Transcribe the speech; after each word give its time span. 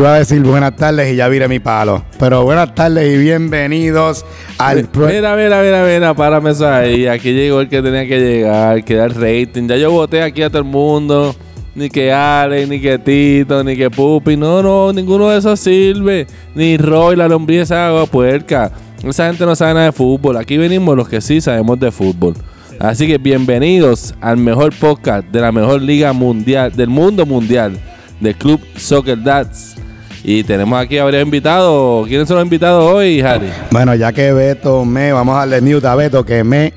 Iba 0.00 0.14
a 0.14 0.18
decir 0.20 0.40
buenas 0.40 0.74
tardes 0.76 1.12
y 1.12 1.16
ya 1.16 1.28
viré 1.28 1.46
mi 1.46 1.58
palo. 1.58 2.02
Pero 2.18 2.42
buenas 2.42 2.74
tardes 2.74 3.12
y 3.14 3.18
bienvenidos 3.18 4.24
al... 4.56 4.86
pro- 4.86 5.08
Mira, 5.08 5.36
mira, 5.36 5.60
mira, 5.60 5.84
mira, 5.84 6.14
párame 6.14 6.52
eso 6.52 6.66
ahí. 6.66 7.06
Aquí 7.06 7.32
llegó 7.34 7.60
el 7.60 7.68
que 7.68 7.82
tenía 7.82 8.06
que 8.08 8.18
llegar, 8.18 8.82
que 8.82 8.94
dar 8.94 9.10
rating. 9.14 9.68
Ya 9.68 9.76
yo 9.76 9.90
voté 9.90 10.22
aquí 10.22 10.40
a 10.40 10.48
todo 10.48 10.60
el 10.60 10.64
mundo. 10.64 11.36
Ni 11.74 11.90
que 11.90 12.10
Alex, 12.10 12.66
ni 12.66 12.80
que 12.80 12.98
Tito, 12.98 13.62
ni 13.62 13.76
que 13.76 13.90
Pupi. 13.90 14.38
No, 14.38 14.62
no, 14.62 14.90
ninguno 14.90 15.28
de 15.28 15.38
esos 15.38 15.60
sirve. 15.60 16.26
Ni 16.54 16.78
Roy, 16.78 17.14
la 17.14 17.28
lombriz 17.28 17.60
esa 17.64 17.88
agua 17.88 18.06
puerca. 18.06 18.72
Esa 19.04 19.26
gente 19.26 19.44
no 19.44 19.54
sabe 19.54 19.74
nada 19.74 19.84
de 19.86 19.92
fútbol. 19.92 20.38
Aquí 20.38 20.56
venimos 20.56 20.96
los 20.96 21.10
que 21.10 21.20
sí 21.20 21.42
sabemos 21.42 21.78
de 21.78 21.92
fútbol. 21.92 22.32
Así 22.78 23.06
que 23.06 23.18
bienvenidos 23.18 24.14
al 24.22 24.38
mejor 24.38 24.74
podcast 24.74 25.26
de 25.28 25.42
la 25.42 25.52
mejor 25.52 25.82
liga 25.82 26.14
mundial, 26.14 26.72
del 26.74 26.88
mundo 26.88 27.26
mundial, 27.26 27.78
del 28.18 28.34
Club 28.34 28.62
Soccer 28.76 29.22
Dads. 29.22 29.76
Y 30.22 30.44
tenemos 30.44 30.78
aquí 30.78 30.98
a 30.98 31.04
varios 31.04 31.22
invitados. 31.22 32.06
¿Quiénes 32.06 32.28
son 32.28 32.36
los 32.36 32.44
invitados 32.44 32.84
hoy, 32.92 33.20
Harry? 33.20 33.48
Bueno, 33.70 33.94
ya 33.94 34.12
que 34.12 34.32
Beto 34.32 34.84
me... 34.84 35.12
Vamos 35.12 35.34
a 35.34 35.46
darle 35.46 35.60
mute 35.60 35.86
a 35.86 35.94
Beto 35.94 36.24
que 36.24 36.44
me... 36.44 36.74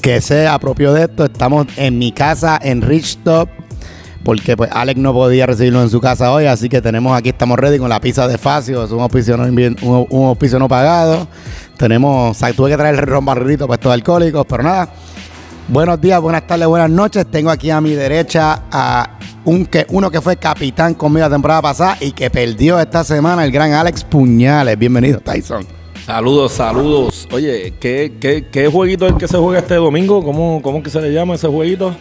Que 0.00 0.20
se 0.20 0.46
apropió 0.46 0.92
de 0.92 1.04
esto. 1.04 1.24
Estamos 1.24 1.66
en 1.76 1.98
mi 1.98 2.12
casa 2.12 2.58
en 2.60 2.82
Richtop. 2.82 3.48
Porque 4.24 4.56
pues 4.56 4.70
Alex 4.72 4.98
no 4.98 5.12
podía 5.12 5.46
recibirlo 5.46 5.82
en 5.82 5.90
su 5.90 6.00
casa 6.00 6.32
hoy. 6.32 6.46
Así 6.46 6.68
que 6.68 6.82
tenemos 6.82 7.16
aquí, 7.16 7.28
estamos 7.28 7.58
ready 7.58 7.78
con 7.78 7.88
la 7.88 8.00
pizza 8.00 8.26
de 8.26 8.36
Facio. 8.36 8.84
Es 8.84 8.90
un 8.90 9.00
auspicio 9.00 9.36
no, 9.36 9.44
un, 9.44 10.06
un 10.10 10.36
no 10.58 10.68
pagado. 10.68 11.28
Tenemos... 11.76 12.36
O 12.36 12.38
sea, 12.38 12.52
tuve 12.52 12.70
que 12.70 12.76
traer 12.76 12.96
ron 13.06 13.24
barrilito 13.24 13.66
para 13.66 13.76
estos 13.76 13.92
alcohólicos. 13.92 14.44
Pero 14.48 14.62
nada... 14.62 14.88
Buenos 15.66 15.98
días, 15.98 16.20
buenas 16.20 16.46
tardes, 16.46 16.66
buenas 16.68 16.90
noches. 16.90 17.26
Tengo 17.30 17.50
aquí 17.50 17.70
a 17.70 17.80
mi 17.80 17.92
derecha 17.94 18.64
a 18.70 19.18
un 19.46 19.64
que, 19.64 19.86
uno 19.88 20.10
que 20.10 20.20
fue 20.20 20.36
capitán 20.36 20.92
conmigo 20.92 21.26
la 21.26 21.34
temporada 21.34 21.62
pasada 21.62 21.96
y 22.00 22.12
que 22.12 22.28
perdió 22.28 22.78
esta 22.78 23.02
semana, 23.02 23.44
el 23.44 23.50
gran 23.50 23.72
Alex 23.72 24.04
Puñales. 24.04 24.78
Bienvenido, 24.78 25.20
Tyson. 25.20 25.66
Saludos, 26.04 26.52
saludos. 26.52 27.26
Oye, 27.32 27.72
¿qué, 27.80 28.12
qué, 28.20 28.46
qué 28.52 28.68
jueguito 28.68 29.06
es 29.06 29.12
el 29.12 29.18
que 29.18 29.26
se 29.26 29.38
juega 29.38 29.60
este 29.60 29.76
domingo? 29.76 30.22
¿Cómo, 30.22 30.60
¿Cómo 30.60 30.82
que 30.82 30.90
se 30.90 31.00
le 31.00 31.10
llama 31.14 31.34
ese 31.34 31.48
jueguito? 31.48 31.96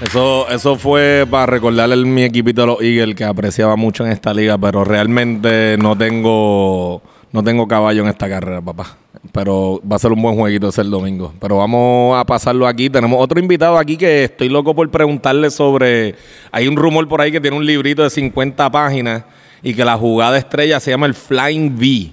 Eso, 0.00 0.48
eso 0.48 0.76
fue 0.76 1.24
para 1.30 1.46
recordarle 1.46 1.94
a 1.94 1.98
mi 1.98 2.24
equipito 2.24 2.62
de 2.62 2.66
los 2.66 2.82
Eagles 2.82 3.14
que 3.14 3.22
apreciaba 3.22 3.76
mucho 3.76 4.04
en 4.04 4.10
esta 4.10 4.34
liga, 4.34 4.58
pero 4.58 4.82
realmente 4.82 5.76
no 5.78 5.96
tengo, 5.96 7.02
no 7.32 7.42
tengo 7.42 7.66
caballo 7.66 8.02
en 8.02 8.08
esta 8.08 8.28
carrera, 8.28 8.60
papá. 8.60 8.96
Pero 9.32 9.80
va 9.90 9.96
a 9.96 9.98
ser 9.98 10.12
un 10.12 10.20
buen 10.20 10.36
jueguito 10.36 10.68
ese 10.68 10.80
el 10.82 10.90
domingo. 10.90 11.32
Pero 11.40 11.56
vamos 11.58 12.18
a 12.18 12.24
pasarlo 12.24 12.66
aquí. 12.66 12.90
Tenemos 12.90 13.18
otro 13.22 13.38
invitado 13.40 13.78
aquí 13.78 13.96
que 13.96 14.24
estoy 14.24 14.48
loco 14.48 14.74
por 14.74 14.90
preguntarle 14.90 15.50
sobre. 15.50 16.14
Hay 16.50 16.68
un 16.68 16.76
rumor 16.76 17.08
por 17.08 17.20
ahí 17.20 17.32
que 17.32 17.40
tiene 17.40 17.56
un 17.56 17.64
librito 17.64 18.02
de 18.02 18.10
50 18.10 18.70
páginas 18.70 19.24
y 19.62 19.74
que 19.74 19.84
la 19.84 19.96
jugada 19.96 20.36
estrella 20.38 20.80
se 20.80 20.90
llama 20.90 21.06
el 21.06 21.14
Flying 21.14 21.76
V. 21.76 22.12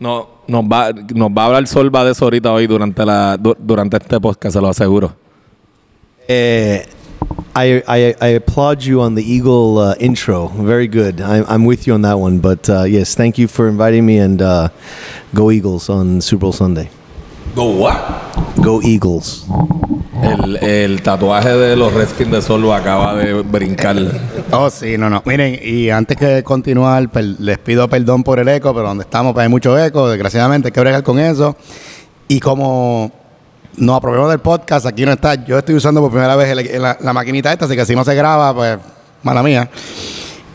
No, 0.00 0.28
nos 0.46 0.64
va, 0.64 0.90
nos 1.14 1.30
va 1.30 1.42
a 1.42 1.46
hablar 1.46 1.66
Solva 1.66 2.04
de 2.04 2.12
eso 2.12 2.24
ahorita 2.26 2.52
hoy 2.52 2.66
durante, 2.66 3.04
la, 3.06 3.36
du- 3.38 3.56
durante 3.58 3.96
este 3.96 4.20
podcast, 4.20 4.54
se 4.54 4.60
lo 4.60 4.68
aseguro. 4.68 5.14
Uh, 6.28 6.78
I, 7.56 7.82
I 7.86 8.14
I 8.20 8.28
applaud 8.34 8.82
you 8.82 9.00
on 9.00 9.14
the 9.14 9.22
Eagle 9.22 9.78
uh, 9.78 9.94
intro. 10.00 10.48
Very 10.48 10.88
good. 10.88 11.20
I'm 11.20 11.44
I'm 11.48 11.64
with 11.64 11.86
you 11.86 11.94
on 11.94 12.02
that 12.02 12.18
one. 12.18 12.38
But 12.40 12.68
uh, 12.68 12.82
yes, 12.84 13.14
thank 13.14 13.38
you 13.38 13.46
for 13.48 13.68
inviting 13.68 14.04
me 14.04 14.18
and 14.18 14.42
uh, 14.42 14.68
go 15.34 15.50
Eagles 15.50 15.88
on 15.88 16.20
Super 16.20 16.40
Bowl 16.46 16.52
Sunday. 16.52 16.88
Go 17.54 17.66
what? 17.70 17.96
Go 18.60 18.80
Eagles. 18.82 19.44
El, 20.22 20.56
el 20.56 21.02
tatuaje 21.02 21.50
de 21.50 21.76
los 21.76 21.92
Redskins 21.92 22.30
de 22.32 22.40
Solva 22.42 22.78
acaba 22.78 23.14
de 23.14 23.42
brincar. 23.42 23.96
Oh, 24.50 24.70
sí, 24.70 24.96
no, 24.96 25.08
no. 25.10 25.22
Miren, 25.26 25.58
y 25.62 25.90
antes 25.90 26.16
que 26.16 26.42
continuar, 26.42 27.10
per- 27.10 27.36
les 27.38 27.58
pido 27.58 27.86
perdón 27.88 28.24
por 28.24 28.38
el 28.38 28.48
eco, 28.48 28.72
pero 28.74 28.88
donde 28.88 29.02
estamos 29.04 29.34
pues, 29.34 29.44
hay 29.44 29.48
mucho 29.50 29.78
eco, 29.78 30.08
desgraciadamente 30.08 30.68
hay 30.68 30.72
que 30.72 30.80
bregar 30.80 31.02
con 31.02 31.18
eso. 31.18 31.56
Y 32.26 32.40
como 32.40 33.12
nos 33.76 33.96
aprobamos 33.96 34.30
del 34.30 34.40
podcast, 34.40 34.86
aquí 34.86 35.04
no 35.04 35.12
está, 35.12 35.34
yo 35.44 35.58
estoy 35.58 35.74
usando 35.74 36.00
por 36.00 36.10
primera 36.10 36.36
vez 36.36 36.54
la, 37.00 37.12
maquinita 37.12 37.52
esta, 37.52 37.64
así 37.64 37.76
que 37.76 37.86
si 37.86 37.94
no 37.94 38.04
se 38.04 38.14
graba, 38.14 38.54
pues, 38.54 38.78
mala 39.22 39.42
mía. 39.42 39.68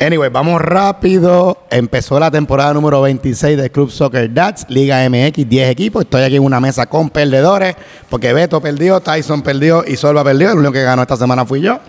Anyway, 0.01 0.29
vamos 0.29 0.61
rápido. 0.61 1.57
Empezó 1.69 2.17
la 2.21 2.31
temporada 2.31 2.73
número 2.73 3.01
26 3.01 3.57
del 3.57 3.69
Club 3.69 3.91
Soccer 3.91 4.33
Dads, 4.33 4.65
Liga 4.69 5.07
MX, 5.09 5.49
10 5.49 5.69
equipos. 5.69 6.03
Estoy 6.03 6.23
aquí 6.23 6.37
en 6.37 6.43
una 6.43 6.61
mesa 6.61 6.85
con 6.85 7.09
perdedores, 7.09 7.75
porque 8.09 8.31
Beto 8.31 8.61
perdió, 8.61 9.01
Tyson 9.01 9.41
perdió 9.41 9.83
y 9.85 9.97
Solva 9.97 10.23
perdió. 10.23 10.51
El 10.51 10.59
único 10.59 10.71
que 10.71 10.83
ganó 10.83 11.01
esta 11.01 11.17
semana 11.17 11.45
fui 11.45 11.59
yo. 11.59 11.79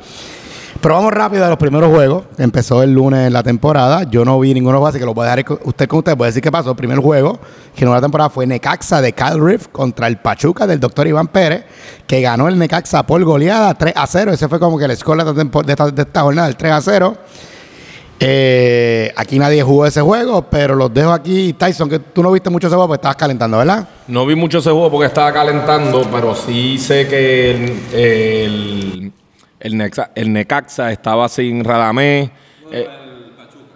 Pero 0.81 0.95
vamos 0.95 1.13
rápido 1.13 1.45
a 1.45 1.49
los 1.51 1.59
primeros 1.59 1.91
juegos. 1.91 2.25
Empezó 2.39 2.83
el 2.83 2.95
lunes 2.95 3.27
en 3.27 3.35
la 3.35 3.43
temporada. 3.43 4.05
Yo 4.05 4.25
no 4.25 4.41
vi 4.41 4.55
ninguno, 4.55 4.87
así 4.87 4.99
que 4.99 5.05
lo 5.05 5.13
voy 5.13 5.27
a 5.27 5.37
dejar 5.37 5.59
usted 5.65 5.87
con 5.87 5.99
usted. 5.99 6.17
Voy 6.17 6.25
a 6.25 6.29
decir 6.29 6.43
qué 6.43 6.51
pasó. 6.51 6.71
El 6.71 6.77
primer 6.77 6.99
juego 7.01 7.39
que 7.77 7.85
no 7.85 7.93
la 7.95 8.01
temporada 8.01 8.31
fue 8.31 8.47
Necaxa 8.47 9.03
de 9.03 9.13
Kyle 9.13 9.39
Riff 9.39 9.69
contra 9.69 10.07
el 10.07 10.17
Pachuca 10.17 10.67
del 10.67 10.81
doctor 10.81 11.07
Iván 11.07 11.29
Pérez, 11.29 11.65
que 12.07 12.23
ganó 12.23 12.49
el 12.49 12.59
Necaxa 12.59 13.03
por 13.03 13.23
goleada 13.25 13.75
3 13.75 13.93
a 13.95 14.07
0. 14.07 14.33
Ese 14.33 14.49
fue 14.49 14.59
como 14.59 14.79
que 14.79 14.87
el 14.87 14.97
score 14.97 15.19
de 15.23 15.31
esta, 15.31 15.35
tempo- 15.35 15.63
de 15.63 15.73
esta, 15.73 15.91
de 15.91 16.03
esta 16.03 16.23
jornada, 16.23 16.49
el 16.49 16.57
3 16.57 16.73
a 16.73 16.81
0. 16.81 17.17
Eh, 18.23 19.13
aquí 19.17 19.39
nadie 19.39 19.63
jugó 19.63 19.85
ese 19.87 20.01
juego, 20.01 20.43
pero 20.51 20.75
los 20.75 20.93
dejo 20.93 21.11
aquí. 21.13 21.53
Tyson, 21.55 21.89
que 21.91 21.99
tú 21.99 22.23
no 22.23 22.33
viste 22.33 22.49
mucho 22.51 22.67
ese 22.67 22.75
juego 22.77 22.89
porque 22.89 22.99
estabas 23.01 23.17
calentando, 23.17 23.59
¿verdad? 23.59 23.87
No 24.09 24.25
vi 24.27 24.35
mucho 24.35 24.59
ese 24.59 24.71
juego 24.71 24.91
porque 24.91 25.07
estaba 25.07 25.33
calentando, 25.33 26.07
pero 26.11 26.35
sí 26.35 26.77
sé 26.79 27.07
que 27.09 27.51
el, 27.51 27.81
el, 27.95 29.13
el, 29.61 29.75
Nexa- 29.75 30.11
el 30.15 30.33
Necaxa 30.33 30.91
estaba 30.93 31.29
sin 31.29 31.63
Radamés. 31.65 32.31
eh, 32.73 32.87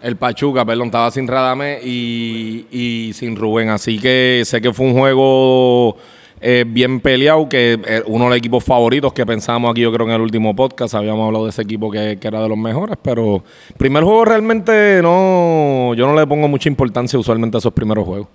el 0.02 0.16
Pachuca, 0.16 0.66
perdón, 0.66 0.88
estaba 0.88 1.10
sin 1.10 1.26
Radamés 1.26 1.80
y, 1.84 2.66
y 2.70 3.12
sin 3.14 3.36
Rubén. 3.36 3.70
Así 3.70 3.98
que 3.98 4.42
sé 4.44 4.60
que 4.60 4.70
fue 4.72 4.84
un 4.86 4.92
juego 4.92 5.96
eh, 6.42 6.64
bien 6.66 7.00
peleado, 7.00 7.48
que 7.48 7.80
eh, 7.86 8.02
uno 8.06 8.24
de 8.24 8.30
los 8.30 8.38
equipos 8.38 8.62
favoritos 8.62 9.14
que 9.14 9.24
pensábamos 9.24 9.70
aquí, 9.70 9.80
yo 9.80 9.90
creo, 9.90 10.06
en 10.06 10.12
el 10.12 10.20
último 10.20 10.54
podcast. 10.54 10.94
Habíamos 10.94 11.24
hablado 11.26 11.44
de 11.44 11.50
ese 11.50 11.62
equipo 11.62 11.90
que, 11.90 12.18
que 12.20 12.28
era 12.28 12.42
de 12.42 12.50
los 12.50 12.58
mejores, 12.58 12.98
pero 13.00 13.42
primer 13.78 14.04
juego 14.04 14.26
realmente 14.26 15.00
no, 15.02 15.94
yo 15.94 16.06
no 16.06 16.14
le 16.14 16.26
pongo 16.26 16.48
mucha 16.48 16.68
importancia 16.68 17.18
usualmente 17.18 17.56
a 17.56 17.60
esos 17.60 17.72
primeros 17.72 18.04
juegos. 18.04 18.28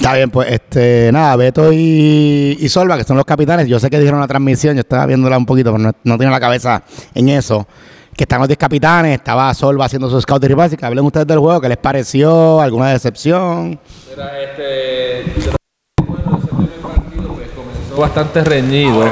Está 0.00 0.14
bien, 0.14 0.30
pues 0.30 0.50
este, 0.50 1.10
nada, 1.12 1.36
Beto 1.36 1.70
y, 1.74 2.56
y 2.58 2.68
Solva, 2.70 2.96
que 2.96 3.04
son 3.04 3.18
los 3.18 3.26
capitanes, 3.26 3.68
yo 3.68 3.78
sé 3.78 3.90
que 3.90 3.98
dijeron 3.98 4.18
la 4.18 4.26
transmisión, 4.26 4.74
yo 4.74 4.80
estaba 4.80 5.04
viéndola 5.04 5.36
un 5.36 5.44
poquito, 5.44 5.72
pero 5.72 5.84
no, 5.84 5.92
no 6.04 6.16
tenía 6.16 6.30
la 6.30 6.40
cabeza 6.40 6.82
en 7.14 7.28
eso. 7.28 7.68
Que 8.16 8.24
están 8.24 8.38
los 8.38 8.48
10 8.48 8.56
capitanes, 8.56 9.16
estaba 9.16 9.52
Solva 9.52 9.84
haciendo 9.84 10.08
su 10.08 10.18
scout 10.18 10.42
y 10.42 10.76
que 10.78 10.86
hablen 10.86 11.04
ustedes 11.04 11.26
del 11.26 11.38
juego, 11.38 11.60
¿qué 11.60 11.68
les 11.68 11.76
pareció? 11.76 12.62
¿Alguna 12.62 12.88
decepción? 12.88 13.78
Era 14.10 14.40
este. 14.40 15.20
ese 15.20 15.50
primer 15.98 16.70
partido, 16.80 17.34
pues, 17.34 17.50
comenzó 17.50 17.96
bastante 17.98 18.42
reñido. 18.42 19.04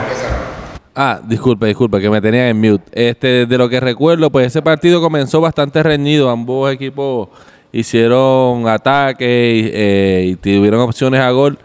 Ah, 0.94 1.20
disculpe, 1.22 1.66
disculpe, 1.66 2.00
que 2.00 2.08
me 2.08 2.22
tenía 2.22 2.48
en 2.48 2.58
mute. 2.58 2.84
Este, 2.92 3.44
de 3.44 3.58
lo 3.58 3.68
que 3.68 3.78
recuerdo, 3.78 4.30
pues 4.30 4.46
ese 4.46 4.62
partido 4.62 5.02
comenzó 5.02 5.42
bastante 5.42 5.82
reñido. 5.82 6.30
Ambos 6.30 6.72
equipos 6.72 7.28
hicieron 7.72 8.66
ataques 8.68 9.26
y, 9.28 9.70
eh, 9.72 10.24
y 10.28 10.36
tuvieron 10.36 10.80
opciones 10.80 11.20
a 11.20 11.30
gol. 11.30 11.58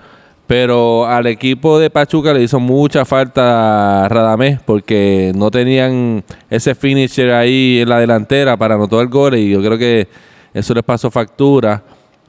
Pero 0.45 1.05
al 1.05 1.25
equipo 1.27 1.79
de 1.79 1.89
Pachuca 1.89 2.33
le 2.33 2.43
hizo 2.43 2.59
mucha 2.59 3.05
falta 3.05 4.05
a 4.05 4.09
Radamés 4.09 4.59
porque 4.63 5.31
no 5.35 5.49
tenían 5.49 6.23
ese 6.49 6.75
finisher 6.75 7.31
ahí 7.31 7.79
en 7.81 7.89
la 7.89 7.99
delantera 7.99 8.57
para 8.57 8.75
anotar 8.75 8.99
el 8.99 9.07
gol 9.07 9.35
y 9.35 9.49
yo 9.49 9.61
creo 9.61 9.77
que 9.77 10.07
eso 10.53 10.73
les 10.73 10.83
pasó 10.83 11.09
factura. 11.09 11.81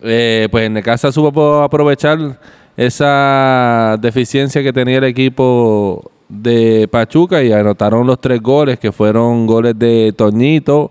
Eh, 0.02 0.48
pues 0.50 0.66
en 0.66 0.80
casa 0.82 1.10
supo 1.10 1.62
aprovechar 1.62 2.38
esa 2.76 3.96
deficiencia 4.00 4.62
que 4.62 4.72
tenía 4.72 4.98
el 4.98 5.04
equipo 5.04 6.10
de 6.28 6.88
Pachuca 6.90 7.42
y 7.42 7.52
anotaron 7.52 8.06
los 8.06 8.20
tres 8.20 8.40
goles 8.40 8.78
que 8.78 8.92
fueron 8.92 9.46
goles 9.46 9.78
de 9.78 10.12
Toñito, 10.16 10.90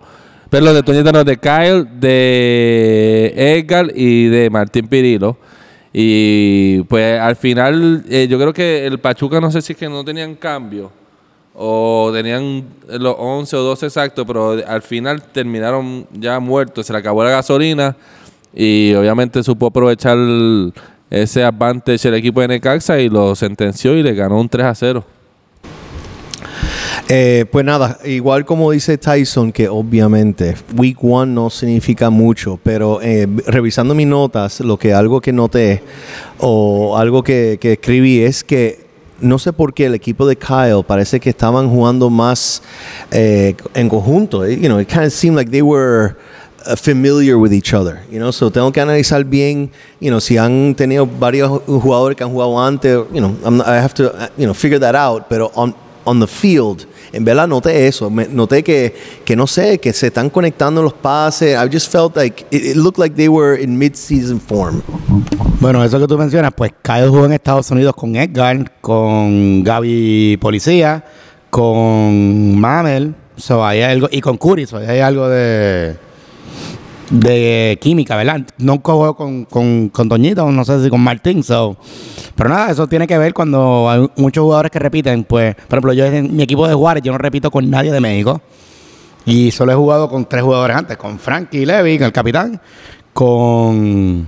pero 0.54 0.66
los 0.66 0.76
de 0.76 0.84
Toñito 0.84 1.12
no, 1.12 1.24
de 1.24 1.38
Kyle, 1.38 1.88
de 2.00 3.34
Edgar 3.36 3.92
y 3.96 4.28
de 4.28 4.52
Martín 4.52 4.88
Pirilo. 4.88 5.36
Y 5.92 6.84
pues 6.84 7.20
al 7.20 7.36
final 7.36 8.04
eh, 8.08 8.28
yo 8.30 8.38
creo 8.38 8.54
que 8.54 8.86
el 8.86 9.00
Pachuca 9.00 9.42
no 9.42 9.50
sé 9.50 9.64
si 9.64 9.74
es 9.74 9.80
que 9.80 9.90
no 9.90 10.06
tenían 10.06 10.36
cambio 10.36 10.92
o 11.56 12.12
tenían 12.14 12.66
los 12.88 13.16
11 13.18 13.56
o 13.56 13.64
12 13.64 13.88
exactos, 13.88 14.26
pero 14.28 14.52
al 14.68 14.84
final 14.84 15.24
terminaron 15.24 16.06
ya 16.12 16.40
muertos, 16.40 16.86
se 16.86 16.94
le 16.94 17.00
acabó 17.00 17.24
la 17.24 17.32
gasolina 17.32 17.96
y 18.54 18.94
obviamente 18.94 19.42
supo 19.42 19.66
aprovechar 19.66 20.20
ese 21.10 21.44
advantage 21.44 22.08
el 22.08 22.14
equipo 22.14 22.42
de 22.42 22.50
Necaxa 22.50 23.00
y 23.00 23.10
lo 23.10 23.34
sentenció 23.34 23.98
y 23.98 24.04
le 24.04 24.14
ganó 24.14 24.40
un 24.40 24.48
3 24.48 24.68
a 24.68 24.76
0. 24.76 25.04
Eh, 27.10 27.46
pues 27.52 27.66
nada, 27.66 28.00
igual 28.06 28.46
como 28.46 28.72
dice 28.72 28.98
Tyson, 28.98 29.52
que 29.52 29.68
obviamente 29.68 30.56
Week 30.78 30.98
One 31.02 31.34
no 31.34 31.50
significa 31.50 32.10
mucho, 32.10 32.58
pero 32.64 33.02
eh, 33.02 33.28
revisando 33.46 33.94
mis 33.94 34.08
notas, 34.08 34.62
lo 34.62 34.78
que 34.78 34.94
algo 34.94 35.20
que 35.20 35.34
noté 35.34 35.84
o 36.40 36.98
algo 36.98 37.22
que, 37.22 37.60
escribí 37.62 38.22
es 38.22 38.44
que 38.44 38.86
no 39.20 39.38
sé 39.38 39.52
por 39.52 39.74
qué 39.74 39.88
el 39.88 39.96
equipo 39.96 40.26
de 40.26 40.38
Kyle 40.38 40.84
parece 40.88 41.20
que 41.20 41.30
estaban 41.30 41.70
jugando 41.70 42.10
más 42.10 42.62
eh, 43.12 43.56
en 43.74 43.90
conjunto. 43.90 44.48
You 44.48 44.68
know, 44.68 44.80
it 44.80 44.88
kind 44.88 45.06
of 45.06 45.12
seemed 45.12 45.38
like 45.38 45.52
they 45.52 45.62
were 45.62 46.16
uh, 46.66 46.76
familiar 46.76 47.38
with 47.38 47.54
each 47.54 47.74
other, 47.74 48.00
you 48.10 48.18
know. 48.18 48.32
So 48.32 48.50
tengo 48.50 48.72
que 48.72 48.82
analizar 48.82 49.26
bien, 49.26 49.72
you 50.00 50.10
know, 50.10 50.20
si 50.20 50.38
han 50.38 50.74
tenido 50.76 51.06
varios 51.06 51.62
jugadores 51.66 52.18
que 52.18 52.24
han 52.24 52.32
jugado 52.32 52.60
antes, 52.66 52.98
you 53.14 53.20
know, 53.20 53.36
I'm 53.46 53.62
I 53.62 53.78
have 53.78 53.94
to, 53.96 54.14
uh, 54.14 54.28
you 54.38 54.46
know, 54.46 54.54
figure 54.54 54.80
that 54.80 54.96
out. 54.96 55.26
Pero 55.30 55.52
on 56.06 56.20
the 56.20 56.28
field, 56.28 56.86
en 57.12 57.26
verdad 57.26 57.48
noté 57.48 57.88
eso. 57.88 58.10
Noté 58.10 58.64
que 58.64 58.96
que 59.26 59.36
no 59.36 59.48
sé, 59.48 59.80
que 59.80 59.94
se 59.94 60.08
están 60.08 60.30
conectando 60.30 60.82
los 60.82 60.94
pases. 60.94 61.56
I 61.56 61.70
just 61.72 61.92
felt 61.92 62.16
like 62.16 62.46
it, 62.52 62.76
looked 62.76 63.00
like 63.00 63.16
they 63.16 63.28
were 63.28 63.60
in 63.62 63.78
mid-season 63.78 64.40
form. 64.40 64.82
Bueno, 65.60 65.84
eso 65.84 66.00
que 66.00 66.08
tú 66.08 66.18
mencionas, 66.18 66.52
pues 66.56 66.74
Kyle 66.82 67.08
jugó 67.08 67.26
en 67.26 67.34
Estados 67.34 67.72
Unidos 67.72 67.96
con 67.96 68.16
Edgar, 68.16 68.72
con 68.82 69.64
Gaby 69.64 70.38
Policía, 70.42 71.06
con 71.50 72.60
Mamel, 72.60 73.16
so, 73.38 73.66
hay 73.66 73.82
algo, 73.82 74.10
y 74.12 74.20
con 74.20 74.38
Curry, 74.38 74.66
so, 74.66 74.78
hay 74.78 75.00
algo 75.00 75.30
de, 75.30 75.96
de 77.14 77.78
química, 77.80 78.16
¿verdad? 78.16 78.42
Nunca 78.58 78.92
jugó 78.92 79.16
con, 79.16 79.46
con, 79.46 79.90
con 79.90 80.10
Toñito, 80.10 80.50
no 80.52 80.66
sé 80.66 80.84
si 80.84 80.90
con 80.90 81.00
Martín, 81.02 81.44
so. 81.44 81.78
pero 82.36 82.50
nada, 82.50 82.72
eso 82.72 82.88
tiene 82.88 83.06
que 83.06 83.18
ver 83.18 83.34
cuando 83.34 83.88
hay 83.90 84.08
muchos 84.18 84.42
jugadores 84.42 84.72
que 84.72 84.80
repiten, 84.80 85.24
pues, 85.24 85.54
por 85.56 85.78
ejemplo, 85.78 85.94
yo 85.94 86.06
en 86.06 86.36
mi 86.36 86.42
equipo 86.44 86.68
de 86.68 86.74
Juárez, 86.74 87.04
yo 87.04 87.12
no 87.12 87.20
repito 87.20 87.52
con 87.52 87.70
nadie 87.70 87.92
de 87.92 88.00
México. 88.00 88.42
Y 89.26 89.52
solo 89.52 89.72
he 89.72 89.76
jugado 89.76 90.10
con 90.10 90.26
tres 90.26 90.42
jugadores 90.44 90.76
antes, 90.76 90.98
con 90.98 91.18
Frankie 91.20 91.66
Levy, 91.66 91.96
el 91.96 92.12
capitán, 92.12 92.60
con... 93.14 94.28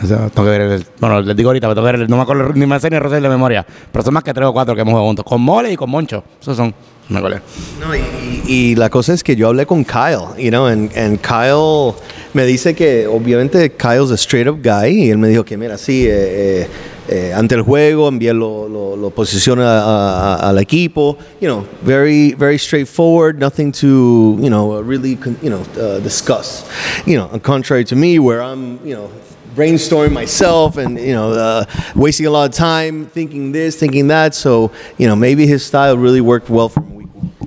que 0.00 0.42
ver 0.42 0.60
el- 0.60 0.86
bueno, 1.00 1.20
les 1.20 1.36
digo 1.36 1.50
ahorita, 1.50 1.66
pero 1.66 1.74
tengo 1.74 1.86
que 1.88 1.92
ver 1.92 2.00
el- 2.02 2.08
no 2.08 2.16
me 2.16 2.22
acuerdo 2.22 2.52
ni 2.54 2.64
me 2.64 2.78
sé 2.78 2.88
ni 2.90 2.96
el 2.96 3.10
de 3.22 3.28
memoria, 3.28 3.66
pero 3.90 4.04
son 4.04 4.14
más 4.14 4.22
que 4.22 4.32
tres 4.32 4.46
o 4.46 4.52
cuatro 4.52 4.74
que 4.74 4.80
hemos 4.82 4.92
jugado 4.92 5.08
juntos, 5.08 5.24
con 5.24 5.42
Mole 5.42 5.72
y 5.72 5.76
con 5.76 5.90
Moncho, 5.90 6.22
esos 6.40 6.56
son, 6.56 6.68
no 6.68 6.74
me 7.10 7.18
acuerdo. 7.18 7.40
No, 7.80 7.94
y, 7.94 8.00
y- 8.46 8.74
la 8.76 8.88
cosa 8.88 9.12
es 9.12 9.22
que 9.22 9.34
yo 9.36 9.48
hablé 9.48 9.66
con 9.66 9.84
Kyle, 9.84 10.28
you 10.38 10.50
know, 10.50 10.66
and, 10.66 10.90
Kyle 11.20 11.94
me 12.34 12.44
dice 12.46 12.74
que 12.74 13.06
obviamente 13.06 13.70
Kyle's 13.72 14.10
a 14.10 14.16
straight 14.16 14.46
up 14.48 14.60
guy 14.62 14.88
y 15.06 15.10
él 15.10 15.18
me 15.18 15.28
dijo 15.28 15.44
que 15.44 15.56
mira, 15.56 15.76
sí, 15.76 16.06
eh, 16.06 16.62
eh, 16.62 16.66
eh, 17.08 17.32
ante 17.34 17.56
el 17.56 17.62
juego 17.62 18.08
envié 18.08 18.32
lo, 18.32 18.68
lo, 18.68 18.94
lo 18.96 19.10
posiciona 19.10 19.80
a- 19.80 20.34
a- 20.36 20.48
al 20.50 20.58
equipo, 20.58 21.16
you 21.40 21.48
know, 21.48 21.64
very 21.84 22.32
very 22.38 22.56
straightforward, 22.58 23.38
nothing 23.40 23.72
to, 23.72 24.36
you 24.40 24.48
know, 24.48 24.80
really, 24.80 25.18
you 25.42 25.50
know, 25.50 25.62
uh, 25.76 25.98
discuss, 26.00 26.64
you 27.06 27.16
know, 27.16 27.28
contrary 27.42 27.84
to 27.84 27.96
me 27.96 28.18
where 28.20 28.40
I'm, 28.40 28.78
you 28.84 28.94
know, 28.94 29.08
brainstorming 29.56 30.12
myself 30.12 30.76
and 30.76 30.96
you 30.96 31.12
know 31.12 31.32
uh, 31.32 31.64
wasting 31.96 32.24
a 32.26 32.30
lot 32.30 32.48
of 32.48 32.54
time 32.54 33.06
thinking 33.06 33.50
this 33.50 33.74
thinking 33.76 34.06
that 34.06 34.32
so 34.32 34.70
you 34.96 35.08
know 35.08 35.16
maybe 35.16 35.44
his 35.44 35.64
style 35.66 35.96
really 35.98 36.20
worked 36.20 36.48
well 36.48 36.68
week 36.68 36.94
one 36.94 36.99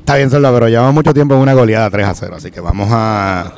Está 0.03 0.17
bien, 0.17 0.29
Solda, 0.29 0.51
pero 0.51 0.67
llevamos 0.67 0.94
mucho 0.94 1.13
tiempo 1.13 1.33
en 1.33 1.39
una 1.39 1.53
goleada 1.53 1.89
3 1.89 2.05
a 2.05 2.13
0, 2.13 2.33
así 2.35 2.51
que 2.51 2.59
vamos 2.59 2.89
a... 2.91 3.53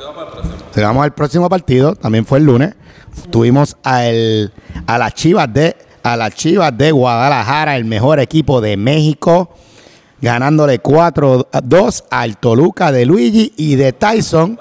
Se 0.72 0.80
vamos 0.80 1.02
al 1.02 1.12
próximo 1.12 1.48
partido, 1.48 1.96
también 1.96 2.24
fue 2.24 2.38
el 2.38 2.44
lunes. 2.44 2.72
Tuvimos 3.30 3.76
al, 3.82 4.52
a 4.86 4.96
las 4.96 5.14
Chivas 5.14 5.52
de 5.52 5.74
a 6.04 6.16
las 6.16 6.36
Chivas 6.36 6.78
de 6.78 6.92
Guadalajara, 6.92 7.74
el 7.74 7.84
mejor 7.84 8.20
equipo 8.20 8.60
de 8.60 8.76
México, 8.76 9.50
ganándole 10.20 10.80
4-2 10.80 12.04
al 12.10 12.36
Toluca 12.36 12.92
de 12.92 13.06
Luigi 13.06 13.52
y 13.56 13.74
de 13.74 13.92
Tyson, 13.92 14.56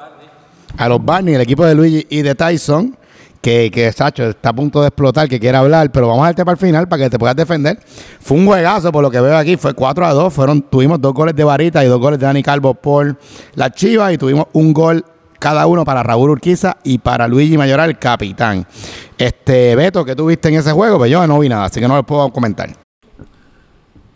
a 0.77 0.89
los 0.89 1.05
Barney, 1.05 1.35
el 1.35 1.41
equipo 1.41 1.67
de 1.67 1.75
Luigi 1.75 2.07
y 2.09 2.23
de 2.23 2.33
Tyson, 2.33 2.97
que, 3.45 3.69
que 3.69 3.91
Sacho 3.91 4.23
está 4.23 4.49
a 4.49 4.53
punto 4.53 4.81
de 4.81 4.87
explotar, 4.87 5.29
que 5.29 5.39
quiere 5.39 5.55
hablar, 5.55 5.91
pero 5.91 6.07
vamos 6.07 6.23
a 6.23 6.29
darte 6.29 6.43
para 6.43 6.53
el 6.53 6.57
final 6.57 6.87
para 6.87 7.03
que 7.03 7.11
te 7.11 7.19
puedas 7.19 7.35
defender. 7.35 7.77
Fue 8.19 8.37
un 8.37 8.47
juegazo, 8.47 8.91
por 8.91 9.03
lo 9.03 9.11
que 9.11 9.21
veo 9.21 9.37
aquí, 9.37 9.55
fue 9.55 9.75
4 9.75 10.03
a 10.03 10.13
2, 10.13 10.33
fueron, 10.33 10.63
tuvimos 10.63 10.99
dos 10.99 11.13
goles 11.13 11.35
de 11.35 11.43
Varita 11.43 11.85
y 11.85 11.87
dos 11.87 11.99
goles 11.99 12.19
de 12.19 12.25
Dani 12.25 12.41
Calvo 12.41 12.73
por 12.73 13.15
las 13.53 13.71
Chivas 13.73 14.11
y 14.13 14.17
tuvimos 14.17 14.47
un 14.53 14.73
gol 14.73 15.05
cada 15.37 15.67
uno 15.67 15.85
para 15.85 16.01
Raúl 16.01 16.31
Urquiza 16.31 16.77
y 16.83 16.97
para 16.97 17.27
Luigi 17.27 17.55
Mayoral, 17.55 17.91
el 17.91 17.99
capitán. 17.99 18.65
Este, 19.15 19.75
Beto, 19.75 20.03
¿qué 20.03 20.15
tuviste 20.15 20.49
en 20.49 20.55
ese 20.55 20.71
juego? 20.71 20.97
Pues 20.97 21.11
yo 21.11 21.27
no 21.27 21.37
vi 21.37 21.47
nada, 21.47 21.65
así 21.65 21.79
que 21.79 21.87
no 21.87 21.97
lo 21.97 22.03
puedo 22.03 22.31
comentar. 22.31 22.71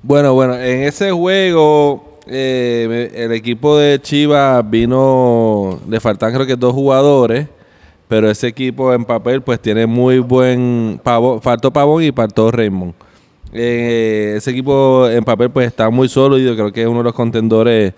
Bueno, 0.01 0.33
bueno, 0.33 0.55
en 0.55 0.85
ese 0.85 1.11
juego 1.11 2.17
eh, 2.25 3.11
el 3.13 3.31
equipo 3.33 3.77
de 3.77 4.01
Chivas 4.01 4.67
vino, 4.67 5.79
le 5.87 5.99
faltan 5.99 6.33
creo 6.33 6.47
que 6.47 6.55
dos 6.55 6.73
jugadores, 6.73 7.47
pero 8.09 8.27
ese 8.27 8.47
equipo 8.47 8.91
en 8.91 9.05
papel 9.05 9.43
pues 9.43 9.59
tiene 9.61 9.85
muy 9.85 10.17
buen, 10.17 10.99
pavo, 11.03 11.39
faltó 11.39 11.71
Pavón 11.71 12.03
y 12.03 12.11
faltó 12.11 12.49
Raymond. 12.49 12.95
Eh, 13.53 14.33
ese 14.35 14.49
equipo 14.49 15.07
en 15.07 15.23
papel 15.23 15.51
pues 15.51 15.67
está 15.67 15.91
muy 15.91 16.09
sólido, 16.09 16.55
creo 16.55 16.73
que 16.73 16.81
es 16.81 16.87
uno 16.87 16.97
de 16.97 17.03
los 17.03 17.13
contendores 17.13 17.93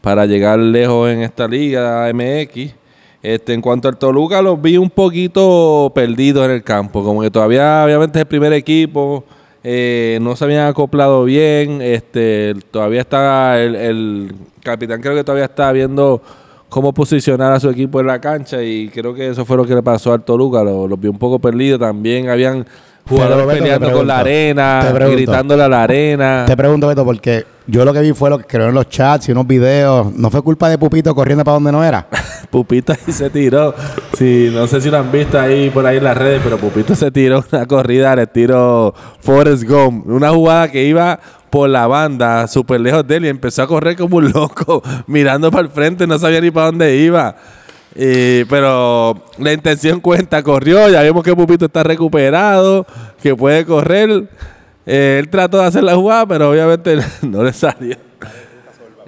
para 0.00 0.24
llegar 0.24 0.60
lejos 0.60 1.10
en 1.10 1.22
esta 1.22 1.48
liga 1.48 2.08
MX. 2.14 2.74
Este, 3.20 3.54
en 3.54 3.60
cuanto 3.60 3.88
al 3.88 3.98
Toluca, 3.98 4.40
los 4.40 4.62
vi 4.62 4.76
un 4.76 4.88
poquito 4.88 5.90
perdidos 5.92 6.44
en 6.44 6.52
el 6.52 6.62
campo, 6.62 7.02
como 7.02 7.20
que 7.22 7.30
todavía 7.32 7.82
obviamente 7.84 8.20
es 8.20 8.22
el 8.22 8.28
primer 8.28 8.52
equipo, 8.52 9.24
eh, 9.64 10.20
no 10.22 10.36
se 10.36 10.44
habían 10.44 10.68
acoplado 10.68 11.24
bien, 11.24 11.82
este, 11.82 12.54
todavía 12.70 13.00
está 13.00 13.60
el, 13.60 13.74
el 13.74 14.34
capitán 14.62 15.00
creo 15.00 15.16
que 15.16 15.24
todavía 15.24 15.46
está 15.46 15.72
viendo 15.72 16.22
cómo 16.68 16.92
posicionar 16.92 17.52
a 17.52 17.60
su 17.60 17.70
equipo 17.70 18.00
en 18.00 18.06
la 18.08 18.20
cancha 18.20 18.62
y 18.62 18.88
creo 18.88 19.14
que 19.14 19.28
eso 19.28 19.44
fue 19.44 19.56
lo 19.56 19.64
que 19.64 19.74
le 19.74 19.82
pasó 19.82 20.12
al 20.12 20.22
Toluca, 20.24 20.62
lo- 20.62 20.86
los 20.88 20.98
vi 21.00 21.08
un 21.08 21.18
poco 21.18 21.38
perdidos, 21.38 21.80
también 21.80 22.28
habían 22.28 22.66
jugadores 23.08 23.46
Beto, 23.46 23.58
peleando 23.62 23.92
con 23.92 24.06
la 24.06 24.18
arena, 24.18 24.92
gritándole 25.12 25.62
a 25.62 25.68
la 25.68 25.82
arena. 25.84 26.44
Te 26.46 26.56
pregunto, 26.56 26.88
Beto, 26.88 27.04
porque 27.04 27.44
yo 27.68 27.84
lo 27.84 27.92
que 27.92 28.00
vi 28.00 28.12
fue 28.12 28.30
lo 28.30 28.38
que 28.38 28.44
creo 28.44 28.68
en 28.68 28.74
los 28.74 28.88
chats 28.88 29.28
y 29.28 29.32
unos 29.32 29.46
videos. 29.46 30.12
¿No 30.12 30.28
fue 30.30 30.42
culpa 30.42 30.68
de 30.68 30.76
Pupito 30.76 31.14
corriendo 31.14 31.44
para 31.44 31.54
donde 31.54 31.70
no 31.70 31.84
era? 31.84 32.06
Pupito 32.50 32.92
ahí 32.92 33.12
se 33.12 33.30
tiró. 33.30 33.74
Sí, 34.18 34.50
no 34.52 34.66
sé 34.66 34.80
si 34.80 34.90
lo 34.90 34.98
han 34.98 35.12
visto 35.12 35.38
ahí 35.38 35.70
por 35.70 35.86
ahí 35.86 35.98
en 35.98 36.04
las 36.04 36.16
redes, 36.16 36.40
pero 36.42 36.58
Pupito 36.58 36.96
se 36.96 37.10
tiró 37.12 37.44
una 37.52 37.66
corrida 37.66 38.10
al 38.12 38.18
estilo 38.20 38.92
Forrest 39.20 39.62
Gump. 39.68 40.06
Una 40.08 40.30
jugada 40.30 40.68
que 40.70 40.82
iba 40.84 41.20
por 41.56 41.70
la 41.70 41.86
banda, 41.86 42.46
súper 42.48 42.78
lejos 42.82 43.06
de 43.06 43.16
él, 43.16 43.24
y 43.24 43.28
empezó 43.28 43.62
a 43.62 43.66
correr 43.66 43.96
como 43.96 44.18
un 44.18 44.30
loco, 44.30 44.82
mirando 45.06 45.50
para 45.50 45.62
el 45.62 45.70
frente, 45.70 46.06
no 46.06 46.18
sabía 46.18 46.38
ni 46.38 46.50
para 46.50 46.66
dónde 46.66 46.96
iba. 46.98 47.34
Pero 47.94 49.24
la 49.38 49.54
intención 49.54 50.00
cuenta, 50.00 50.42
corrió, 50.42 50.86
ya 50.90 51.00
vemos 51.00 51.24
que 51.24 51.34
Pupito 51.34 51.64
está 51.64 51.82
recuperado, 51.82 52.84
que 53.22 53.34
puede 53.34 53.64
correr. 53.64 54.28
Eh, 54.84 55.16
él 55.18 55.30
trató 55.30 55.56
de 55.56 55.64
hacer 55.64 55.82
la 55.82 55.94
jugada, 55.94 56.26
pero 56.26 56.50
obviamente 56.50 56.98
no 57.22 57.42
le 57.42 57.54
salió. 57.54 57.96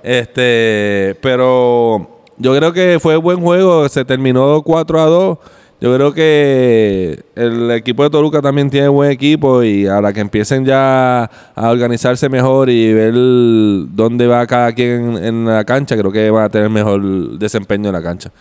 Este, 0.03 1.19
pero 1.21 2.23
yo 2.39 2.57
creo 2.57 2.73
que 2.73 2.99
fue 2.99 3.17
buen 3.17 3.43
juego, 3.43 3.87
se 3.91 4.07
terminó 4.07 4.63
4 4.63 5.01
a 5.03 5.05
2. 5.05 5.39
Yo 5.81 5.95
creo 5.95 6.13
que 6.13 7.23
el 7.37 7.71
equipo 7.71 8.03
de 8.03 8.11
Toluca 8.11 8.43
también 8.43 8.69
tiene 8.69 8.89
buen 8.89 9.13
equipo 9.13 9.63
y 9.63 9.87
a 9.87 10.01
la 10.01 10.13
que 10.13 10.21
empiecen 10.21 10.65
ya 10.65 11.23
a 11.55 11.71
organizarse 11.71 12.29
mejor 12.29 12.69
y 12.69 12.93
ver 12.93 13.15
dónde 13.15 14.27
va 14.27 14.45
cada 14.47 14.73
quien 14.73 15.17
en, 15.19 15.25
en 15.25 15.45
la 15.45 15.65
cancha, 15.65 15.97
creo 15.97 16.11
que 16.11 16.31
van 16.31 16.45
a 16.45 16.49
tener 16.49 16.69
mejor 16.69 17.39
desempeño 17.39 17.91
en 17.91 17.93
la 17.93 18.03
cancha. 18.03 18.33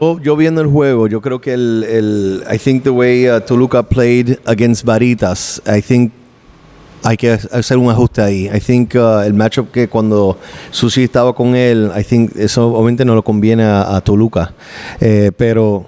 Yo, 0.00 0.20
yo 0.20 0.36
viendo 0.36 0.60
el 0.60 0.66
juego, 0.66 1.06
yo 1.06 1.20
creo 1.20 1.40
que 1.40 1.52
el, 1.52 1.84
el 1.84 2.44
I 2.52 2.58
think 2.58 2.82
the 2.82 2.90
way 2.90 3.28
uh, 3.28 3.40
Toluca 3.40 3.82
played 3.82 4.38
against 4.44 4.84
Varitas, 4.84 5.62
I 5.66 5.80
think 5.80 6.12
hay 7.02 7.16
que 7.16 7.30
hacer 7.30 7.78
un 7.78 7.90
ajuste 7.90 8.22
ahí. 8.22 8.50
I 8.52 8.60
think 8.60 8.94
uh, 8.94 9.20
el 9.20 9.34
matchup 9.34 9.70
que 9.70 9.88
cuando 9.88 10.38
Susi 10.70 11.04
estaba 11.04 11.34
con 11.34 11.54
él, 11.54 11.90
I 11.96 12.02
think 12.02 12.36
eso 12.36 12.68
obviamente 12.72 13.04
no 13.04 13.14
lo 13.14 13.22
conviene 13.22 13.64
a, 13.64 14.00
Toluca. 14.00 14.52
Eh, 15.00 15.32
pero 15.36 15.86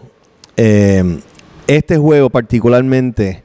eh, 0.56 1.20
este 1.66 1.96
juego 1.98 2.30
particularmente, 2.30 3.42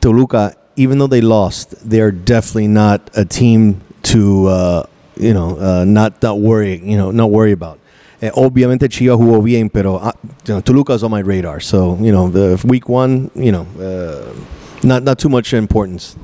Toluca, 0.00 0.56
even 0.76 0.98
though 0.98 1.08
they 1.08 1.22
lost, 1.22 1.74
they're 1.82 2.12
definitely 2.12 2.68
not 2.68 3.10
a 3.14 3.24
team 3.24 3.80
to, 4.02 4.46
uh, 4.48 4.82
you 5.16 5.32
know, 5.32 5.58
uh, 5.58 5.84
not, 5.84 6.22
not 6.22 6.38
worry, 6.38 6.80
you 6.84 6.96
know, 6.96 7.10
not 7.10 7.30
worry 7.30 7.52
about. 7.52 7.78
Eh, 8.20 8.30
obviamente 8.34 8.88
Chivas 8.88 9.16
jugó 9.16 9.42
bien, 9.42 9.70
pero 9.70 9.96
uh, 9.96 10.10
you 10.44 10.54
know, 10.54 10.60
Toluca's 10.60 11.02
on 11.04 11.10
my 11.10 11.20
radar. 11.20 11.60
So, 11.60 11.96
you 12.00 12.10
know, 12.10 12.28
the 12.28 12.60
week 12.66 12.88
one, 12.88 13.30
you 13.34 13.52
know, 13.52 13.66
uh, 13.80 14.32
not, 14.82 15.02
not 15.02 15.18
too 15.18 15.28
much 15.28 15.52
importance. 15.54 16.16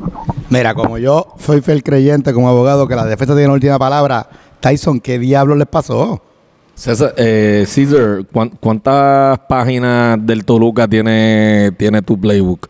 Mira, 0.50 0.74
como 0.74 0.98
yo 0.98 1.34
soy 1.38 1.60
fiel 1.60 1.82
creyente 1.82 2.32
como 2.32 2.48
abogado 2.48 2.86
que 2.86 2.94
la 2.94 3.04
defensa 3.06 3.34
tiene 3.34 3.48
la 3.48 3.54
última 3.54 3.78
palabra, 3.78 4.28
Tyson, 4.60 5.00
¿qué 5.00 5.18
diablos 5.18 5.58
les 5.58 5.66
pasó? 5.66 6.22
César, 6.74 7.14
eh, 7.16 7.66
Caesar, 7.72 8.24
¿cuán- 8.32 8.50
¿cuántas 8.60 9.38
páginas 9.48 10.18
del 10.26 10.44
Toluca 10.44 10.88
tiene, 10.88 11.70
tiene 11.78 12.02
tu 12.02 12.18
playbook? 12.20 12.68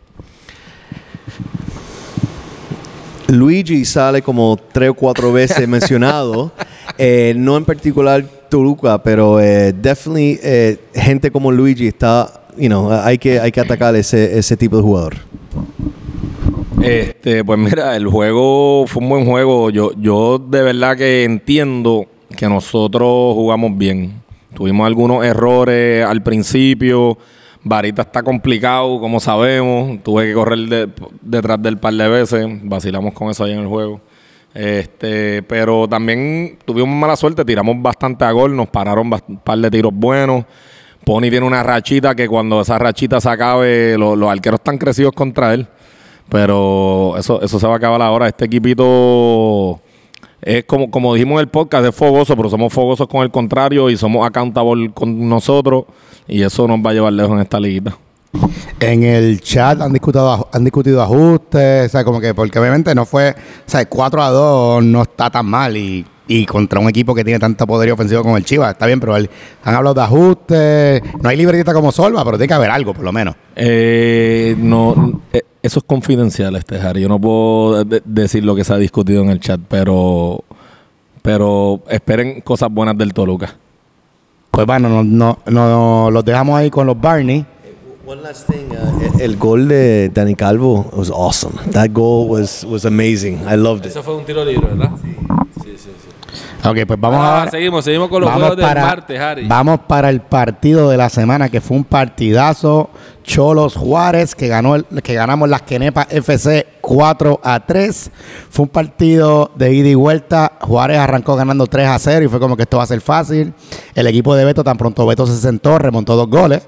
Luigi 3.28 3.84
sale 3.84 4.20
como 4.22 4.58
tres 4.72 4.90
o 4.90 4.94
cuatro 4.94 5.32
veces 5.32 5.66
mencionado, 5.68 6.52
eh, 6.98 7.34
no 7.36 7.56
en 7.56 7.64
particular 7.64 8.22
Toluca, 8.50 9.02
pero 9.02 9.40
eh, 9.40 9.72
definitely 9.72 10.38
eh, 10.42 10.78
gente 10.94 11.30
como 11.30 11.50
Luigi 11.50 11.88
está, 11.88 12.42
you 12.58 12.68
know, 12.68 12.92
hay 12.92 13.16
que 13.18 13.40
hay 13.40 13.50
que 13.50 13.60
atacar 13.60 13.96
ese 13.96 14.38
ese 14.38 14.56
tipo 14.56 14.76
de 14.76 14.82
jugador. 14.82 15.14
Este, 16.82 17.44
pues 17.44 17.58
mira, 17.58 17.96
el 17.96 18.06
juego 18.06 18.86
fue 18.86 19.02
un 19.02 19.08
buen 19.08 19.26
juego. 19.26 19.70
Yo, 19.70 19.92
yo 19.98 20.38
de 20.38 20.62
verdad 20.62 20.96
que 20.96 21.24
entiendo 21.24 22.06
que 22.36 22.48
nosotros 22.48 23.34
jugamos 23.34 23.76
bien. 23.76 24.22
Tuvimos 24.54 24.86
algunos 24.86 25.24
errores 25.24 26.04
al 26.04 26.22
principio. 26.22 27.16
Varita 27.62 28.02
está 28.02 28.22
complicado, 28.22 29.00
como 29.00 29.18
sabemos. 29.20 30.02
Tuve 30.02 30.26
que 30.26 30.34
correr 30.34 30.58
de- 30.68 30.88
detrás 31.22 31.62
del 31.62 31.78
par 31.78 31.94
de 31.94 32.08
veces. 32.08 32.46
Vacilamos 32.62 33.14
con 33.14 33.30
eso 33.30 33.44
ahí 33.44 33.52
en 33.52 33.60
el 33.60 33.66
juego. 33.66 34.00
Este, 34.52 35.42
pero 35.42 35.88
también 35.88 36.58
tuvimos 36.64 36.94
mala 36.94 37.16
suerte, 37.16 37.44
tiramos 37.44 37.74
bastante 37.82 38.24
a 38.24 38.30
gol, 38.30 38.54
nos 38.54 38.68
pararon 38.68 39.10
un 39.26 39.38
par 39.38 39.58
de 39.58 39.70
tiros 39.70 39.92
buenos. 39.92 40.44
Pony 41.04 41.22
tiene 41.30 41.42
una 41.46 41.62
rachita 41.62 42.14
que 42.14 42.28
cuando 42.28 42.60
esa 42.60 42.78
rachita 42.78 43.20
se 43.20 43.28
acabe, 43.28 43.96
lo- 43.98 44.16
los 44.16 44.30
arqueros 44.30 44.60
están 44.60 44.78
crecidos 44.78 45.12
contra 45.12 45.52
él. 45.54 45.66
Pero 46.28 47.14
eso, 47.18 47.42
eso 47.42 47.58
se 47.60 47.66
va 47.66 47.74
a 47.74 47.76
acabar 47.76 48.00
ahora. 48.00 48.26
Este 48.28 48.46
equipito 48.46 49.80
es 50.40 50.64
como, 50.64 50.90
como 50.90 51.14
dijimos 51.14 51.34
en 51.34 51.40
el 51.40 51.48
podcast, 51.48 51.86
es 51.86 51.94
fogoso, 51.94 52.34
pero 52.36 52.48
somos 52.48 52.72
fogosos 52.72 53.06
con 53.08 53.22
el 53.22 53.30
contrario 53.30 53.90
y 53.90 53.96
somos 53.96 54.26
accountable 54.26 54.90
con 54.92 55.28
nosotros. 55.28 55.84
Y 56.26 56.42
eso 56.42 56.66
nos 56.66 56.78
va 56.78 56.90
a 56.90 56.94
llevar 56.94 57.12
lejos 57.12 57.32
en 57.32 57.40
esta 57.40 57.60
liguita. 57.60 57.96
En 58.80 59.04
el 59.04 59.40
chat 59.40 59.80
han 59.80 59.92
discutido, 59.92 60.48
han 60.52 60.64
discutido 60.64 61.00
ajustes, 61.02 61.86
o 61.86 61.88
sea, 61.90 62.04
como 62.04 62.20
que, 62.20 62.34
porque 62.34 62.58
obviamente 62.58 62.94
no 62.94 63.04
fue, 63.06 63.30
o 63.30 63.70
sea, 63.70 63.86
4 63.88 64.22
a 64.22 64.30
2 64.30 64.84
no 64.84 65.02
está 65.02 65.30
tan 65.30 65.46
mal 65.46 65.76
y, 65.76 66.04
y 66.26 66.46
contra 66.46 66.80
un 66.80 66.88
equipo 66.88 67.14
que 67.14 67.22
tiene 67.24 67.38
tanto 67.38 67.66
poder 67.66 67.92
ofensivo 67.92 68.22
como 68.22 68.36
el 68.36 68.44
Chivas, 68.44 68.72
está 68.72 68.86
bien, 68.86 68.98
pero 69.00 69.16
el- 69.16 69.28
han 69.62 69.74
hablado 69.74 69.94
de 69.94 70.00
ajustes, 70.02 71.02
no 71.22 71.28
hay 71.28 71.36
libretista 71.36 71.72
como 71.74 71.92
Solva, 71.92 72.24
pero 72.24 72.36
tiene 72.38 72.48
que 72.48 72.54
haber 72.54 72.70
algo, 72.70 72.94
por 72.94 73.04
lo 73.04 73.12
menos. 73.12 73.34
Eh, 73.56 74.54
no, 74.58 75.20
eh, 75.32 75.42
eso 75.62 75.80
es 75.80 75.84
confidencial, 75.84 76.56
este 76.56 76.80
Harry. 76.80 77.02
Yo 77.02 77.08
no 77.08 77.18
puedo 77.20 77.84
de- 77.84 78.02
decir 78.04 78.44
lo 78.44 78.54
que 78.54 78.64
se 78.64 78.72
ha 78.72 78.78
discutido 78.78 79.22
en 79.22 79.30
el 79.30 79.40
chat, 79.40 79.60
pero, 79.68 80.42
pero 81.22 81.80
esperen 81.88 82.40
cosas 82.40 82.70
buenas 82.70 82.96
del 82.96 83.12
Toluca. 83.12 83.56
Pues 84.50 84.66
bueno, 84.66 84.88
no, 84.88 85.02
no, 85.04 85.38
no- 85.50 86.10
los 86.10 86.24
dejamos 86.24 86.58
ahí 86.58 86.70
con 86.70 86.86
los 86.86 86.98
Barney. 87.00 87.44
One 88.06 88.20
last 88.20 88.46
thing, 88.50 88.66
uh, 88.70 89.18
el 89.18 89.36
gol 89.38 89.66
de 89.66 90.10
Dani 90.12 90.34
Calvo 90.34 90.90
was 90.94 91.10
awesome. 91.10 91.54
That 91.72 91.88
goal 91.92 92.28
was 92.28 92.62
was 92.64 92.84
amazing. 92.84 93.40
I 93.50 93.56
loved 93.56 93.86
it. 93.86 93.92
Eso 93.92 94.02
fue 94.02 94.14
un 94.14 94.26
tiro 94.26 94.44
libre, 94.44 94.68
¿verdad? 94.74 94.90
Sí, 95.02 95.70
sí, 95.78 95.90
sí. 96.02 96.03
Ok, 96.66 96.78
pues 96.86 96.98
vamos 96.98 97.20
Ah, 97.20 97.42
a... 97.42 97.50
seguimos, 97.50 97.84
seguimos 97.84 98.08
con 98.08 98.22
los 98.22 98.28
vamos 98.30 98.40
juegos 98.48 98.56
del 98.56 98.66
para, 98.66 98.86
martes, 98.86 99.20
Harry. 99.20 99.46
Vamos 99.46 99.80
para 99.86 100.08
el 100.08 100.20
partido 100.22 100.88
de 100.88 100.96
la 100.96 101.10
semana, 101.10 101.48
que 101.50 101.60
fue 101.60 101.76
un 101.76 101.84
partidazo. 101.84 102.88
Cholos 103.22 103.74
Juárez, 103.76 104.34
que 104.34 104.48
ganó 104.48 104.74
el- 104.74 104.84
que 105.02 105.14
ganamos 105.14 105.48
las 105.48 105.62
Quenepas 105.62 106.06
FC 106.10 106.66
4 106.80 107.40
a 107.42 107.60
3. 107.66 108.10
Fue 108.50 108.62
un 108.64 108.68
partido 108.70 109.50
de 109.56 109.74
ida 109.74 109.88
y 109.88 109.94
vuelta. 109.94 110.52
Juárez 110.60 110.98
arrancó 110.98 111.36
ganando 111.36 111.66
3 111.66 111.86
a 111.88 111.98
0 111.98 112.24
y 112.24 112.28
fue 112.28 112.40
como 112.40 112.56
que 112.56 112.62
esto 112.62 112.78
va 112.78 112.84
a 112.84 112.86
ser 112.86 113.00
fácil. 113.02 113.52
El 113.94 114.06
equipo 114.06 114.34
de 114.34 114.44
Beto, 114.46 114.64
tan 114.64 114.78
pronto 114.78 115.06
Beto 115.06 115.26
se 115.26 115.36
sentó, 115.36 115.78
remontó 115.78 116.16
dos 116.16 116.28
goles. 116.28 116.66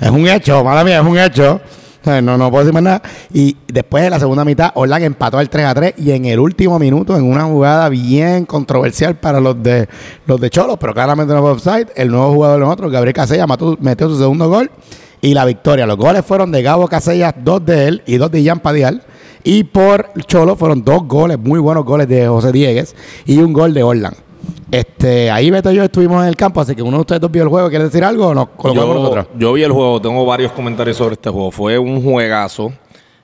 Es 0.00 0.10
un 0.10 0.26
hecho, 0.28 0.62
mala 0.64 0.84
mía, 0.84 1.00
es 1.00 1.06
un 1.06 1.18
hecho. 1.18 1.60
No, 2.04 2.38
no 2.38 2.50
puedo 2.50 2.64
decir 2.64 2.72
más 2.72 2.82
nada. 2.82 3.02
Y 3.32 3.56
después 3.66 4.02
de 4.02 4.10
la 4.10 4.18
segunda 4.18 4.44
mitad, 4.44 4.70
Orlan 4.74 5.02
empató 5.02 5.38
al 5.38 5.50
3 5.50 5.66
a 5.66 5.74
3 5.74 5.94
y 5.98 6.12
en 6.12 6.24
el 6.24 6.38
último 6.38 6.78
minuto, 6.78 7.16
en 7.16 7.24
una 7.24 7.44
jugada 7.44 7.88
bien 7.88 8.46
controversial 8.46 9.16
para 9.16 9.40
los 9.40 9.62
de 9.62 9.88
los 10.26 10.40
de 10.40 10.50
Cholos, 10.50 10.76
pero 10.80 10.94
claramente 10.94 11.34
no 11.34 11.42
fue 11.42 11.50
offside, 11.52 11.88
el 11.96 12.08
nuevo 12.10 12.32
jugador 12.32 12.60
de 12.60 12.64
nosotros, 12.64 12.92
Gabriel 12.92 13.14
Casella, 13.14 13.46
metió 13.80 14.08
su 14.08 14.18
segundo 14.18 14.48
gol 14.48 14.70
y 15.20 15.34
la 15.34 15.44
victoria. 15.44 15.86
Los 15.86 15.96
goles 15.96 16.24
fueron 16.24 16.52
de 16.52 16.62
Gabo 16.62 16.88
Casella, 16.88 17.34
dos 17.36 17.64
de 17.64 17.88
él 17.88 18.02
y 18.06 18.16
dos 18.16 18.30
de 18.30 18.42
Ian 18.42 18.60
Padial. 18.60 19.02
Y 19.44 19.64
por 19.64 20.10
Cholo 20.26 20.56
fueron 20.56 20.84
dos 20.84 21.04
goles, 21.04 21.38
muy 21.38 21.58
buenos 21.60 21.84
goles 21.84 22.08
de 22.08 22.26
José 22.26 22.52
Diegues 22.52 22.94
y 23.24 23.38
un 23.38 23.52
gol 23.52 23.72
de 23.72 23.82
Orlan. 23.82 24.14
Este, 24.70 25.30
ahí 25.30 25.50
Beto 25.50 25.72
y 25.72 25.76
yo 25.76 25.84
estuvimos 25.84 26.22
en 26.22 26.28
el 26.28 26.36
campo, 26.36 26.60
así 26.60 26.74
que 26.74 26.82
uno 26.82 26.98
de 26.98 27.00
ustedes 27.00 27.20
dos 27.20 27.30
vio 27.30 27.42
el 27.42 27.48
juego, 27.48 27.68
¿quiere 27.70 27.84
decir 27.84 28.04
algo 28.04 28.28
o 28.28 28.46
colocamos 28.56 28.88
Yo, 28.88 28.94
nosotros? 28.94 29.26
yo 29.38 29.52
vi 29.54 29.62
el 29.62 29.72
juego, 29.72 30.00
tengo 30.00 30.24
varios 30.26 30.52
comentarios 30.52 30.96
sobre 30.96 31.14
este 31.14 31.30
juego. 31.30 31.50
Fue 31.50 31.78
un 31.78 32.02
juegazo. 32.02 32.72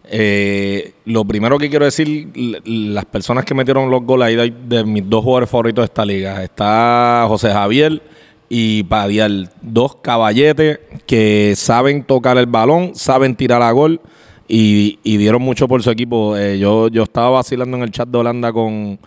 Eh, 0.06 0.92
lo 1.06 1.24
primero 1.24 1.58
que 1.58 1.68
quiero 1.70 1.84
decir, 1.86 2.28
las 2.64 3.04
personas 3.06 3.44
que 3.44 3.54
metieron 3.54 3.90
los 3.90 4.02
goles 4.02 4.28
ahí 4.28 4.36
de, 4.36 4.50
de 4.76 4.84
mis 4.84 5.08
dos 5.08 5.22
jugadores 5.24 5.48
favoritos 5.50 5.82
de 5.82 5.86
esta 5.86 6.04
liga, 6.04 6.42
está 6.42 7.24
José 7.28 7.50
Javier 7.52 8.02
y 8.48 8.82
Padial, 8.84 9.50
dos 9.62 9.96
caballetes 9.96 10.80
que 11.06 11.54
saben 11.56 12.04
tocar 12.04 12.36
el 12.38 12.46
balón, 12.46 12.94
saben 12.94 13.34
tirar 13.34 13.62
a 13.62 13.70
gol 13.72 14.00
y, 14.46 14.98
y 15.02 15.16
dieron 15.16 15.40
mucho 15.42 15.66
por 15.68 15.82
su 15.82 15.90
equipo. 15.90 16.36
Eh, 16.36 16.58
yo, 16.58 16.88
yo 16.88 17.02
estaba 17.04 17.30
vacilando 17.30 17.76
en 17.78 17.82
el 17.82 17.90
chat 17.90 18.08
de 18.08 18.18
Holanda 18.18 18.52
con, 18.52 18.98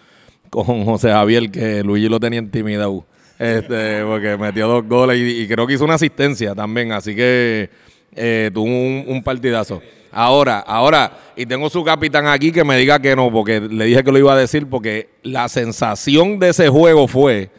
con 0.49 0.85
José 0.85 1.09
Javier, 1.09 1.49
que 1.51 1.83
Luigi 1.83 2.09
lo 2.09 2.19
tenía 2.19 2.39
intimidado. 2.39 3.05
Este, 3.39 4.03
porque 4.03 4.35
metió 4.37 4.67
dos 4.67 4.87
goles 4.87 5.19
y, 5.19 5.41
y 5.41 5.47
creo 5.47 5.67
que 5.67 5.73
hizo 5.73 5.85
una 5.85 5.93
asistencia 5.93 6.55
también. 6.55 6.91
Así 6.91 7.15
que 7.15 7.69
eh, 8.15 8.49
tuvo 8.53 8.65
un, 8.65 9.05
un 9.07 9.23
partidazo. 9.23 9.81
Ahora, 10.11 10.59
ahora, 10.59 11.11
y 11.35 11.45
tengo 11.45 11.69
su 11.69 11.83
capitán 11.83 12.25
aquí 12.27 12.51
que 12.51 12.63
me 12.63 12.77
diga 12.77 12.99
que 12.99 13.15
no, 13.15 13.31
porque 13.31 13.59
le 13.59 13.85
dije 13.85 14.03
que 14.03 14.11
lo 14.11 14.17
iba 14.17 14.33
a 14.33 14.37
decir, 14.37 14.65
porque 14.67 15.09
la 15.21 15.47
sensación 15.49 16.39
de 16.39 16.49
ese 16.49 16.69
juego 16.69 17.07
fue 17.07 17.51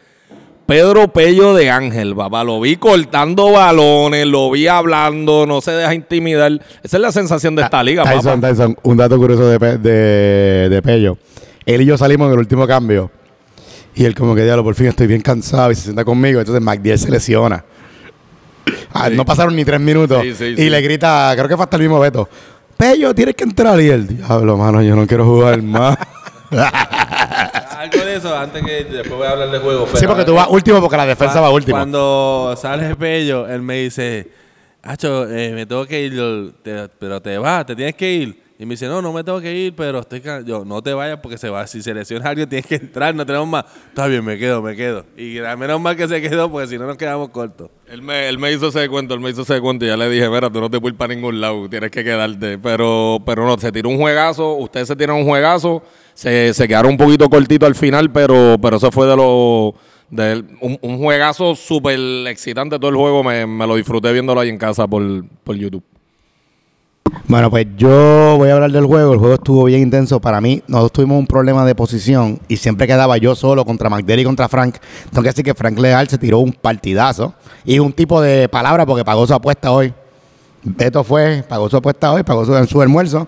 Pedro 0.65 1.07
Pello 1.07 1.53
de 1.53 1.69
Ángel, 1.69 2.13
papá. 2.15 2.43
Lo 2.43 2.59
vi 2.59 2.75
cortando 2.75 3.51
balones, 3.53 4.25
lo 4.25 4.51
vi 4.51 4.67
hablando, 4.67 5.45
no 5.45 5.61
se 5.61 5.71
deja 5.71 5.93
intimidar. 5.93 6.51
Esa 6.83 6.97
es 6.97 7.01
la 7.01 7.11
sensación 7.11 7.55
de 7.55 7.61
esta 7.61 7.81
liga, 7.81 8.03
Tyson, 8.03 8.41
papá. 8.41 8.49
Tyson, 8.49 8.77
un 8.83 8.97
dato 8.97 9.17
curioso 9.17 9.47
de, 9.47 9.77
de, 9.77 10.69
de 10.69 10.81
Pello. 10.81 11.17
Él 11.73 11.81
y 11.81 11.85
yo 11.85 11.97
salimos 11.97 12.27
en 12.27 12.33
el 12.33 12.39
último 12.39 12.65
cambio. 12.67 13.11
Y 13.95 14.05
él 14.05 14.15
como 14.15 14.33
que, 14.33 14.43
diablo, 14.43 14.63
por 14.63 14.75
fin 14.75 14.87
estoy 14.87 15.07
bien 15.07 15.21
cansado 15.21 15.71
y 15.71 15.75
se 15.75 15.83
sienta 15.83 16.03
conmigo. 16.03 16.39
Entonces 16.39 16.63
McDiel 16.63 16.97
se 16.97 17.11
lesiona. 17.11 17.63
Ah, 18.93 19.09
No 19.09 19.25
pasaron 19.25 19.55
ni 19.55 19.63
tres 19.65 19.79
minutos. 19.79 20.21
Sí, 20.23 20.33
sí, 20.33 20.45
y 20.45 20.55
sí. 20.55 20.69
le 20.69 20.81
grita, 20.81 21.31
creo 21.35 21.47
que 21.47 21.55
fue 21.55 21.63
hasta 21.63 21.77
el 21.77 21.83
mismo 21.83 21.99
Beto. 21.99 22.27
Pello, 22.77 23.13
tienes 23.13 23.35
que 23.35 23.43
entrar. 23.43 23.79
Y 23.81 23.89
él, 23.89 24.07
diablo, 24.07 24.57
mano, 24.57 24.81
yo 24.81 24.95
no 24.95 25.05
quiero 25.05 25.25
jugar 25.25 25.61
más. 25.61 25.97
Algo 26.51 28.03
de 28.03 28.15
eso 28.15 28.35
antes 28.35 28.63
que 28.65 28.85
después 28.85 29.17
voy 29.17 29.27
a 29.27 29.31
hablar 29.31 29.51
de 29.51 29.59
juego. 29.59 29.87
sí, 29.93 30.07
porque 30.07 30.25
tú 30.25 30.31
eh, 30.31 30.35
vas 30.35 30.47
último 30.49 30.81
porque 30.81 30.97
la 30.97 31.05
defensa 31.05 31.39
va 31.39 31.49
último. 31.49 31.77
Cuando 31.77 32.55
sale 32.57 32.95
Pello, 32.95 33.47
él 33.47 33.61
me 33.61 33.81
dice, 33.81 34.27
Hacho, 34.81 35.29
eh, 35.29 35.51
me 35.53 35.65
tengo 35.65 35.85
que 35.85 36.01
ir, 36.01 36.53
pero 36.97 37.21
te 37.21 37.37
vas, 37.37 37.65
te 37.65 37.75
tienes 37.75 37.95
que 37.95 38.11
ir. 38.11 38.48
Y 38.61 38.65
me 38.65 38.73
dice, 38.73 38.87
no, 38.87 39.01
no 39.01 39.13
me 39.13 39.23
tengo 39.23 39.39
que 39.39 39.55
ir, 39.55 39.73
pero 39.73 39.99
estoy 39.99 40.19
can-". 40.19 40.45
Yo, 40.45 40.65
no 40.65 40.81
te 40.81 40.93
vayas 40.93 41.19
porque 41.23 41.37
se 41.37 41.49
va. 41.49 41.65
Si 41.65 41.81
se 41.81 41.93
lesiona 41.93 42.29
alguien, 42.29 42.49
tienes 42.49 42.65
que 42.65 42.75
entrar, 42.75 43.15
no 43.15 43.25
tenemos 43.25 43.47
más. 43.47 43.63
Está 43.87 44.05
bien, 44.07 44.23
me 44.25 44.37
quedo, 44.37 44.61
me 44.61 44.75
quedo. 44.75 45.05
Y 45.15 45.39
a 45.39 45.55
menos 45.55 45.79
mal 45.79 45.95
que 45.95 46.09
se 46.09 46.21
quedó 46.21 46.51
porque 46.51 46.67
si 46.67 46.77
no 46.77 46.85
nos 46.85 46.97
quedamos 46.97 47.29
cortos. 47.29 47.69
Él 47.87 48.01
me, 48.01 48.27
él 48.27 48.37
me 48.37 48.51
hizo 48.51 48.67
ese 48.67 48.89
cuento, 48.89 49.13
él 49.13 49.21
me 49.21 49.29
hizo 49.29 49.43
ese 49.43 49.61
cuento 49.61 49.85
y 49.85 49.87
ya 49.87 49.95
le 49.95 50.09
dije, 50.09 50.29
mira, 50.29 50.49
tú 50.49 50.59
no 50.59 50.69
te 50.69 50.77
puedes 50.77 50.93
ir 50.93 50.97
para 50.97 51.15
ningún 51.15 51.39
lado, 51.39 51.69
tienes 51.69 51.89
que 51.89 52.03
quedarte. 52.03 52.57
Pero, 52.57 53.19
pero 53.25 53.45
no, 53.45 53.57
se 53.57 53.71
tiró 53.71 53.87
un 53.87 53.97
juegazo, 53.97 54.55
ustedes 54.55 54.89
se 54.89 54.95
tiraron 54.97 55.21
un 55.21 55.27
juegazo, 55.27 55.81
se, 56.13 56.53
se 56.53 56.67
quedaron 56.67 56.91
un 56.91 56.97
poquito 56.97 57.29
cortito 57.29 57.65
al 57.65 57.75
final, 57.75 58.11
pero, 58.11 58.57
pero 58.61 58.75
eso 58.75 58.91
fue 58.91 59.07
de 59.07 59.15
lo 59.15 59.73
de 60.09 60.43
un, 60.59 60.77
un 60.81 60.97
juegazo 60.97 61.55
súper 61.55 61.97
excitante 62.27 62.77
todo 62.77 62.89
el 62.89 62.97
juego, 62.97 63.23
me, 63.23 63.45
me 63.45 63.65
lo 63.65 63.77
disfruté 63.77 64.11
viéndolo 64.11 64.41
ahí 64.41 64.49
en 64.49 64.57
casa 64.57 64.85
por, 64.85 65.01
por 65.45 65.55
YouTube. 65.55 65.83
Bueno, 67.27 67.49
pues 67.49 67.67
yo 67.77 68.35
voy 68.37 68.49
a 68.49 68.55
hablar 68.55 68.71
del 68.71 68.85
juego. 68.85 69.13
El 69.13 69.19
juego 69.19 69.35
estuvo 69.35 69.63
bien 69.65 69.81
intenso. 69.81 70.19
Para 70.19 70.41
mí, 70.41 70.61
nosotros 70.67 70.93
tuvimos 70.93 71.19
un 71.19 71.27
problema 71.27 71.65
de 71.65 71.75
posición 71.75 72.39
y 72.47 72.57
siempre 72.57 72.87
quedaba 72.87 73.17
yo 73.17 73.35
solo 73.35 73.65
contra 73.65 73.89
McDerry 73.89 74.21
y 74.21 74.25
contra 74.25 74.49
Frank. 74.49 74.77
Tengo 75.09 75.23
que 75.23 75.29
decir 75.29 75.45
que 75.45 75.53
Frank 75.53 75.77
Leal 75.77 76.07
se 76.07 76.17
tiró 76.17 76.39
un 76.39 76.51
partidazo 76.51 77.33
y 77.65 77.79
un 77.79 77.93
tipo 77.93 78.21
de 78.21 78.49
palabra 78.49 78.85
porque 78.85 79.05
pagó 79.05 79.25
su 79.27 79.33
apuesta 79.33 79.71
hoy. 79.71 79.93
Beto 80.61 81.03
fue, 81.03 81.43
pagó 81.47 81.69
su 81.69 81.77
apuesta 81.77 82.11
hoy, 82.11 82.23
pagó 82.23 82.45
su, 82.45 82.65
su 82.67 82.81
almuerzo. 82.81 83.27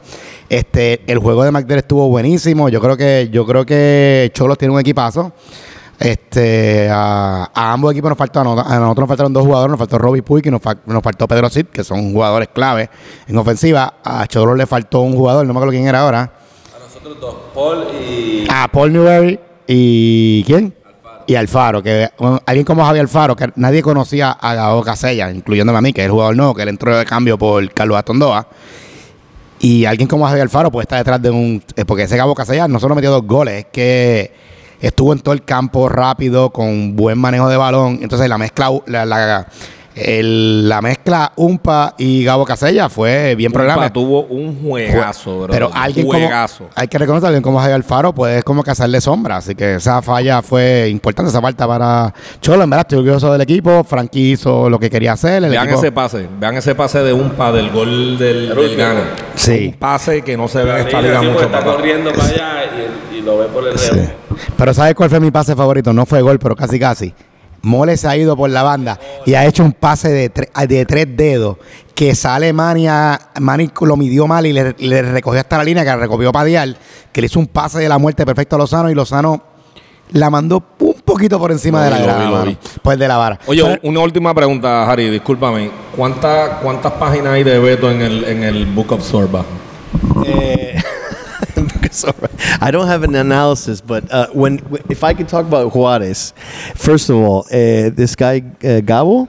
Este, 0.50 1.02
el 1.08 1.20
juego 1.20 1.44
de 1.44 1.52
McDerry 1.52 1.80
estuvo 1.80 2.10
buenísimo. 2.10 2.70
Yo 2.70 2.82
creo 2.82 2.98
que, 2.98 3.30
yo 3.32 3.46
creo 3.46 3.66
que 3.66 4.32
Cholos 4.34 4.58
tiene 4.58 4.74
un 4.74 4.80
equipazo. 4.80 5.32
Este, 6.04 6.90
a, 6.90 7.52
a 7.54 7.72
ambos 7.74 7.92
equipos 7.92 8.10
nos 8.10 8.18
faltó, 8.18 8.40
a, 8.40 8.44
nos- 8.44 8.58
a 8.66 8.80
nosotros 8.80 9.04
nos 9.04 9.08
faltaron 9.08 9.34
dos 9.34 9.46
jugadores, 9.46 9.70
nos 9.70 9.78
faltó 9.78 10.00
Robbie 10.00 10.24
Puig 10.24 10.48
y 10.48 10.50
nos, 10.50 10.60
fal- 10.60 10.80
nos 10.88 11.04
faltó 11.04 11.28
Pedro 11.28 11.48
Cid, 11.50 11.68
que 11.68 11.84
son 11.84 12.12
jugadores 12.12 12.50
clave 12.52 12.90
en 13.28 13.38
ofensiva. 13.38 13.94
A 14.04 14.26
Cholos 14.26 14.58
le 14.58 14.66
faltó 14.66 15.02
un 15.02 15.16
jugador, 15.16 15.46
no 15.46 15.54
me 15.54 15.60
acuerdo 15.60 15.74
quién 15.74 15.88
era 15.88 16.02
ahora. 16.02 16.32
A 16.76 16.80
nosotros 16.84 17.20
dos, 17.22 17.36
Paul 17.54 17.86
y... 18.04 18.48
A 18.50 18.68
Paul 18.68 18.92
Newberry 18.94 19.40
y 19.68 20.44
¿quién? 20.46 20.74
Y 21.28 21.36
Alfaro, 21.36 21.84
que 21.84 22.10
bueno, 22.18 22.42
alguien 22.48 22.66
como 22.66 22.84
Javier 22.84 23.04
Alfaro, 23.04 23.36
que 23.36 23.52
nadie 23.56 23.84
conocía 23.84 24.32
a 24.32 24.56
Gabo 24.56 24.82
Casella, 24.82 25.30
incluyéndome 25.30 25.78
a 25.78 25.82
mí, 25.82 25.94
que 25.94 26.02
es 26.02 26.06
el 26.06 26.12
jugador 26.12 26.36
nuevo, 26.36 26.56
que 26.56 26.64
él 26.64 26.70
entró 26.70 26.98
de 26.98 27.06
cambio 27.06 27.38
por 27.38 27.72
Carlos 27.74 27.96
Atondoa. 27.98 28.48
Y 29.60 29.86
alguien 29.86 30.08
como 30.08 30.26
Javier 30.26 30.42
Alfaro 30.42 30.72
puede 30.72 30.86
estar 30.86 30.98
detrás 30.98 31.22
de 31.22 31.30
un... 31.30 31.64
eh, 31.76 31.86
porque 31.86 32.04
ese 32.04 32.18
Gabo 32.18 32.34
Casella 32.34 32.68
no 32.68 32.80
solo 32.80 32.96
metió 32.96 33.12
dos 33.12 33.22
goles, 33.28 33.60
es 33.60 33.66
que 33.72 34.34
estuvo 34.82 35.14
en 35.14 35.20
todo 35.20 35.34
el 35.34 35.44
campo 35.44 35.88
rápido, 35.88 36.50
con 36.50 36.96
buen 36.96 37.18
manejo 37.18 37.48
de 37.48 37.58
balón. 37.58 38.00
Entonces 38.02 38.28
la 38.28 38.38
mezcla, 38.38 38.70
la, 38.88 39.48
el- 39.96 40.68
la 40.70 40.82
mezcla 40.82 41.34
Umpa 41.36 41.96
y 41.98 42.24
Gabo 42.24 42.46
Casella 42.46 42.90
fue 42.90 43.36
bien 43.36 43.52
programa. 43.52 43.92
tuvo 43.92 44.24
un 44.24 44.62
juegazo, 44.62 45.40
bro. 45.42 45.48
Pero 45.52 45.70
alguien 45.74 46.06
como, 46.08 46.20
juegazo. 46.20 46.70
hay 46.76 46.88
que 46.88 46.98
reconocer 46.98 47.28
alguien 47.28 47.44
como 47.44 47.60
Javier 47.60 47.76
Alfaro 47.76 48.14
puede 48.14 48.44
como 48.44 48.64
que 48.64 48.72
hacerle 48.72 49.02
sombra. 49.02 49.38
Así 49.38 49.56
que 49.56 49.76
esa 49.76 50.02
falla 50.02 50.42
fue 50.42 50.88
importante, 50.90 51.30
esa 51.30 51.42
falta 51.42 51.68
para 51.68 52.14
Cholo. 52.42 52.64
En 52.64 52.70
verdad, 52.70 52.86
estoy 52.88 53.00
orgulloso 53.00 53.32
del 53.32 53.42
equipo. 53.42 53.84
Frankie 53.84 54.32
hizo 54.34 54.70
lo 54.70 54.80
que 54.80 54.90
quería 54.90 55.14
hacer. 55.14 55.44
El 55.44 55.50
Vean 55.52 55.68
equipo- 55.68 55.80
ese 55.80 55.92
pase, 55.92 56.28
vean 56.40 56.56
ese 56.58 56.76
pase 56.76 57.00
de 57.00 57.14
Umpa 57.14 57.52
del 57.52 57.70
gol 57.72 58.18
del, 58.18 58.56
del 58.56 58.76
Gane. 58.78 59.02
Sí. 59.36 59.68
Un 59.74 59.80
pase 59.80 60.22
que 60.22 60.38
no 60.38 60.48
se 60.48 60.64
ve 60.64 60.72
en 60.72 60.88
esta 60.88 61.02
liga 61.02 61.16
porque 61.16 61.30
mucho. 61.32 61.46
está 61.46 61.60
papá. 61.60 61.76
corriendo 61.76 62.12
para 62.14 62.26
allá 62.28 62.52
y, 63.12 63.18
y 63.18 63.22
lo 63.22 63.38
ve 63.40 63.46
por 63.48 63.68
el 63.68 63.78
Sí. 63.78 63.90
Pero 64.58 64.74
¿sabes 64.74 64.96
cuál 64.96 65.10
fue 65.10 65.20
mi 65.20 65.32
pase 65.32 65.56
favorito? 65.56 65.92
No 65.94 66.06
fue 66.06 66.22
gol, 66.22 66.40
pero 66.40 66.56
casi 66.56 66.80
casi. 66.80 67.14
Mole 67.64 67.96
se 67.98 68.08
ha 68.08 68.18
ido 68.18 68.36
por 68.36 68.50
la 68.50 68.64
banda 68.64 69.00
y 69.26 69.34
ha 69.36 69.46
hecho 69.46 69.64
un 69.64 69.72
pase 69.74 70.10
de, 70.10 70.34
tre- 70.34 70.68
de 70.68 70.86
tres 70.86 71.06
dedos 71.16 71.58
que 71.94 72.16
sale 72.16 72.54
Manny, 72.54 72.88
a- 72.88 73.20
Manny 73.40 73.70
lo 73.82 73.96
midió 73.98 74.26
mal 74.28 74.46
y 74.48 74.54
le, 74.54 74.76
le 74.80 75.02
recogió 75.04 75.40
hasta 75.40 75.58
la 75.58 75.64
línea 75.64 75.84
que 75.84 75.90
la 75.90 75.98
recogió 75.98 76.32
Padial, 76.32 76.78
que 77.12 77.22
le 77.22 77.28
hizo 77.28 77.40
un 77.40 77.48
pase 77.48 77.80
de 77.80 77.88
la 77.90 77.98
muerte 78.00 78.26
perfecto 78.26 78.56
a 78.56 78.60
Lozano 78.60 78.90
y 78.90 78.96
Lozano 78.96 79.44
la 80.14 80.30
mandó 80.30 80.62
un 80.80 80.96
poquito 81.06 81.40
por 81.40 81.52
encima 81.52 81.84
de 81.86 81.92
la 81.92 82.44
vi, 82.44 82.58
pues 82.82 82.98
de 83.00 83.08
la 83.08 83.18
vara. 83.18 83.40
Oye, 83.46 83.62
Pero- 83.64 83.80
una 83.84 84.00
última 84.02 84.34
pregunta, 84.34 84.90
Harry, 84.92 85.10
discúlpame. 85.10 85.70
¿Cuántas 85.96 86.50
cuántas 86.62 86.94
páginas 86.94 87.34
hay 87.34 87.44
de 87.44 87.60
Beto 87.60 87.90
en 87.92 88.02
el, 88.02 88.24
en 88.26 88.44
el 88.44 88.66
Book 88.66 88.92
of 88.94 89.04
Sorba? 89.08 89.46
Eh, 90.26 90.76
Sorry. 91.92 92.16
I 92.62 92.72
don't 92.72 92.88
have 92.88 93.04
an 93.04 93.16
analysis, 93.16 93.82
but 93.82 94.12
uh, 94.12 94.28
when 94.30 94.60
if 94.90 95.04
I 95.04 95.14
could 95.14 95.28
talk 95.28 95.46
about 95.46 95.76
Juarez, 95.76 96.34
first 96.76 97.10
of 97.10 97.18
all, 97.18 97.42
uh, 97.48 97.90
this 97.90 98.16
guy 98.16 98.38
uh, 98.38 98.82
Gabo, 98.82 99.28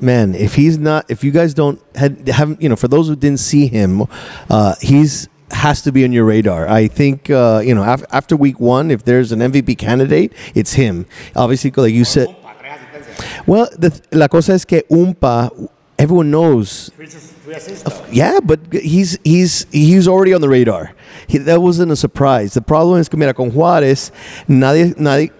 man, 0.00 0.34
if 0.34 0.54
he's 0.54 0.78
not, 0.78 1.10
if 1.10 1.22
you 1.22 1.30
guys 1.30 1.54
don't 1.54 1.80
had, 1.94 2.26
haven't, 2.28 2.62
you 2.62 2.68
know, 2.68 2.76
for 2.76 2.88
those 2.88 3.08
who 3.08 3.16
didn't 3.16 3.40
see 3.40 3.66
him, 3.66 4.04
uh, 4.50 4.74
he's 4.80 5.28
has 5.50 5.82
to 5.82 5.92
be 5.92 6.04
on 6.04 6.12
your 6.12 6.24
radar. 6.24 6.68
I 6.68 6.88
think 6.88 7.30
uh, 7.30 7.62
you 7.64 7.74
know 7.74 7.82
af- 7.82 8.04
after 8.10 8.36
week 8.36 8.58
one, 8.60 8.90
if 8.90 9.04
there's 9.04 9.32
an 9.32 9.40
MVP 9.40 9.78
candidate, 9.78 10.32
it's 10.54 10.72
him. 10.74 11.06
Obviously, 11.36 11.70
like 11.70 11.92
you 11.92 12.04
said. 12.04 12.34
Well, 13.46 13.68
the, 13.76 14.00
la 14.12 14.28
cosa 14.28 14.52
es 14.52 14.64
que 14.64 14.82
Umpa, 14.90 15.50
everyone 15.98 16.30
knows. 16.30 16.90
Yeah, 18.12 18.38
but 18.42 18.60
he's 18.72 19.18
he's 19.24 19.66
he's 19.72 20.06
already 20.08 20.34
on 20.34 20.40
the 20.40 20.48
radar. 20.48 20.94
He, 21.26 21.38
that 21.38 21.60
wasn't 21.60 21.90
a 21.92 21.96
surprise. 21.96 22.54
The 22.54 22.60
problem 22.62 23.00
es 23.00 23.08
que 23.08 23.16
mira 23.16 23.34
con 23.34 23.50
Juárez 23.50 24.12
nadie 24.46 24.94
nadie 24.98 25.32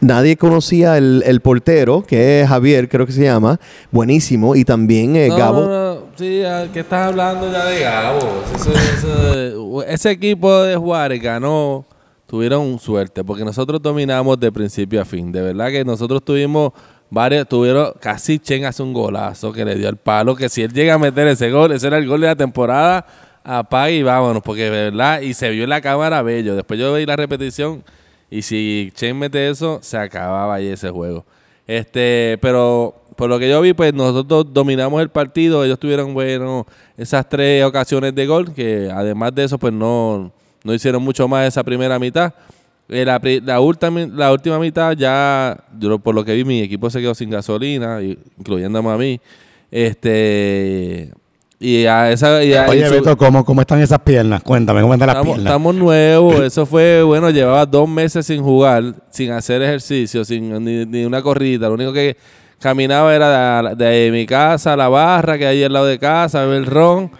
nadie 0.00 0.36
conocía 0.36 0.96
el, 0.98 1.22
el 1.26 1.40
portero 1.40 2.02
que 2.06 2.40
es 2.42 2.48
Javier 2.48 2.88
creo 2.88 3.06
que 3.06 3.12
se 3.12 3.22
llama 3.22 3.58
buenísimo 3.90 4.54
y 4.54 4.64
también 4.64 5.16
eh, 5.16 5.28
No, 5.28 5.36
Gabo. 5.36 5.60
no, 5.62 5.94
no. 5.94 6.00
Sí, 6.16 6.42
¿a 6.44 6.70
¿qué 6.72 6.80
estás 6.80 7.08
hablando 7.08 7.50
ya 7.50 7.64
de 7.66 7.80
Gabo? 7.80 8.42
Ese, 8.54 8.72
ese- 8.72 9.92
ese 9.94 10.10
equipo 10.10 10.62
de 10.62 10.76
Juárez 10.76 11.20
ganó, 11.22 11.84
tuvieron 12.26 12.78
suerte, 12.78 13.24
porque 13.24 13.44
nosotros 13.44 13.80
dominamos 13.80 14.38
de 14.40 14.50
principio 14.52 15.00
a 15.00 15.04
fin. 15.04 15.32
De 15.32 15.40
verdad 15.42 15.68
que 15.70 15.84
nosotros 15.84 16.22
tuvimos 16.24 16.72
varios, 17.10 17.48
tuvieron, 17.48 17.92
casi 18.00 18.38
Chen 18.38 18.64
hace 18.64 18.82
un 18.82 18.92
golazo 18.92 19.52
que 19.52 19.64
le 19.64 19.74
dio 19.76 19.88
el 19.88 19.96
palo, 19.96 20.34
que 20.36 20.48
si 20.48 20.62
él 20.62 20.72
llega 20.72 20.94
a 20.94 20.98
meter 20.98 21.26
ese 21.28 21.50
gol, 21.50 21.72
ese 21.72 21.86
era 21.86 21.98
el 21.98 22.06
gol 22.06 22.20
de 22.20 22.26
la 22.28 22.36
temporada, 22.36 23.06
apague 23.44 23.96
y 23.96 24.02
vámonos, 24.02 24.42
porque 24.42 24.70
verdad, 24.70 25.20
y 25.20 25.34
se 25.34 25.50
vio 25.50 25.64
en 25.64 25.70
la 25.70 25.80
cámara 25.80 26.22
bello. 26.22 26.56
Después 26.56 26.80
yo 26.80 26.94
vi 26.94 27.06
la 27.06 27.16
repetición, 27.16 27.84
y 28.30 28.42
si 28.42 28.92
Chen 28.94 29.18
mete 29.18 29.48
eso, 29.48 29.78
se 29.82 29.96
acababa 29.96 30.54
ahí 30.54 30.68
ese 30.68 30.90
juego. 30.90 31.24
Este, 31.66 32.38
pero 32.40 33.02
por 33.16 33.30
lo 33.30 33.38
que 33.38 33.48
yo 33.48 33.60
vi, 33.60 33.72
pues 33.72 33.94
nosotros 33.94 34.46
dominamos 34.52 35.00
el 35.00 35.08
partido. 35.08 35.64
Ellos 35.64 35.78
tuvieron, 35.78 36.12
bueno, 36.14 36.66
esas 36.96 37.28
tres 37.28 37.64
ocasiones 37.64 38.14
de 38.14 38.26
gol, 38.26 38.52
que 38.52 38.90
además 38.92 39.34
de 39.34 39.44
eso, 39.44 39.58
pues 39.58 39.72
no, 39.72 40.30
no 40.62 40.74
hicieron 40.74 41.02
mucho 41.02 41.26
más 41.26 41.48
esa 41.48 41.64
primera 41.64 41.98
mitad. 41.98 42.34
Eh, 42.88 43.04
La, 43.04 43.20
la, 43.44 43.60
última, 43.60 44.00
la 44.14 44.32
última 44.32 44.58
mitad 44.58 44.92
ya, 44.96 45.56
yo, 45.78 45.98
por 45.98 46.14
lo 46.14 46.24
que 46.24 46.34
vi, 46.34 46.44
mi 46.44 46.60
equipo 46.60 46.88
se 46.90 47.00
quedó 47.00 47.14
sin 47.14 47.30
gasolina, 47.30 48.00
incluyéndome 48.38 48.90
a 48.90 48.96
mí. 48.96 49.20
Este, 49.70 51.10
y 51.58 51.86
a 51.86 52.10
esa... 52.12 52.42
y 52.44 52.52
a- 52.54 52.68
Oye, 52.68 52.88
Beto, 52.88 53.16
¿cómo, 53.16 53.44
¿cómo 53.44 53.60
están 53.60 53.80
esas 53.80 53.98
piernas? 54.00 54.42
Cuéntame, 54.42 54.80
¿cómo 54.82 54.94
están 54.94 55.06
las 55.08 55.16
Estamos, 55.16 55.34
piernas? 55.36 55.50
estamos 55.52 55.74
nuevos. 55.74 56.40
Eso 56.40 56.66
fue, 56.66 57.02
bueno, 57.02 57.30
llevaba 57.30 57.64
dos 57.66 57.88
meses 57.88 58.26
sin 58.26 58.42
jugar, 58.42 58.94
sin 59.10 59.30
hacer 59.32 59.62
ejercicio, 59.62 60.24
sin 60.24 60.62
ni, 60.64 60.84
ni 60.86 61.04
una 61.04 61.22
corrida. 61.22 61.68
Lo 61.68 61.74
único 61.74 61.92
que 61.92 62.16
caminaba 62.60 63.14
era 63.14 63.74
de, 63.74 63.84
de 63.86 64.10
mi 64.12 64.26
casa 64.26 64.74
a 64.74 64.76
la 64.76 64.88
barra, 64.88 65.38
que 65.38 65.46
hay 65.46 65.64
al 65.64 65.72
lado 65.72 65.86
de 65.86 65.98
casa, 65.98 66.44
beber 66.44 66.66
ron. 66.66 67.10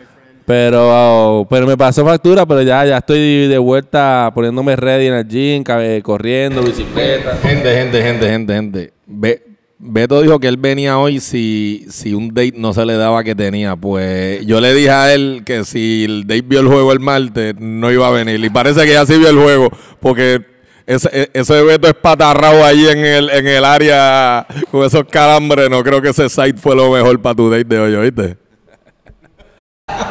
Pero, 0.46 1.46
pero 1.50 1.66
me 1.66 1.76
pasó 1.76 2.04
factura, 2.04 2.46
pero 2.46 2.62
ya, 2.62 2.84
ya 2.86 2.98
estoy 2.98 3.48
de 3.48 3.58
vuelta 3.58 4.30
poniéndome 4.34 4.76
ready 4.76 5.06
en 5.08 5.14
el 5.14 5.26
gym, 5.26 5.64
cabe- 5.64 6.00
corriendo, 6.02 6.62
bicicleta. 6.62 7.36
Gente, 7.42 7.74
gente, 7.76 8.02
gente, 8.02 8.28
gente, 8.28 8.54
gente. 8.54 8.92
Be- 9.06 9.42
Beto 9.78 10.22
dijo 10.22 10.38
que 10.38 10.46
él 10.48 10.56
venía 10.56 10.98
hoy 10.98 11.20
si, 11.20 11.84
si 11.90 12.14
un 12.14 12.28
date 12.28 12.54
no 12.56 12.72
se 12.72 12.86
le 12.86 12.94
daba 12.94 13.22
que 13.24 13.34
tenía. 13.34 13.76
Pues 13.76 14.46
yo 14.46 14.60
le 14.60 14.72
dije 14.72 14.90
a 14.90 15.12
él 15.12 15.42
que 15.44 15.64
si 15.64 16.04
el 16.04 16.22
date 16.26 16.42
vio 16.42 16.60
el 16.60 16.68
juego 16.68 16.92
el 16.92 17.00
martes, 17.00 17.54
no 17.58 17.90
iba 17.92 18.06
a 18.08 18.12
venir. 18.12 18.42
Y 18.42 18.48
parece 18.48 18.86
que 18.86 18.92
ya 18.92 19.04
sí 19.04 19.18
vio 19.18 19.28
el 19.28 19.36
juego, 19.36 19.68
porque 20.00 20.40
ese, 20.86 21.08
e- 21.12 21.30
ese 21.34 21.60
Beto 21.64 21.88
es 21.88 21.94
patarrado 21.94 22.64
ahí 22.64 22.86
en 22.86 22.98
el, 23.04 23.30
en 23.30 23.46
el 23.48 23.64
área 23.64 24.46
con 24.70 24.84
esos 24.86 25.04
calambres. 25.10 25.68
No 25.68 25.82
creo 25.82 26.00
que 26.00 26.10
ese 26.10 26.28
site 26.28 26.56
fue 26.56 26.74
lo 26.76 26.90
mejor 26.92 27.20
para 27.20 27.34
tu 27.34 27.50
date 27.50 27.64
de 27.64 27.78
hoy, 27.80 27.94
¿oíste? 27.96 28.36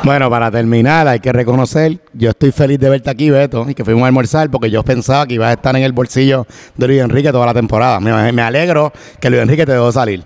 Bueno, 0.03 0.29
para 0.29 0.49
terminar, 0.51 1.05
hay 1.07 1.19
que 1.19 1.33
reconocer, 1.33 1.99
yo 2.13 2.29
estoy 2.29 2.51
feliz 2.51 2.79
de 2.79 2.89
verte 2.89 3.09
aquí, 3.09 3.29
Beto, 3.29 3.65
y 3.69 3.73
que 3.75 3.83
fuimos 3.83 4.03
a 4.03 4.07
almorzar 4.07 4.49
porque 4.49 4.69
yo 4.69 4.83
pensaba 4.83 5.27
que 5.27 5.33
ibas 5.33 5.49
a 5.49 5.53
estar 5.53 5.75
en 5.75 5.83
el 5.83 5.91
bolsillo 5.91 6.47
de 6.77 6.87
Luis 6.87 7.01
Enrique 7.01 7.29
toda 7.31 7.45
la 7.45 7.53
temporada. 7.53 7.99
Me, 7.99 8.31
me 8.31 8.41
alegro 8.41 8.93
que 9.19 9.29
Luis 9.29 9.41
Enrique 9.41 9.65
te 9.65 9.73
dejó 9.73 9.91
salir. 9.91 10.23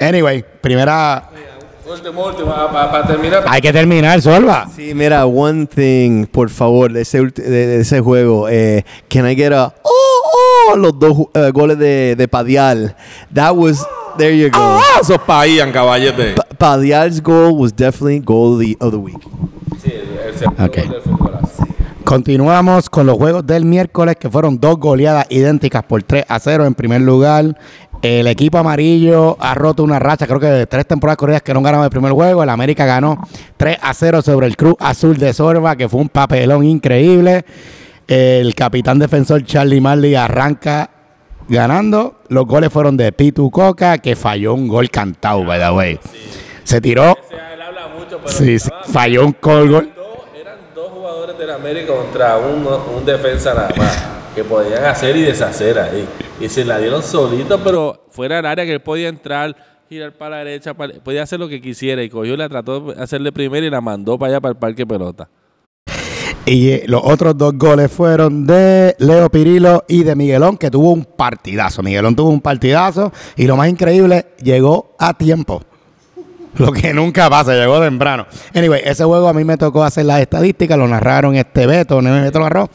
Anyway, 0.00 0.44
primera... 0.60 1.28
Último, 1.88 2.26
último, 2.26 2.52
para 2.72 3.06
terminar. 3.06 3.44
Hay 3.46 3.60
que 3.60 3.72
terminar, 3.72 4.20
Solva. 4.22 4.66
Sí, 4.74 4.94
mira, 4.94 5.26
one 5.26 5.66
thing, 5.66 6.26
por 6.26 6.48
favor, 6.48 6.90
de 6.92 7.02
ese, 7.02 7.20
de, 7.20 7.30
de 7.42 7.80
ese 7.82 8.00
juego. 8.00 8.48
Eh, 8.48 8.84
can 9.08 9.28
I 9.28 9.36
get 9.36 9.52
a 9.52 9.74
oh, 9.82 10.70
oh, 10.72 10.76
los 10.76 10.98
dos 10.98 11.26
eh, 11.34 11.50
goles 11.52 11.78
de, 11.78 12.14
de 12.16 12.28
Padial? 12.28 12.96
That 13.34 13.52
was, 13.54 13.86
there 14.16 14.36
you 14.36 14.48
go. 14.50 14.58
¡Ah! 14.58 15.00
Esos 15.02 15.18
paían, 15.18 15.70
caballete. 15.70 16.32
Pa- 16.34 16.46
Padial's 16.62 17.20
goal 17.20 17.56
was 17.58 17.72
definitely 17.74 18.20
goal 18.20 18.52
of 18.54 18.60
the, 18.60 18.76
of 18.78 18.92
the 18.92 18.96
week. 18.96 19.18
Sí, 19.82 19.90
el 20.28 20.38
segundo 20.38 20.64
Ok. 20.64 20.76
gol 20.76 20.88
del 20.90 21.00
fútbolazo. 21.02 21.66
Continuamos 22.04 22.88
con 22.88 23.04
los 23.04 23.16
juegos 23.16 23.44
del 23.44 23.64
miércoles, 23.64 24.14
que 24.14 24.30
fueron 24.30 24.60
dos 24.60 24.76
goleadas 24.78 25.26
idénticas 25.28 25.82
por 25.82 26.04
3 26.04 26.24
a 26.28 26.38
0. 26.38 26.64
En 26.64 26.74
primer 26.74 27.00
lugar, 27.00 27.58
el 28.00 28.28
equipo 28.28 28.58
amarillo 28.58 29.36
ha 29.40 29.54
roto 29.54 29.82
una 29.82 29.98
racha, 29.98 30.28
creo 30.28 30.38
que 30.38 30.46
de 30.46 30.66
tres 30.68 30.86
temporadas 30.86 31.16
corridas 31.16 31.42
que 31.42 31.52
no 31.52 31.62
ganaban 31.62 31.82
el 31.86 31.90
primer 31.90 32.12
juego. 32.12 32.44
El 32.44 32.48
América 32.48 32.86
ganó 32.86 33.18
3 33.56 33.78
a 33.82 33.92
0 33.92 34.22
sobre 34.22 34.46
el 34.46 34.56
Cruz 34.56 34.76
Azul 34.78 35.16
de 35.16 35.32
Sorba, 35.32 35.74
que 35.74 35.88
fue 35.88 36.00
un 36.00 36.10
papelón 36.10 36.64
increíble. 36.64 37.44
El 38.06 38.54
capitán 38.54 39.00
defensor 39.00 39.44
Charlie 39.44 39.80
Marley 39.80 40.14
arranca 40.14 40.90
ganando. 41.48 42.20
Los 42.28 42.46
goles 42.46 42.72
fueron 42.72 42.96
de 42.96 43.10
Pitu 43.10 43.50
Coca, 43.50 43.98
que 43.98 44.14
falló 44.14 44.54
un 44.54 44.68
gol 44.68 44.90
cantado, 44.90 45.44
by 45.44 45.58
the 45.58 45.70
way. 45.72 45.98
Se 46.64 46.80
tiró, 46.80 47.12
O 47.12 47.18
sea, 47.28 47.54
él 47.54 47.60
habla 47.62 47.88
mucho, 47.88 48.18
pero 48.18 48.28
sí, 48.28 48.54
estaba- 48.54 48.84
falló 48.84 49.26
un 49.26 49.36
gol. 49.40 49.68
gol. 49.70 49.92
dos- 49.96 50.06
eran 50.40 50.56
dos 50.74 50.90
jugadores 50.90 51.38
del 51.38 51.50
América 51.50 51.92
contra 51.94 52.36
un, 52.38 52.66
un 52.66 53.04
defensa 53.04 53.52
nada 53.54 53.70
más 53.76 54.08
que 54.34 54.44
podían 54.44 54.84
hacer 54.84 55.16
y 55.16 55.22
deshacer 55.22 55.78
ahí. 55.78 56.06
Y 56.40 56.48
se 56.48 56.64
la 56.64 56.78
dieron 56.78 57.02
solito, 57.02 57.58
pero 57.62 58.06
fuera 58.10 58.36
del 58.36 58.46
área 58.46 58.64
que 58.64 58.72
él 58.72 58.80
podía 58.80 59.08
entrar, 59.08 59.54
girar 59.88 60.12
para 60.12 60.30
la 60.38 60.44
derecha, 60.44 60.72
para- 60.74 60.94
podía 60.94 61.22
hacer 61.22 61.38
lo 61.40 61.48
que 61.48 61.60
quisiera. 61.60 62.02
Y 62.02 62.08
cogió, 62.08 62.36
la 62.36 62.48
trató 62.48 62.92
de 62.92 63.02
hacerle 63.02 63.32
primero 63.32 63.66
y 63.66 63.70
la 63.70 63.80
mandó 63.80 64.18
para 64.18 64.32
allá 64.32 64.40
para 64.40 64.52
el 64.52 64.58
parque 64.58 64.86
pelota. 64.86 65.28
Y 66.44 66.70
eh, 66.70 66.84
los 66.86 67.02
otros 67.04 67.36
dos 67.38 67.52
goles 67.56 67.90
fueron 67.92 68.46
de 68.46 68.96
Leo 68.98 69.30
Pirilo 69.30 69.84
y 69.86 70.02
de 70.02 70.16
Miguelón, 70.16 70.56
que 70.56 70.70
tuvo 70.70 70.90
un 70.90 71.04
partidazo. 71.04 71.82
Miguelón 71.82 72.16
tuvo 72.16 72.30
un 72.30 72.40
partidazo 72.40 73.12
y 73.36 73.46
lo 73.46 73.56
más 73.56 73.68
increíble, 73.68 74.26
llegó 74.42 74.96
a 74.98 75.14
tiempo. 75.14 75.62
Lo 76.56 76.72
que 76.72 76.92
nunca 76.92 77.30
pasa, 77.30 77.54
llegó 77.54 77.80
temprano. 77.80 78.26
Anyway, 78.54 78.82
ese 78.84 79.04
juego 79.04 79.28
a 79.28 79.32
mí 79.32 79.44
me 79.44 79.56
tocó 79.56 79.84
hacer 79.84 80.04
las 80.04 80.20
estadísticas, 80.20 80.76
lo 80.78 80.86
narraron 80.86 81.34
este 81.34 81.66
Beto, 81.66 82.02
Neme 82.02 82.20
Beto 82.20 82.38
lo 82.38 82.44
narró. 82.44 82.68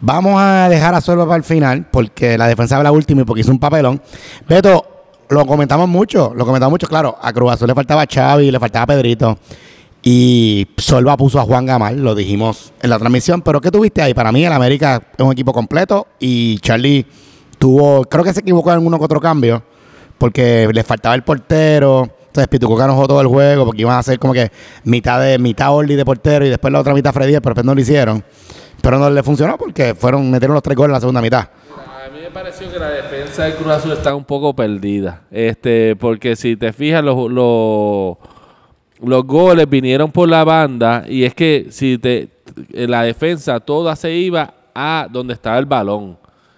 Vamos 0.00 0.34
a 0.36 0.68
dejar 0.68 0.94
a 0.94 1.00
Sorba 1.00 1.24
para 1.24 1.36
el 1.36 1.44
final, 1.44 1.86
porque 1.90 2.36
la 2.36 2.48
defensa 2.48 2.76
fue 2.76 2.84
la 2.84 2.92
última 2.92 3.22
y 3.22 3.24
porque 3.24 3.42
hizo 3.42 3.52
un 3.52 3.60
papelón. 3.60 4.02
Beto, 4.48 4.84
lo 5.28 5.46
comentamos 5.46 5.88
mucho, 5.88 6.32
lo 6.34 6.44
comentamos 6.44 6.72
mucho, 6.72 6.86
claro. 6.86 7.16
A 7.22 7.32
Cruz 7.32 7.52
Azul 7.52 7.68
le 7.68 7.74
faltaba 7.74 8.04
Xavi, 8.12 8.50
le 8.50 8.58
faltaba 8.58 8.86
Pedrito. 8.86 9.38
Y 10.02 10.66
Solva 10.76 11.16
puso 11.16 11.38
a 11.38 11.44
Juan 11.44 11.64
Gamal, 11.64 12.02
lo 12.02 12.14
dijimos 12.14 12.72
en 12.82 12.90
la 12.90 12.98
transmisión. 12.98 13.40
Pero 13.42 13.60
¿qué 13.60 13.70
tuviste 13.70 14.02
ahí? 14.02 14.12
Para 14.12 14.32
mí, 14.32 14.44
el 14.44 14.52
América 14.52 15.00
es 15.16 15.24
un 15.24 15.30
equipo 15.32 15.52
completo. 15.52 16.08
Y 16.18 16.58
Charlie 16.58 17.06
tuvo, 17.58 18.02
creo 18.04 18.24
que 18.24 18.34
se 18.34 18.40
equivocó 18.40 18.72
en 18.72 18.84
uno 18.84 18.98
que 18.98 19.04
otro 19.04 19.20
cambio. 19.20 19.62
porque 20.18 20.68
les 20.72 20.86
faltaba 20.86 21.14
el 21.14 21.22
portero. 21.22 22.08
Entonces 22.32 22.48
Pitucoca 22.48 22.86
no 22.86 22.94
jugó 22.94 23.08
todo 23.08 23.20
el 23.20 23.26
juego 23.26 23.66
porque 23.66 23.82
iban 23.82 23.94
a 23.94 23.98
hacer 23.98 24.18
como 24.18 24.32
que 24.32 24.50
mitad 24.84 25.20
de 25.20 25.38
mitad 25.38 25.70
Orly 25.70 25.96
de 25.96 26.04
portero 26.06 26.46
y 26.46 26.48
después 26.48 26.72
la 26.72 26.80
otra 26.80 26.94
mitad 26.94 27.12
Freddy, 27.12 27.32
pero 27.32 27.50
después 27.50 27.66
no 27.66 27.74
lo 27.74 27.80
hicieron. 27.82 28.24
Pero 28.80 28.98
no 28.98 29.10
le 29.10 29.22
funcionó 29.22 29.58
porque 29.58 29.94
fueron 29.94 30.30
metieron 30.30 30.54
los 30.54 30.62
tres 30.62 30.74
goles 30.74 30.88
en 30.88 30.94
la 30.94 31.00
segunda 31.00 31.20
mitad. 31.20 31.40
A 31.42 32.08
mí 32.08 32.20
me 32.22 32.30
pareció 32.30 32.72
que 32.72 32.78
la 32.78 32.88
defensa 32.88 33.44
del 33.44 33.56
Cruz 33.56 33.68
Azul 33.68 33.92
está 33.92 34.14
un 34.14 34.24
poco 34.24 34.56
perdida. 34.56 35.24
Este, 35.30 35.94
porque 35.94 36.34
si 36.34 36.56
te 36.56 36.72
fijas, 36.72 37.04
los, 37.04 37.30
los, 37.30 38.16
los 39.02 39.26
goles 39.26 39.68
vinieron 39.68 40.10
por 40.10 40.26
la 40.26 40.42
banda. 40.42 41.04
Y 41.06 41.24
es 41.24 41.34
que 41.34 41.66
si 41.68 41.98
te 41.98 42.30
la 42.72 43.02
defensa 43.02 43.60
toda 43.60 43.94
se 43.94 44.10
iba 44.10 44.54
a 44.74 45.06
donde 45.10 45.34
estaba 45.34 45.58
el 45.58 45.66
balón. 45.66 46.16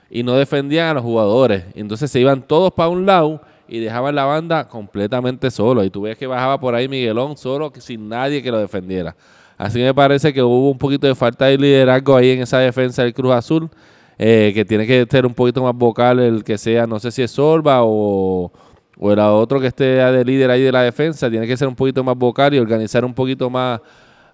Y 0.08 0.22
no 0.22 0.34
defendían 0.34 0.90
a 0.90 0.94
los 0.94 1.02
jugadores. 1.02 1.64
Entonces 1.74 2.12
se 2.12 2.20
iban 2.20 2.42
todos 2.42 2.72
para 2.72 2.90
un 2.90 3.04
lado 3.04 3.40
y 3.68 3.80
dejaban 3.80 4.14
la 4.14 4.24
banda 4.24 4.68
completamente 4.68 5.50
solo. 5.50 5.84
Y 5.84 5.90
tú 5.90 6.02
ves 6.02 6.16
que 6.16 6.26
bajaba 6.26 6.58
por 6.58 6.74
ahí 6.74 6.88
Miguelón 6.88 7.36
solo, 7.36 7.72
sin 7.78 8.08
nadie 8.08 8.42
que 8.42 8.50
lo 8.50 8.58
defendiera. 8.58 9.14
Así 9.56 9.78
me 9.80 9.94
parece 9.94 10.32
que 10.32 10.42
hubo 10.42 10.70
un 10.70 10.78
poquito 10.78 11.06
de 11.06 11.14
falta 11.14 11.46
de 11.46 11.56
liderazgo 11.56 12.16
ahí 12.16 12.30
en 12.30 12.42
esa 12.42 12.58
defensa 12.58 13.02
del 13.02 13.14
Cruz 13.14 13.32
Azul, 13.32 13.70
eh, 14.18 14.52
que 14.54 14.64
tiene 14.64 14.86
que 14.86 15.06
ser 15.08 15.26
un 15.26 15.34
poquito 15.34 15.62
más 15.62 15.74
vocal 15.74 16.20
el 16.20 16.44
que 16.44 16.58
sea, 16.58 16.86
no 16.86 16.98
sé 16.98 17.10
si 17.10 17.22
es 17.22 17.30
Sorba 17.30 17.82
o, 17.82 18.52
o 18.98 19.12
el 19.12 19.18
otro 19.18 19.60
que 19.60 19.68
esté 19.68 19.84
de 19.84 20.24
líder 20.24 20.50
ahí 20.50 20.62
de 20.62 20.72
la 20.72 20.82
defensa, 20.82 21.30
tiene 21.30 21.46
que 21.46 21.56
ser 21.56 21.68
un 21.68 21.74
poquito 21.74 22.02
más 22.02 22.16
vocal 22.16 22.54
y 22.54 22.58
organizar 22.58 23.04
un 23.04 23.14
poquito 23.14 23.48
más 23.48 23.80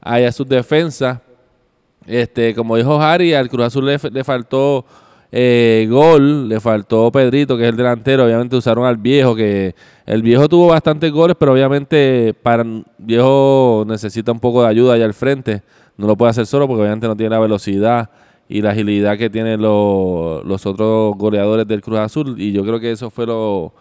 ahí 0.01 0.25
a 0.25 0.33
sus 0.33 0.49
defensas. 0.49 1.19
Este, 2.07 2.55
como 2.55 2.77
dijo 2.77 3.01
Harry, 3.01 3.35
al 3.35 3.49
Cruz 3.51 3.67
Azul 3.67 3.87
le 3.87 4.25
faltó 4.25 4.87
eh, 5.33 5.87
gol, 5.89 6.49
le 6.49 6.59
faltó 6.59 7.11
Pedrito, 7.13 7.57
que 7.57 7.65
es 7.65 7.71
el 7.71 7.77
delantero. 7.77 8.25
Obviamente 8.25 8.57
usaron 8.57 8.85
al 8.85 8.97
viejo, 8.97 9.35
que 9.35 9.75
el 10.07 10.23
viejo 10.23 10.49
tuvo 10.49 10.69
bastantes 10.69 11.13
goles, 11.13 11.37
pero 11.39 11.53
obviamente 11.53 12.35
para 12.43 12.63
el 12.63 12.85
viejo 12.99 13.85
necesita 13.87 14.33
un 14.33 14.41
poco 14.41 14.63
de 14.63 14.69
ayuda 14.69 14.95
allá 14.95 15.05
al 15.05 15.15
frente. 15.15 15.63
No 15.97 16.07
lo 16.07 16.17
puede 16.17 16.31
hacer 16.31 16.47
solo 16.47 16.67
porque 16.67 16.83
obviamente 16.83 17.07
no 17.07 17.17
tiene 17.17 17.31
la 17.31 17.41
velocidad 17.41 18.11
y 18.49 18.63
la 18.63 18.71
agilidad 18.71 19.17
que 19.17 19.31
tienen 19.31 19.63
los, 19.63 20.45
los 20.45 20.67
otros 20.67 21.17
goleadores 21.17 21.69
del 21.69 21.83
Cruz 21.83 22.01
Azul. 22.01 22.35
Y 22.37 22.53
yo 22.53 22.65
creo 22.65 22.81
que 22.81 22.91
eso 22.91 23.11
fue 23.11 23.27
lo, 23.27 23.73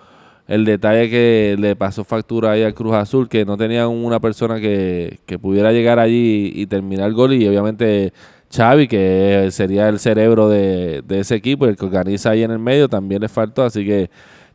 el 0.48 0.66
detalle 0.66 1.10
que 1.10 1.56
le 1.58 1.76
pasó 1.76 2.04
factura 2.04 2.52
ahí 2.52 2.62
al 2.62 2.76
Cruz 2.76 2.94
Azul, 2.94 3.28
que 3.28 3.46
no 3.46 3.58
tenían 3.58 3.88
una 3.88 4.20
persona 4.20 4.60
que, 4.60 5.20
que 5.26 5.40
pudiera 5.40 5.72
llegar 5.72 5.98
allí 5.98 6.52
y 6.54 6.68
terminar 6.68 7.08
el 7.08 7.16
gol. 7.16 7.34
Y 7.34 7.48
obviamente 7.48 8.14
Xavi, 8.52 8.88
que 8.88 9.50
sería 9.52 9.90
el 9.90 10.00
cerebro 10.00 10.50
de, 10.50 11.04
ese 11.10 11.36
equipo, 11.36 11.66
el 11.66 11.76
que 11.76 11.86
organiza 11.86 12.32
ahí 12.32 12.44
en 12.44 12.52
el 12.52 12.60
medio, 12.60 12.90
también 12.90 13.22
le 13.22 13.30
faltó. 13.30 13.64
Así 13.64 13.86
que 13.86 14.10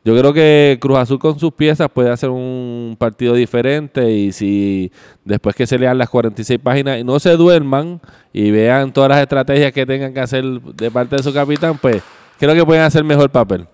yo 0.04 0.16
creo 0.18 0.33
que 0.33 0.78
Cruz 0.80 0.98
Azul 0.98 1.18
con 1.18 1.38
sus 1.38 1.52
piezas 1.52 1.88
puede 1.92 2.11
hacer 2.11 2.28
un 2.28 2.96
partido 2.98 3.35
diferente 3.35 4.11
y 4.11 4.33
si 4.33 4.92
después 5.24 5.54
que 5.57 5.66
se 5.66 5.78
lean 5.78 5.96
las 5.96 6.11
46 6.11 6.61
páginas 6.62 6.98
y 6.98 7.04
no 7.04 7.18
se 7.18 7.37
duerman 7.37 8.00
y 8.33 8.50
vean 8.50 8.92
todas 8.92 9.09
las 9.09 9.20
estrategias 9.20 9.72
que 9.72 9.87
tengan 9.87 10.12
que 10.12 10.20
hacer 10.20 10.44
de 10.44 10.90
parte 10.90 11.16
de 11.16 11.22
su 11.22 11.33
capitán, 11.33 11.78
pues 11.80 12.02
creo 12.38 12.54
que 12.54 12.66
pueden 12.66 12.83
hacer 12.83 13.02
mejor 13.02 13.30
papel. 13.30 13.66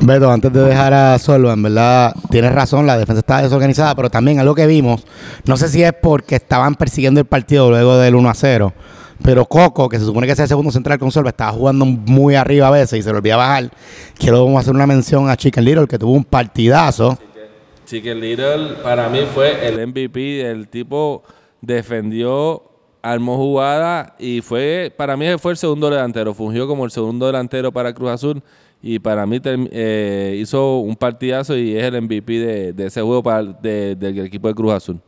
Beto, 0.00 0.30
antes 0.30 0.52
de 0.52 0.60
dejar 0.60 0.92
a 0.92 1.18
Solva, 1.18 1.54
en 1.54 1.62
verdad, 1.62 2.14
tienes 2.30 2.52
razón, 2.52 2.86
la 2.86 2.98
defensa 2.98 3.20
está 3.20 3.42
desorganizada, 3.42 3.94
pero 3.94 4.10
también 4.10 4.38
algo 4.38 4.54
que 4.54 4.66
vimos, 4.66 5.04
no 5.46 5.56
sé 5.56 5.68
si 5.68 5.82
es 5.82 5.92
porque 5.92 6.36
estaban 6.36 6.74
persiguiendo 6.74 7.20
el 7.20 7.26
partido 7.26 7.70
luego 7.70 7.96
del 7.96 8.14
1 8.14 8.28
a 8.28 8.34
0, 8.34 8.72
pero 9.22 9.44
Coco, 9.44 9.88
que 9.88 9.98
se 9.98 10.04
supone 10.04 10.26
que 10.26 10.32
es 10.32 10.38
el 10.38 10.48
segundo 10.48 10.70
central 10.70 10.98
con 10.98 11.10
Solva, 11.10 11.30
estaba 11.30 11.52
jugando 11.52 11.84
muy 11.84 12.34
arriba 12.34 12.68
a 12.68 12.70
veces 12.70 12.98
y 12.98 13.02
se 13.02 13.10
le 13.10 13.18
olvidaba 13.18 13.46
bajar. 13.46 13.70
Quiero 14.18 14.58
hacer 14.58 14.74
una 14.74 14.86
mención 14.86 15.30
a 15.30 15.36
Chicken 15.36 15.64
Little, 15.64 15.86
que 15.86 15.98
tuvo 15.98 16.12
un 16.12 16.24
partidazo. 16.24 17.18
Chicken 17.86 18.20
Little 18.20 18.76
para 18.82 19.08
mí 19.08 19.20
fue 19.34 19.68
el 19.68 19.86
MVP, 19.86 20.40
el 20.50 20.68
tipo 20.68 21.22
defendió, 21.60 22.62
armó 23.02 23.36
jugada 23.36 24.14
y 24.18 24.40
fue, 24.40 24.92
para 24.96 25.16
mí 25.16 25.26
fue 25.38 25.52
el 25.52 25.58
segundo 25.58 25.90
delantero, 25.90 26.32
fungió 26.34 26.66
como 26.66 26.84
el 26.84 26.90
segundo 26.90 27.26
delantero 27.26 27.70
para 27.72 27.92
Cruz 27.92 28.10
Azul 28.10 28.42
y 28.82 28.98
para 28.98 29.24
mí 29.24 29.40
eh, 29.44 30.38
hizo 30.40 30.78
un 30.78 30.96
partidazo 30.96 31.56
y 31.56 31.76
es 31.76 31.84
el 31.84 32.02
MVP 32.02 32.72
de, 32.74 32.86
ese 32.86 33.00
juego 33.00 33.22
del 33.62 34.18
equipo 34.18 34.48
de 34.48 34.54
Cruz 34.54 34.72
Azul. 34.72 35.00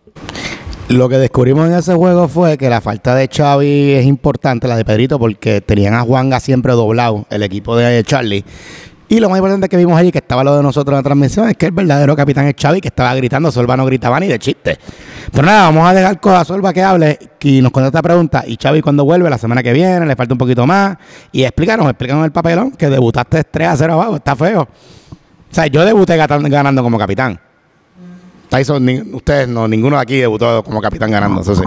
Lo 0.89 1.09
que 1.09 1.19
descubrimos 1.19 1.67
en 1.67 1.75
ese 1.75 1.95
juego 1.95 2.29
fue 2.29 2.57
que 2.57 2.71
la 2.71 2.81
falta 2.81 3.17
de 3.17 3.29
Xavi 3.29 3.95
es 3.95 4.07
importante, 4.07 4.69
la 4.69 4.77
de 4.77 4.85
Pedrito, 4.85 5.19
porque 5.19 5.61
tenían 5.61 5.95
a 5.95 6.03
Juanga 6.03 6.39
siempre 6.39 6.75
doblado, 6.75 7.27
el 7.29 7.43
equipo 7.43 7.77
de 7.77 8.05
Charlie. 8.05 8.45
Y 9.09 9.19
lo 9.19 9.29
más 9.29 9.39
importante 9.39 9.69
que 9.69 9.77
vimos 9.77 9.99
allí, 9.99 10.13
que 10.13 10.19
estaba 10.19 10.45
lo 10.45 10.57
de 10.57 10.63
nosotros 10.63 10.93
en 10.93 10.99
la 10.99 11.03
transmisión, 11.03 11.49
es 11.49 11.57
que 11.57 11.67
el 11.67 11.73
verdadero 11.73 12.15
capitán 12.15 12.47
es 12.47 12.55
Xavi, 12.57 12.81
que 12.81 12.89
estaba 12.89 13.13
gritando, 13.17 13.51
Solva 13.51 13.77
no 13.77 13.85
gritaba 13.85 14.21
ni 14.21 14.29
de 14.29 14.39
chiste. 14.39 14.79
Pero 15.33 15.45
nada, 15.45 15.63
vamos 15.65 15.89
a 15.89 15.93
dejar 15.93 16.21
con 16.21 16.35
a 16.35 16.45
Solva 16.45 16.73
que 16.73 16.85
hable 16.85 17.19
y 17.41 17.61
nos 17.61 17.73
contesta 17.73 17.99
esta 17.99 18.03
pregunta. 18.03 18.45
Y 18.47 18.57
Xavi 18.57 18.81
cuando 18.81 19.05
vuelve 19.05 19.29
la 19.29 19.39
semana 19.39 19.65
que 19.65 19.73
viene, 19.73 20.07
le 20.07 20.15
falta 20.15 20.35
un 20.35 20.39
poquito 20.39 20.69
más. 20.69 20.97
Y 21.33 21.43
explícanos, 21.43 21.89
explícanos 21.89 22.25
el 22.25 22.31
papelón, 22.31 22.71
que 22.71 22.89
debutaste 22.89 23.43
3 23.43 23.69
a 23.69 23.77
0 23.77 23.93
abajo, 23.93 24.17
está 24.17 24.37
feo. 24.37 24.63
O 24.63 25.55
sea, 25.55 25.67
yo 25.67 25.85
debuté 25.85 26.17
ganando 26.17 26.83
como 26.85 26.97
capitán. 26.97 27.41
Tyson, 28.49 28.85
ni- 28.85 29.01
ustedes 29.13 29.49
no, 29.49 29.67
ninguno 29.67 29.97
de 29.97 30.03
aquí 30.03 30.17
debutó 30.19 30.63
como 30.65 30.81
capitán 30.81 31.11
ganando, 31.11 31.41
eso 31.41 31.55
sí. 31.55 31.65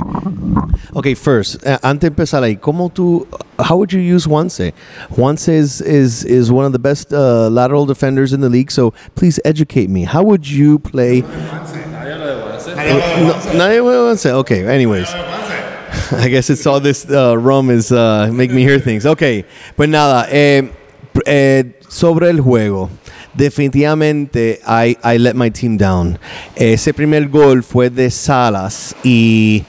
Okay, 0.94 1.14
first, 1.14 1.56
uh, 1.66 1.78
antes 1.84 2.02
de 2.02 2.08
empezar 2.08 2.42
ahí, 2.44 2.58
¿cómo 2.58 2.90
tú, 2.92 3.28
how 3.60 3.78
would 3.78 3.92
you 3.92 4.00
use 4.00 4.26
Juanse? 4.26 4.74
Juanse 5.12 5.50
is, 5.50 5.82
is, 5.82 6.24
is 6.26 6.50
one 6.52 6.66
of 6.66 6.72
the 6.72 6.80
best 6.80 7.14
uh, 7.14 7.50
lateral 7.50 7.86
defenders 7.86 8.34
in 8.34 8.42
the 8.42 8.50
league, 8.50 8.72
so 8.72 8.92
please 9.16 9.40
educate 9.46 9.90
me. 9.90 10.04
How 10.06 10.24
would 10.24 10.48
you 10.50 10.80
play? 10.80 11.22
No, 11.22 11.28
nadie 13.56 13.82
fue 13.82 13.96
Juanse? 13.96 14.32
Okay, 14.32 14.66
anyways. 14.66 15.08
I 16.12 16.28
guess 16.30 16.50
it's 16.50 16.66
all 16.66 16.80
this 16.80 17.08
uh, 17.10 17.38
rum 17.38 17.70
is 17.70 17.92
uh, 17.92 18.30
make 18.34 18.52
me 18.52 18.64
hear 18.64 18.80
things. 18.80 19.06
Okay, 19.06 19.46
pues 19.76 19.90
nada, 19.90 20.26
eh, 20.32 20.64
eh, 21.32 21.80
sobre 21.88 22.32
el 22.32 22.42
juego. 22.42 22.90
Definitivamente, 23.36 24.60
I, 24.66 24.98
I 25.04 25.20
let 25.20 25.36
my 25.36 25.52
team 25.52 25.78
down. 25.78 26.18
Ese 26.56 26.92
primer 26.92 27.28
gol 27.28 27.62
fue 27.62 27.92
de 27.92 28.10
Salas 28.10 28.96
y, 29.04 29.64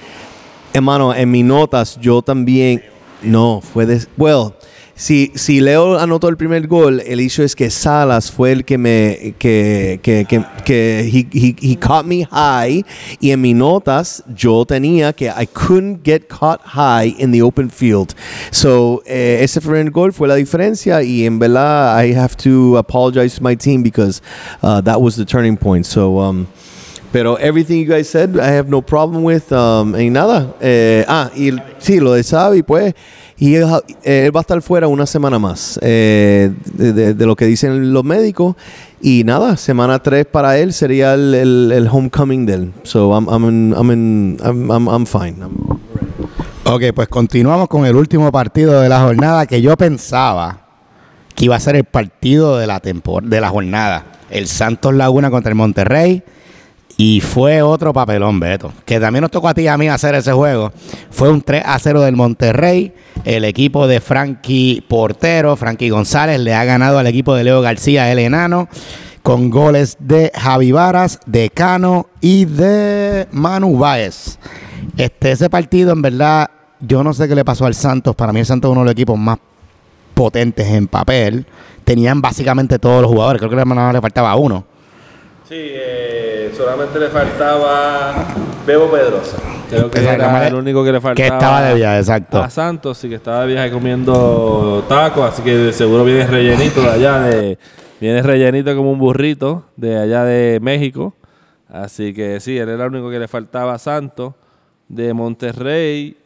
hermano, 0.73 1.15
en 1.15 1.31
mis 1.31 1.45
notas 1.45 1.99
yo 2.01 2.23
también, 2.23 2.83
no, 3.23 3.61
fue 3.61 3.85
de, 3.85 4.07
well, 4.17 4.55
si, 5.01 5.33
si 5.35 5.63
Leo 5.63 5.99
anotó 5.99 6.29
el 6.29 6.37
primer 6.37 6.67
gol, 6.67 7.01
el 7.01 7.21
hecho 7.21 7.43
es 7.43 7.57
que 7.57 7.71
Salas 7.71 8.31
fue 8.31 8.53
el 8.53 8.67
que 8.67 8.77
me, 8.77 9.35
que, 9.39 9.99
que, 10.03 10.27
que, 10.29 10.45
que 10.63 11.01
he, 11.01 11.27
he, 11.33 11.57
he 11.73 11.77
caught 11.77 12.05
me 12.05 12.27
high 12.31 12.85
y 13.19 13.31
en 13.31 13.41
mis 13.41 13.57
notas 13.57 14.23
yo 14.37 14.67
tenía 14.67 15.15
que 15.15 15.29
I 15.29 15.47
couldn't 15.47 16.05
get 16.05 16.29
caught 16.29 16.61
high 16.67 17.15
in 17.19 17.33
the 17.33 17.41
open 17.41 17.71
field. 17.71 18.15
So, 18.51 19.03
eh, 19.07 19.39
ese 19.41 19.63
primer 19.63 19.91
gol 19.91 20.13
fue 20.13 20.29
la 20.29 20.35
diferencia 20.35 21.03
y 21.03 21.25
en 21.25 21.39
verdad 21.39 22.05
I 22.05 22.13
have 22.13 22.37
to 22.45 22.77
apologize 22.77 23.37
to 23.37 23.43
my 23.43 23.57
team 23.57 23.83
because 23.83 24.21
uh, 24.63 24.83
that 24.83 25.01
was 25.01 25.17
the 25.17 25.25
turning 25.25 25.57
point. 25.57 25.87
So, 25.87 26.21
um, 26.21 26.47
pero 27.13 27.35
everything 27.37 27.79
you 27.79 27.87
guys 27.87 28.09
said, 28.09 28.39
I 28.39 28.53
have 28.53 28.69
no 28.69 28.83
problem 28.83 29.25
with. 29.25 29.51
Um, 29.51 29.95
y 29.95 30.11
nada. 30.11 30.55
Eh, 30.61 31.05
ah, 31.09 31.31
y 31.35 31.51
sí, 31.79 31.99
lo 32.01 32.13
de 32.13 32.23
Xavi, 32.23 32.63
pues. 32.63 32.95
Y 33.41 33.55
él, 33.55 33.65
va 33.65 34.41
a 34.41 34.41
estar 34.43 34.61
fuera 34.61 34.87
una 34.87 35.07
semana 35.07 35.39
más 35.39 35.81
eh, 35.83 36.53
de, 36.75 37.27
lo 37.27 37.35
que 37.37 37.47
dicen 37.47 37.91
los 37.91 38.05
médicos. 38.05 38.55
Y 39.01 39.25
nada, 39.25 39.57
semana 39.57 39.99
3 39.99 40.27
para 40.27 40.59
él 40.59 40.75
sería 40.75 41.15
el, 41.15 41.89
homecoming 41.91 42.45
de 42.45 42.53
él. 42.53 42.73
So 42.83 43.15
I'm, 43.15 43.27
I'm, 43.31 43.73
I'm, 43.73 44.71
I'm, 44.71 44.89
I'm, 44.89 45.07
fine. 45.07 45.39
Ok, 46.67 46.83
pues 46.95 47.09
continuamos 47.09 47.69
con 47.69 47.87
el 47.87 47.97
último 47.97 48.31
partido 48.31 48.79
de 48.79 48.91
la 48.91 49.01
jornada 49.01 49.47
que 49.47 49.63
yo 49.63 49.75
pensaba 49.75 50.67
que 51.35 51.47
iba 51.47 51.57
a 51.57 51.61
ser 51.61 51.77
el 51.77 51.85
partido 51.85 52.59
de 52.59 52.67
la 52.67 52.79
de 52.79 53.41
la 53.41 53.49
jornada. 53.49 54.05
El 54.29 54.49
Santos 54.49 54.93
Laguna 54.93 55.31
contra 55.31 55.49
el 55.49 55.57
Monterrey. 55.57 56.23
Y 57.03 57.23
fue 57.23 57.63
otro 57.63 57.95
papelón, 57.95 58.39
Beto. 58.39 58.75
Que 58.85 59.01
también 59.01 59.23
nos 59.23 59.31
tocó 59.31 59.49
a 59.49 59.55
ti 59.55 59.63
y 59.63 59.69
a 59.69 59.79
mí 59.79 59.89
hacer 59.89 60.15
ese 60.15 60.33
juego. 60.33 60.71
Fue 61.11 61.31
un 61.31 61.41
3 61.41 61.63
a 61.65 61.79
0 61.79 62.03
del 62.03 62.15
Monterrey. 62.15 62.93
El 63.25 63.47
equipo 63.47 63.87
de 63.87 64.03
Frankie 64.03 64.85
Portero, 64.87 65.57
Frankie 65.57 65.89
González, 65.89 66.39
le 66.41 66.53
ha 66.53 66.63
ganado 66.67 66.99
al 66.99 67.07
equipo 67.07 67.35
de 67.35 67.45
Leo 67.45 67.63
García, 67.63 68.13
el 68.13 68.19
enano. 68.19 68.69
Con 69.23 69.49
goles 69.49 69.97
de 69.99 70.31
Javi 70.35 70.73
Varas, 70.73 71.21
de 71.25 71.49
Cano 71.49 72.09
y 72.21 72.45
de 72.45 73.27
Manu 73.33 73.79
Báez. 73.79 74.39
Este, 74.99 75.33
ese 75.33 75.49
partido, 75.49 75.93
en 75.93 76.03
verdad, 76.03 76.51
yo 76.81 77.03
no 77.03 77.15
sé 77.15 77.29
qué 77.29 77.35
le 77.35 77.47
pasó 77.47 77.65
al 77.65 77.75
Santos. 77.75 78.15
Para 78.15 78.35
mí, 78.35 78.41
el 78.41 78.47
Santos 78.47 78.69
es 78.69 78.73
uno 78.73 78.83
de 78.83 78.85
los 78.85 78.93
equipos 78.93 79.19
más 79.19 79.39
potentes 80.13 80.67
en 80.67 80.87
papel. 80.87 81.47
Tenían 81.83 82.21
básicamente 82.21 82.79
todos 82.79 83.01
los 83.01 83.11
jugadores. 83.11 83.41
Creo 83.41 83.49
que 83.49 83.57
le 83.57 84.01
faltaba 84.03 84.37
uno. 84.37 84.67
Sí, 85.51 85.57
eh, 85.59 86.53
solamente 86.57 86.97
le 87.01 87.09
faltaba 87.09 88.15
Bebo 88.65 88.89
Pedrosa. 88.89 89.37
Creo 89.69 89.91
que 89.91 89.99
Exacto, 89.99 90.23
era 90.25 90.47
el 90.47 90.55
único 90.55 90.85
que 90.85 90.93
le 90.93 91.01
faltaba. 91.01 91.15
que 91.17 91.35
estaba 91.35 91.63
de 91.63 91.75
viaje, 91.75 91.99
exacto. 91.99 92.41
A 92.41 92.49
Santos, 92.49 92.99
sí 92.99 93.09
que 93.09 93.17
estaba 93.17 93.41
de 93.41 93.49
viaje 93.55 93.73
comiendo 93.73 94.85
tacos, 94.89 95.25
así 95.29 95.43
que 95.43 95.57
de 95.57 95.73
seguro 95.73 96.05
viene 96.05 96.25
rellenito 96.29 96.81
de 96.83 96.89
allá 96.89 97.21
de, 97.23 97.59
Viene 98.01 98.23
rellenito 98.23 98.77
como 98.77 98.93
un 98.93 99.01
burrito 99.01 99.65
de 99.75 99.99
allá 99.99 100.23
de 100.23 100.61
México. 100.63 101.15
Así 101.69 102.15
que 102.15 102.39
sí, 102.39 102.57
él 102.57 102.69
era 102.69 102.85
el 102.85 102.93
único 102.93 103.11
que 103.11 103.19
le 103.19 103.27
faltaba 103.27 103.75
a 103.75 103.79
Santos. 103.81 104.35
De 104.87 105.13
Monterrey, 105.13 106.17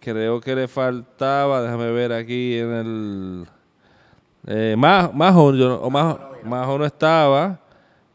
creo 0.00 0.40
que 0.40 0.56
le 0.56 0.66
faltaba, 0.66 1.62
déjame 1.62 1.92
ver 1.92 2.12
aquí 2.12 2.58
en 2.58 2.72
el... 2.72 3.46
Eh, 4.48 4.74
Majo, 4.76 5.12
Majo, 5.12 5.54
yo- 5.54 5.80
o 5.80 5.88
Majo, 5.90 6.18
Majo 6.42 6.76
no 6.76 6.84
estaba. 6.84 7.60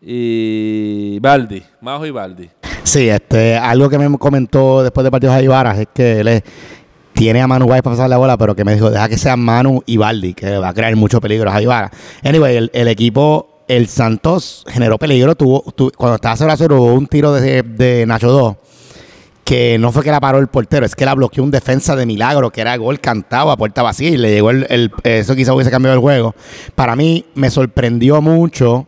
Y 0.01 1.19
Baldi, 1.19 1.63
Majo 1.81 2.05
y 2.05 2.11
Baldi. 2.11 2.49
Sí, 2.83 3.09
este, 3.09 3.55
algo 3.57 3.89
que 3.89 3.97
me 3.97 4.17
comentó 4.17 4.81
después 4.83 5.03
de 5.03 5.11
partidos 5.11 5.35
de 5.35 5.43
es 5.81 5.87
que 5.93 6.19
él 6.21 6.41
tiene 7.13 7.41
a 7.41 7.47
Manu 7.47 7.65
Guay 7.65 7.81
para 7.81 7.95
pasar 7.95 8.09
la 8.09 8.17
bola, 8.17 8.37
pero 8.37 8.55
que 8.55 8.63
me 8.63 8.73
dijo, 8.73 8.89
deja 8.89 9.09
que 9.09 9.17
sea 9.17 9.35
Manu 9.35 9.83
y 9.85 9.97
que 10.33 10.57
va 10.57 10.69
a 10.69 10.73
crear 10.73 10.95
mucho 10.95 11.19
peligro 11.19 11.51
a 11.51 11.61
Ibarra. 11.61 11.91
Anyway, 12.23 12.55
el, 12.55 12.71
equipo, 12.87 13.59
el 13.67 13.87
Santos 13.87 14.63
generó 14.69 14.97
peligro, 14.97 15.35
tuvo, 15.35 15.61
tu- 15.75 15.91
cuando 15.97 16.15
estaba 16.15 16.37
0 16.37 16.51
a 16.51 16.57
0 16.57 16.75
hubo 16.81 16.93
un 16.93 17.07
tiro 17.07 17.33
de, 17.33 17.61
de 17.63 18.05
Nacho 18.07 18.31
2, 18.31 18.55
que 19.43 19.77
no 19.79 19.91
fue 19.91 20.03
que 20.03 20.11
la 20.11 20.21
paró 20.21 20.39
el 20.39 20.47
portero, 20.47 20.85
es 20.85 20.95
que 20.95 21.05
la 21.05 21.13
bloqueó 21.13 21.43
un 21.43 21.51
defensa 21.51 21.95
de 21.97 22.05
milagro, 22.05 22.51
que 22.51 22.61
era 22.61 22.77
gol 22.77 22.99
cantado 23.01 23.51
a 23.51 23.57
puerta 23.57 23.83
vacía 23.83 24.09
y 24.09 24.17
le 24.17 24.31
llegó 24.31 24.51
el, 24.51 24.65
el- 24.69 24.91
eso 25.03 25.35
quizá 25.35 25.53
hubiese 25.53 25.71
cambiado 25.71 25.95
el 25.95 26.01
juego. 26.01 26.33
Para 26.75 26.95
mí 26.95 27.25
me 27.35 27.49
sorprendió 27.51 28.21
mucho 28.21 28.87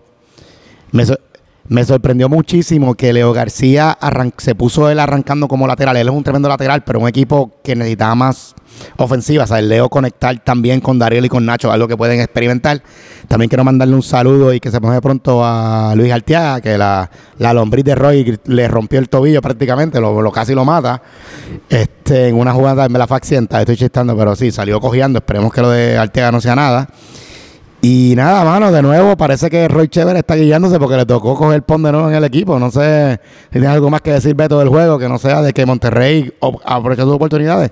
me, 0.91 1.05
sor- 1.05 1.21
me 1.67 1.85
sorprendió 1.85 2.27
muchísimo 2.29 2.95
que 2.95 3.13
Leo 3.13 3.31
García 3.33 3.97
se 4.37 4.55
puso 4.55 4.89
él 4.89 4.99
arrancando 4.99 5.47
como 5.47 5.67
lateral. 5.67 5.95
Él 5.97 6.07
es 6.07 6.13
un 6.13 6.23
tremendo 6.23 6.49
lateral, 6.49 6.83
pero 6.83 6.99
un 6.99 7.07
equipo 7.07 7.51
que 7.63 7.75
necesitaba 7.75 8.15
más 8.15 8.55
ofensiva. 8.97 9.43
O 9.43 9.47
sea, 9.47 9.59
el 9.59 9.69
Leo 9.69 9.89
conectar 9.89 10.37
también 10.43 10.81
con 10.81 10.97
Dariel 10.99 11.25
y 11.25 11.29
con 11.29 11.45
Nacho, 11.45 11.71
algo 11.71 11.87
que 11.87 11.95
pueden 11.95 12.19
experimentar. 12.19 12.81
También 13.27 13.47
quiero 13.47 13.63
mandarle 13.63 13.95
un 13.95 14.03
saludo 14.03 14.53
y 14.53 14.59
que 14.59 14.71
se 14.71 14.81
ponga 14.81 14.99
pronto 14.99 15.45
a 15.45 15.93
Luis 15.95 16.11
Arteaga, 16.11 16.59
que 16.59 16.77
la, 16.77 17.09
la 17.37 17.53
lombriz 17.53 17.85
de 17.85 17.95
Roy 17.95 18.39
le 18.45 18.67
rompió 18.67 18.99
el 18.99 19.07
tobillo 19.07 19.41
prácticamente, 19.41 20.01
lo, 20.01 20.21
lo 20.21 20.31
casi 20.31 20.53
lo 20.53 20.65
mata. 20.65 21.01
Este, 21.69 22.27
en 22.27 22.35
una 22.35 22.53
jugada 22.53 22.89
me 22.89 22.99
la 22.99 23.07
fue 23.07 23.17
accidental, 23.17 23.61
estoy 23.61 23.77
chistando, 23.77 24.17
pero 24.17 24.35
sí, 24.35 24.51
salió 24.51 24.81
cojeando. 24.81 25.19
Esperemos 25.19 25.53
que 25.53 25.61
lo 25.61 25.69
de 25.69 25.97
Arteaga 25.97 26.31
no 26.31 26.41
sea 26.41 26.55
nada. 26.55 26.89
Y 27.83 28.13
nada, 28.15 28.43
mano, 28.43 28.71
de 28.71 28.81
nuevo, 28.83 29.17
parece 29.17 29.49
que 29.49 29.67
Roy 29.67 29.87
Chever 29.87 30.15
está 30.15 30.35
guiándose 30.35 30.77
porque 30.77 30.97
le 30.97 31.05
tocó 31.05 31.35
coger 31.35 31.63
pon 31.63 31.81
de 31.81 31.91
nuevo 31.91 32.09
en 32.09 32.15
el 32.15 32.23
equipo. 32.23 32.59
No 32.59 32.69
sé 32.69 33.19
si 33.45 33.49
tienes 33.53 33.69
algo 33.69 33.89
más 33.89 34.01
que 34.01 34.11
decir, 34.11 34.35
Beto, 34.35 34.59
del 34.59 34.69
juego, 34.69 34.99
que 34.99 35.09
no 35.09 35.17
sea 35.17 35.41
de 35.41 35.51
que 35.51 35.65
Monterrey 35.65 36.31
aprovechó 36.63 37.03
sus 37.05 37.15
oportunidades. 37.15 37.71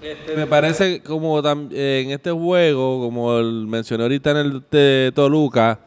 Este, 0.00 0.36
me 0.36 0.46
parece 0.46 1.02
como 1.02 1.40
eh, 1.72 2.02
en 2.04 2.12
este 2.12 2.30
juego, 2.30 3.00
como 3.00 3.42
mencioné 3.42 4.04
ahorita 4.04 4.30
en 4.30 4.36
el 4.36 4.62
de 4.70 5.10
Toluca, 5.12 5.80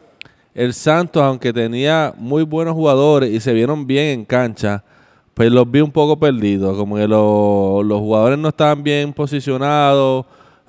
el 0.54 0.74
Santos, 0.74 1.24
aunque 1.24 1.54
tenía 1.54 2.14
muy 2.18 2.44
buenos 2.44 2.74
jugadores 2.74 3.32
y 3.32 3.40
se 3.40 3.54
vieron 3.54 3.88
bien 3.88 4.08
en 4.20 4.26
cancha, 4.26 4.84
pues 5.34 5.50
los 5.50 5.72
vi 5.72 5.80
un 5.80 5.92
poco 5.92 6.20
perdidos. 6.20 6.76
Como 6.76 6.98
que 6.98 7.08
lo- 7.08 7.84
los 7.84 8.00
jugadores 8.00 8.38
no 8.38 8.50
estaban 8.50 8.84
bien 8.84 9.14
posicionados, 9.14 10.26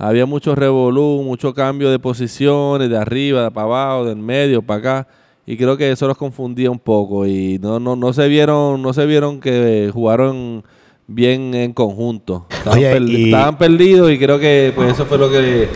había 0.09 0.27
mucho 0.27 0.55
revolú, 0.55 1.23
mucho 1.25 1.55
cambio 1.55 1.91
de 1.91 1.99
posiciones, 1.99 2.91
de 2.91 2.97
arriba, 2.97 3.45
de 3.45 3.51
para 3.51 3.67
abajo, 3.67 4.05
del 4.07 4.17
medio, 4.17 4.61
para 4.63 4.79
acá. 4.81 5.09
Y 5.47 5.57
creo 5.57 5.77
que 5.77 5.91
eso 5.91 6.07
los 6.07 6.17
confundía 6.17 6.71
un 6.71 6.79
poco 6.79 7.27
y 7.27 7.59
no, 7.61 7.79
no, 7.81 7.97
no 7.97 8.13
se 8.13 8.27
vieron, 8.29 8.83
no 8.83 8.93
se 8.93 9.07
vieron 9.07 9.41
que 9.41 9.91
jugaron 9.93 10.63
bien 11.07 11.55
en 11.55 11.73
conjunto. 11.73 12.47
Estaban, 12.51 12.79
Oye, 12.79 12.95
perdi- 13.01 13.19
y- 13.19 13.25
estaban 13.25 13.59
perdidos 13.59 14.11
y 14.13 14.19
creo 14.19 14.39
que 14.39 14.73
pues 14.75 14.93
eso 14.93 15.05
fue 15.05 15.19
lo 15.19 15.31
que 15.31 15.69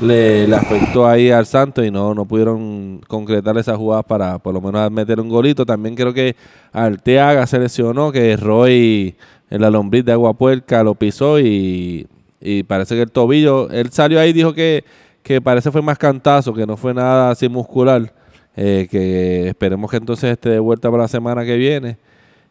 le, 0.00 0.46
le 0.46 0.56
afectó 0.56 1.06
ahí 1.06 1.30
al 1.30 1.46
Santos 1.46 1.84
y 1.84 1.90
no, 1.90 2.14
no 2.14 2.24
pudieron 2.24 3.00
concretar 3.08 3.58
esas 3.58 3.76
jugadas 3.76 4.04
para 4.06 4.38
por 4.38 4.54
lo 4.54 4.60
menos 4.60 4.88
meter 4.90 5.20
un 5.20 5.28
golito. 5.28 5.66
También 5.66 5.94
creo 5.96 6.14
que 6.14 6.36
Arteaga 6.72 7.46
se 7.46 7.58
lesionó, 7.58 8.12
que 8.12 8.36
Roy 8.36 9.16
en 9.50 9.60
la 9.60 9.70
lombriz 9.70 10.04
de 10.04 10.12
agua 10.12 10.32
puerca 10.34 10.82
lo 10.84 10.94
pisó 10.94 11.40
y, 11.40 12.06
y 12.40 12.62
parece 12.62 12.94
que 12.94 13.02
el 13.02 13.10
tobillo, 13.10 13.68
él 13.70 13.90
salió 13.90 14.20
ahí 14.20 14.30
y 14.30 14.32
dijo 14.32 14.52
que, 14.54 14.84
que 15.22 15.40
parece 15.40 15.70
fue 15.70 15.82
más 15.82 15.98
cantazo, 15.98 16.54
que 16.54 16.66
no 16.66 16.76
fue 16.76 16.94
nada 16.94 17.30
así 17.30 17.48
muscular. 17.48 18.12
eh, 18.60 18.88
que 18.90 19.48
esperemos 19.48 19.88
que 19.90 19.98
entonces 19.98 20.32
esté 20.32 20.48
de 20.50 20.58
vuelta 20.58 20.90
para 20.90 21.04
la 21.04 21.08
semana 21.08 21.44
que 21.44 21.56
viene. 21.56 21.96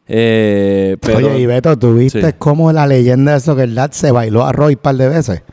Eh, 0.07 0.95
pero, 1.01 1.17
Oye, 1.27 1.39
y 1.39 1.45
Beto, 1.45 1.77
¿tú 1.77 1.93
viste 1.95 2.21
Sí. 2.25 2.35
cómo 2.37 2.71
la 2.71 2.87
leyenda 2.87 3.33
de 3.33 3.39
Soccer 3.41 3.73
Dad 3.73 3.91
se 3.91 4.11
bailó 4.11 4.45
a 4.45 4.53
Roy 4.53 4.75
un 4.75 4.79
par 4.79 4.95
de 4.95 5.09
veces? 5.09 5.43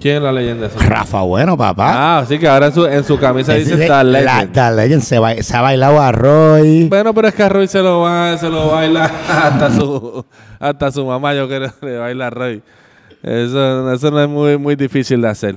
¿Quién 0.00 0.16
es 0.16 0.22
la 0.22 0.32
leyenda? 0.32 0.66
esa? 0.66 0.78
Rafa 0.80 1.20
Bueno, 1.22 1.56
papá. 1.56 1.92
Ah, 1.94 2.18
así 2.18 2.38
que 2.40 2.48
ahora 2.48 2.66
en 2.66 2.72
su, 2.72 2.84
en 2.86 3.04
su 3.04 3.16
camisa 3.18 3.54
dice 3.54 3.80
Star 3.84 4.04
la- 4.04 4.20
Legend. 4.20 4.42
Star 4.48 4.72
Legend 4.74 5.02
se, 5.02 5.18
ba- 5.20 5.40
se 5.40 5.56
ha 5.56 5.60
bailado 5.60 6.00
a 6.00 6.10
Roy. 6.10 6.88
Bueno, 6.88 7.14
pero 7.14 7.28
es 7.28 7.34
que 7.34 7.42
a 7.44 7.48
Roy 7.48 7.68
se 7.68 7.80
lo, 7.80 8.00
va, 8.00 8.36
se 8.36 8.50
lo 8.50 8.68
baila 8.72 9.04
hasta 9.28 9.70
su, 9.70 10.24
hasta 10.58 10.90
su 10.90 11.06
mamá, 11.06 11.32
yo 11.34 11.46
creo 11.46 11.72
que 11.80 11.86
le 11.86 11.98
baila 11.98 12.26
a 12.26 12.30
Roy. 12.30 12.62
Eso, 13.24 13.90
eso 13.90 14.10
no 14.10 14.20
es 14.20 14.28
muy, 14.28 14.58
muy 14.58 14.76
difícil 14.76 15.22
de 15.22 15.28
hacer. 15.28 15.56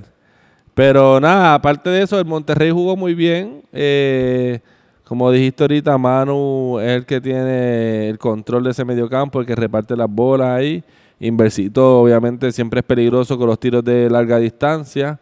Pero 0.74 1.20
nada, 1.20 1.54
aparte 1.54 1.90
de 1.90 2.02
eso, 2.04 2.18
el 2.18 2.26
Monterrey 2.26 2.72
jugó 2.72 2.96
muy 2.96 3.14
bien. 3.14 3.62
Eh, 3.74 4.62
como 5.04 5.30
dijiste 5.32 5.64
ahorita, 5.64 5.98
Manu 5.98 6.80
es 6.80 6.92
el 6.92 7.06
que 7.06 7.20
tiene 7.20 8.08
el 8.08 8.18
control 8.18 8.64
de 8.64 8.72
ese 8.72 8.86
mediocampo, 8.86 9.42
el 9.42 9.46
que 9.46 9.56
reparte 9.56 9.98
las 9.98 10.10
bolas 10.10 10.50
ahí. 10.50 10.82
Inversito, 11.20 12.02
obviamente, 12.02 12.52
siempre 12.54 12.80
es 12.80 12.86
peligroso 12.86 13.38
con 13.38 13.48
los 13.48 13.60
tiros 13.60 13.84
de 13.84 14.10
larga 14.10 14.38
distancia. 14.38 15.20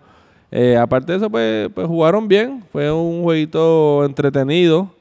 Eh, 0.51 0.77
aparte 0.77 1.13
de 1.13 1.17
eso, 1.17 1.29
pues, 1.31 1.69
pues 1.73 1.88
jugaron 1.88 2.27
bien. 2.27 2.63
Fue 2.71 2.91
un 2.91 3.23
jueguito 3.23 4.05
entretenido. 4.05 4.91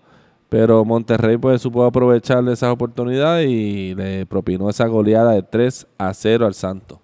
Pero 0.48 0.85
Monterrey 0.85 1.37
pues 1.37 1.61
supo 1.61 1.85
aprovechar 1.85 2.48
esas 2.48 2.70
oportunidades 2.70 3.50
y 3.50 3.94
le 3.94 4.24
propinó 4.24 4.70
esa 4.70 4.87
goleada 4.87 5.33
de 5.33 5.42
3 5.42 5.87
a 5.98 6.14
0 6.14 6.46
al 6.46 6.54
Santos. 6.54 7.04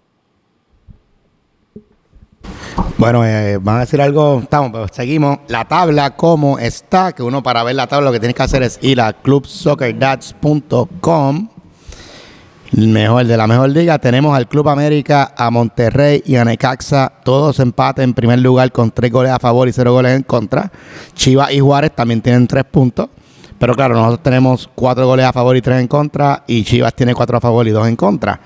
Bueno, 2.99 3.25
eh, 3.25 3.59
van 3.61 3.79
a 3.79 3.81
decir 3.81 4.01
algo, 4.01 4.39
estamos, 4.43 4.71
pero 4.73 4.87
seguimos. 4.89 5.39
La 5.49 5.65
tabla 5.65 6.15
como 6.17 6.59
está, 6.59 7.13
que 7.13 7.23
uno 7.23 7.43
para 7.43 7.63
ver 7.63 7.75
la 7.75 7.87
tabla 7.87 8.07
lo 8.07 8.13
que 8.13 8.21
tiene 8.21 8.33
que 8.35 8.43
hacer 8.43 8.63
es 8.63 8.79
ir 8.83 9.01
a 9.01 9.15
clubsoccerdads.com. 9.15 11.49
Mejor 12.73 13.27
de 13.27 13.37
la 13.37 13.49
mejor 13.49 13.71
liga. 13.71 13.99
Tenemos 13.99 14.37
al 14.37 14.49
Club 14.49 14.69
América, 14.69 15.35
a 15.37 15.51
Monterrey 15.51 16.23
y 16.25 16.37
a 16.37 16.45
Necaxa. 16.45 17.13
Todos 17.25 17.59
empate 17.59 18.03
en 18.03 18.15
primer 18.15 18.39
lugar 18.39 18.71
con 18.71 18.93
tres 18.93 19.11
goles 19.11 19.33
a 19.33 19.41
favor 19.41 19.67
y 19.67 19.73
cero 19.73 19.93
goles 19.93 20.15
en 20.15 20.23
contra. 20.23 20.71
Chivas 21.15 21.53
y 21.53 21.59
Juárez 21.59 21.91
también 21.97 22.21
tienen 22.21 22.47
tres 22.47 22.65
puntos. 22.65 23.09
Pero 23.59 23.75
claro, 23.75 23.95
nosotros 23.95 24.23
tenemos 24.23 24.71
cuatro 24.75 25.05
goles 25.07 25.27
a 25.27 25.33
favor 25.33 25.57
y 25.57 25.63
tres 25.63 25.81
en 25.81 25.89
contra. 25.89 26.45
Y 26.47 26.63
Chivas 26.63 26.95
tiene 26.95 27.13
cuatro 27.13 27.39
a 27.39 27.41
favor 27.41 27.67
y 27.67 27.71
dos 27.71 27.89
en 27.89 27.97
contra. 27.97 28.39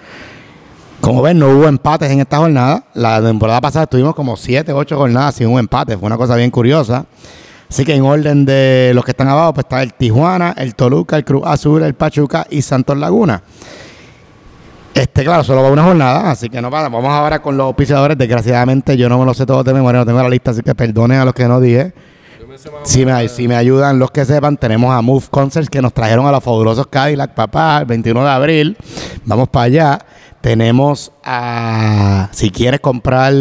Como 1.05 1.21
ven, 1.21 1.39
no 1.39 1.51
hubo 1.51 1.69
empates 1.69 2.11
en 2.11 2.21
esta 2.21 2.39
jornada. 2.39 2.83
La 2.95 3.21
temporada 3.21 3.61
pasada 3.61 3.87
tuvimos 3.87 4.15
como 4.15 4.39
7, 4.39 4.73
8 4.73 4.97
jornadas 4.97 5.35
sin 5.35 5.49
un 5.49 5.59
empate. 5.59 5.99
Fue 5.99 6.07
una 6.07 6.17
cosa 6.17 6.35
bien 6.35 6.51
curiosa. 6.51 7.05
Así 7.69 7.85
que 7.85 7.95
en 7.95 8.05
orden 8.05 8.47
de 8.47 8.93
los 8.95 9.05
que 9.05 9.11
están 9.11 9.29
abajo, 9.29 9.53
pues 9.53 9.65
está 9.67 9.83
el 9.83 9.93
Tijuana, 9.93 10.55
el 10.57 10.75
Toluca, 10.75 11.19
el 11.19 11.25
Cruz 11.27 11.43
Azul, 11.45 11.83
el 11.83 11.93
Pachuca 11.93 12.47
y 12.49 12.63
Santos 12.63 12.97
Laguna. 12.97 13.43
Este, 14.95 15.25
claro, 15.25 15.45
solo 15.45 15.63
va 15.63 15.71
una 15.71 15.83
jornada, 15.85 16.31
así 16.31 16.49
que 16.49 16.63
no 16.63 16.71
pasa. 16.71 16.89
Vamos 16.89 17.11
ahora 17.11 17.43
con 17.43 17.55
los 17.59 17.67
auspiciadores. 17.67 18.17
Desgraciadamente, 18.17 18.97
yo 18.97 19.11
no 19.11 19.19
me 19.19 19.27
lo 19.27 19.35
sé 19.35 19.45
todo 19.45 19.63
de 19.63 19.75
memoria, 19.75 20.01
no 20.01 20.07
tengo 20.07 20.23
la 20.23 20.31
lista, 20.31 20.53
así 20.53 20.63
que 20.63 20.75
perdonen 20.75 21.21
a 21.21 21.27
los 21.27 21.35
que 21.35 21.47
no 21.47 21.61
dije. 21.61 21.93
Si 22.85 23.05
me, 23.05 23.29
si 23.29 23.47
me 23.47 23.57
ayudan 23.57 23.99
los 23.99 24.11
que 24.11 24.25
sepan, 24.25 24.57
tenemos 24.57 24.95
a 24.95 25.03
Move 25.03 25.27
Concerts 25.29 25.69
que 25.69 25.83
nos 25.83 25.93
trajeron 25.93 26.25
a 26.27 26.33
los 26.33 26.43
fabulosos 26.43 26.87
Cadillac, 26.87 27.35
papá, 27.35 27.81
el 27.81 27.85
21 27.85 28.25
de 28.25 28.31
abril. 28.31 28.77
Vamos 29.27 29.51
para 29.51 29.65
allá. 29.65 29.99
Tenemos 30.45 31.11
a, 31.25 32.29
si 32.33 32.51
quieres 32.51 32.79
comprar, 32.81 33.33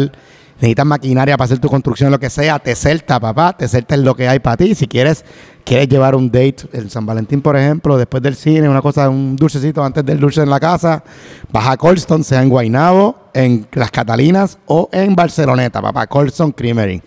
necesitas 0.54 0.86
maquinaria 0.86 1.36
para 1.36 1.44
hacer 1.44 1.58
tu 1.58 1.68
construcción, 1.68 2.10
lo 2.10 2.18
que 2.18 2.30
sea, 2.30 2.58
Tecelta, 2.58 3.20
papá. 3.20 3.54
Tecelta 3.54 3.94
es 3.94 4.00
lo 4.00 4.16
que 4.16 4.26
hay 4.26 4.38
para 4.38 4.56
ti. 4.56 4.74
Si 4.74 4.88
quieres, 4.88 5.22
quieres 5.66 5.86
llevar 5.86 6.14
un 6.14 6.28
date, 6.28 6.66
el 6.72 6.88
San 6.90 7.04
Valentín, 7.04 7.42
por 7.42 7.58
ejemplo, 7.58 7.98
después 7.98 8.22
del 8.22 8.34
cine, 8.34 8.70
una 8.70 8.80
cosa, 8.80 9.10
un 9.10 9.36
dulcecito 9.36 9.84
antes 9.84 10.02
del 10.02 10.18
dulce 10.18 10.40
en 10.40 10.48
la 10.48 10.58
casa, 10.58 11.04
vas 11.52 11.68
a 11.68 11.76
Colston, 11.76 12.24
sea 12.24 12.42
en 12.42 12.48
Guaynabo, 12.48 13.28
en 13.34 13.66
Las 13.72 13.90
Catalinas 13.90 14.56
o 14.64 14.88
en 14.90 15.14
Barceloneta, 15.14 15.82
papá. 15.82 16.06
Colston 16.06 16.52
Creamery. 16.52 17.02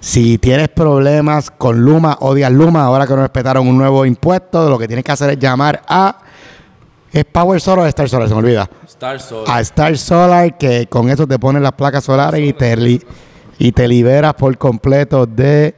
Si 0.00 0.38
tienes 0.38 0.68
problemas 0.68 1.52
con 1.52 1.80
Luma, 1.80 2.16
odias 2.22 2.50
Luma, 2.50 2.82
ahora 2.82 3.06
que 3.06 3.12
nos 3.12 3.22
respetaron 3.22 3.68
un 3.68 3.78
nuevo 3.78 4.04
impuesto, 4.04 4.68
lo 4.68 4.80
que 4.80 4.88
tienes 4.88 5.04
que 5.04 5.12
hacer 5.12 5.30
es 5.30 5.38
llamar 5.38 5.80
a. 5.86 6.24
¿Es 7.12 7.24
Power 7.24 7.60
Solar 7.60 7.84
o 7.84 7.88
Star 7.88 8.08
Solar? 8.08 8.28
Se 8.28 8.34
me 8.34 8.40
olvida. 8.40 8.68
Star 8.86 9.20
Soul. 9.20 9.44
A 9.48 9.60
Star 9.62 9.96
Solar, 9.96 10.56
que 10.58 10.86
con 10.88 11.08
eso 11.08 11.26
te 11.26 11.38
ponen 11.38 11.62
las 11.62 11.72
placas 11.72 12.04
solares 12.04 12.46
y 12.46 12.52
te, 12.52 12.76
li- 12.76 13.02
y 13.58 13.72
te 13.72 13.88
liberas 13.88 14.34
por 14.34 14.56
completo 14.58 15.24
de, 15.26 15.74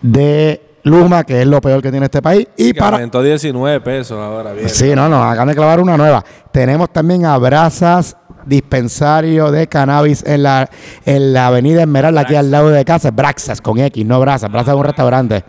de 0.00 0.62
Luma, 0.84 1.24
que 1.24 1.40
es 1.42 1.46
lo 1.46 1.60
peor 1.60 1.80
que 1.82 1.90
tiene 1.90 2.06
este 2.06 2.22
país. 2.22 2.46
Y 2.56 2.72
Que 2.72 2.78
para. 2.80 2.96
aumentó 2.96 3.22
19 3.22 3.80
pesos 3.80 4.18
ahora 4.18 4.52
bien. 4.52 4.68
Sí, 4.68 4.94
no, 4.94 5.08
no, 5.08 5.22
hagan 5.22 5.48
de 5.48 5.54
clavar 5.54 5.80
una 5.80 5.96
nueva. 5.96 6.24
Tenemos 6.50 6.90
también 6.92 7.24
a 7.24 7.36
Brasas 7.38 8.16
dispensario 8.44 9.52
de 9.52 9.68
cannabis 9.68 10.24
en 10.26 10.42
la, 10.42 10.68
en 11.04 11.32
la 11.32 11.46
avenida 11.46 11.82
Esmeralda, 11.82 12.22
aquí 12.22 12.34
al 12.34 12.50
lado 12.50 12.70
de 12.70 12.84
casa. 12.84 13.10
Braxas, 13.12 13.60
con 13.60 13.78
X, 13.78 14.04
no 14.04 14.18
Brazas. 14.20 14.50
Brazas 14.50 14.74
es 14.74 14.78
un 14.78 14.84
restaurante. 14.84 15.44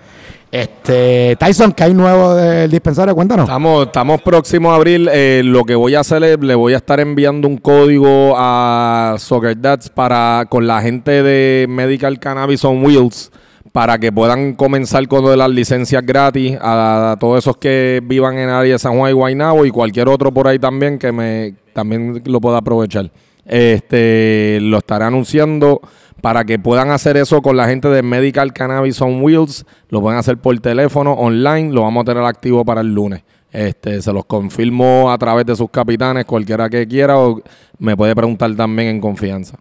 Este, 0.54 1.36
Tyson, 1.40 1.72
¿qué 1.72 1.86
hay 1.86 1.96
nuevo 1.96 2.36
del 2.36 2.70
dispensario? 2.70 3.16
Cuéntanos. 3.16 3.46
Estamos, 3.46 3.88
estamos 3.88 4.22
próximos 4.22 4.72
a 4.72 4.76
abrir. 4.76 5.10
eh, 5.12 5.42
lo 5.44 5.64
que 5.64 5.74
voy 5.74 5.96
a 5.96 6.02
hacer 6.02 6.24
es, 6.24 6.38
le 6.42 6.54
voy 6.54 6.76
a 6.76 6.78
estar 6.78 7.00
enviando 7.00 7.48
un 7.48 7.58
código 7.58 8.36
a 8.38 9.16
Soccer 9.18 9.60
Dads 9.60 9.90
para, 9.90 10.46
con 10.48 10.68
la 10.68 10.80
gente 10.84 11.24
de 11.24 11.66
Medical 11.68 12.20
Cannabis 12.20 12.64
on 12.66 12.86
Wheels 12.86 13.32
para 13.72 13.98
que 13.98 14.12
puedan 14.12 14.54
comenzar 14.54 15.08
con 15.08 15.24
lo 15.24 15.32
de 15.32 15.38
las 15.38 15.50
licencias 15.50 16.06
gratis 16.06 16.56
a, 16.62 17.18
todos 17.20 17.40
esos 17.40 17.58
que 17.58 18.00
vivan 18.04 18.38
en 18.38 18.50
área 18.50 18.74
de 18.74 18.80
San 18.80 18.96
Juan 18.96 19.10
y 19.10 19.14
Guaynabo 19.16 19.66
y 19.66 19.72
cualquier 19.72 20.08
otro 20.08 20.32
por 20.32 20.48
ahí 20.48 20.60
también 20.60 21.00
que 21.00 21.12
me 21.12 21.56
también 21.74 22.22
lo 22.26 22.40
pueda 22.40 22.60
aprovechar. 22.60 23.10
Este 23.44 24.60
lo 24.62 24.78
estaré 24.78 25.06
anunciando 25.06 25.82
para 26.24 26.46
que 26.46 26.58
puedan 26.58 26.90
hacer 26.90 27.18
eso 27.18 27.42
con 27.42 27.58
la 27.58 27.68
gente 27.68 27.90
de 27.90 28.02
Medical 28.02 28.54
Cannabis 28.54 29.02
on 29.02 29.22
Wheels. 29.22 29.66
Lo 29.90 30.00
pueden 30.00 30.18
hacer 30.18 30.38
por 30.38 30.58
teléfono, 30.62 31.12
online. 31.12 31.74
Lo 31.74 31.82
vamos 31.82 32.04
a 32.04 32.06
tener 32.06 32.24
activo 32.24 32.64
para 32.64 32.80
el 32.80 32.94
lunes. 32.94 33.24
Este, 33.52 34.02
se 34.02 34.14
los 34.14 34.24
confirmo 34.24 35.12
a 35.12 35.18
través 35.18 35.46
de 35.46 35.54
sus 35.54 35.70
capitanes, 35.70 36.24
cualquiera 36.24 36.70
que 36.70 36.88
quiera, 36.88 37.20
o 37.20 37.42
me 37.78 37.98
puede 37.98 38.16
preguntar 38.16 38.56
también 38.56 38.88
en 38.88 39.02
confianza. 39.02 39.58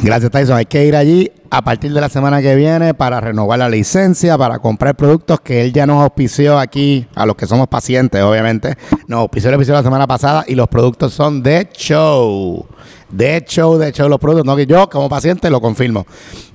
Gracias, 0.00 0.30
Tyson. 0.30 0.56
Hay 0.56 0.66
que 0.66 0.86
ir 0.86 0.94
allí 0.94 1.28
a 1.50 1.60
partir 1.60 1.92
de 1.92 2.00
la 2.00 2.08
semana 2.08 2.40
que 2.40 2.54
viene 2.54 2.94
para 2.94 3.20
renovar 3.20 3.58
la 3.58 3.68
licencia, 3.68 4.38
para 4.38 4.60
comprar 4.60 4.94
productos 4.94 5.40
que 5.40 5.62
él 5.62 5.72
ya 5.72 5.86
nos 5.86 6.04
auspició 6.04 6.56
aquí, 6.56 7.04
a 7.16 7.26
los 7.26 7.34
que 7.34 7.48
somos 7.48 7.66
pacientes, 7.66 8.22
obviamente. 8.22 8.76
Nos 9.08 9.22
auspició 9.22 9.48
el 9.48 9.56
episodio 9.56 9.78
la 9.78 9.82
semana 9.82 10.06
pasada 10.06 10.44
y 10.46 10.54
los 10.54 10.68
productos 10.68 11.12
son 11.12 11.42
de 11.42 11.68
show. 11.72 12.64
De 13.10 13.44
show, 13.46 13.76
de 13.76 13.92
show 13.92 14.08
los 14.08 14.18
productos. 14.18 14.46
No 14.46 14.54
que 14.56 14.66
yo, 14.66 14.88
como 14.88 15.08
paciente, 15.08 15.50
lo 15.50 15.60
confirmo. 15.60 16.06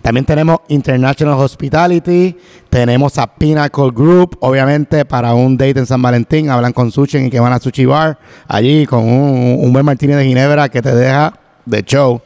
También 0.02 0.26
tenemos 0.26 0.60
International 0.70 1.38
Hospitality, 1.40 2.38
tenemos 2.70 3.18
a 3.18 3.28
Pinnacle 3.28 3.92
Group, 3.94 4.38
obviamente 4.40 5.04
para 5.06 5.34
un 5.34 5.58
date 5.58 5.80
en 5.80 5.86
San 5.86 6.02
Valentín. 6.02 6.50
Hablan 6.50 6.72
con 6.74 6.92
Sushi 6.92 7.18
y 7.18 7.30
que 7.30 7.40
van 7.40 7.52
a 7.54 7.60
Sushi 7.60 7.86
Bar, 7.86 8.18
allí 8.48 8.86
con 8.86 9.04
un, 9.04 9.58
un 9.62 9.74
buen 9.74 9.86
martini 9.86 10.14
de 10.14 10.24
Ginebra 10.26 10.70
que 10.70 10.82
te 10.82 10.96
deja 10.96 11.34
de 11.66 11.84
show. 11.84 12.22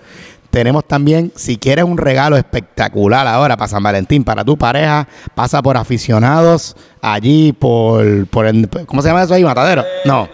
Tenemos 0.51 0.83
también, 0.87 1.31
si 1.35 1.57
quieres 1.57 1.85
un 1.85 1.95
regalo 1.97 2.35
espectacular 2.35 3.27
ahora 3.27 3.55
para 3.55 3.67
San 3.67 3.83
Valentín, 3.83 4.23
para 4.23 4.43
tu 4.43 4.57
pareja, 4.57 5.07
pasa 5.35 5.61
por 5.61 5.77
aficionados, 5.77 6.75
allí 7.01 7.51
por, 7.53 8.25
por 8.27 8.47
el- 8.47 8.67
¿cómo 8.87 9.01
se 9.03 9.09
llama 9.09 9.23
eso 9.23 9.33
ahí? 9.35 9.43
¿Matadero? 9.43 9.83
No. 10.05 10.27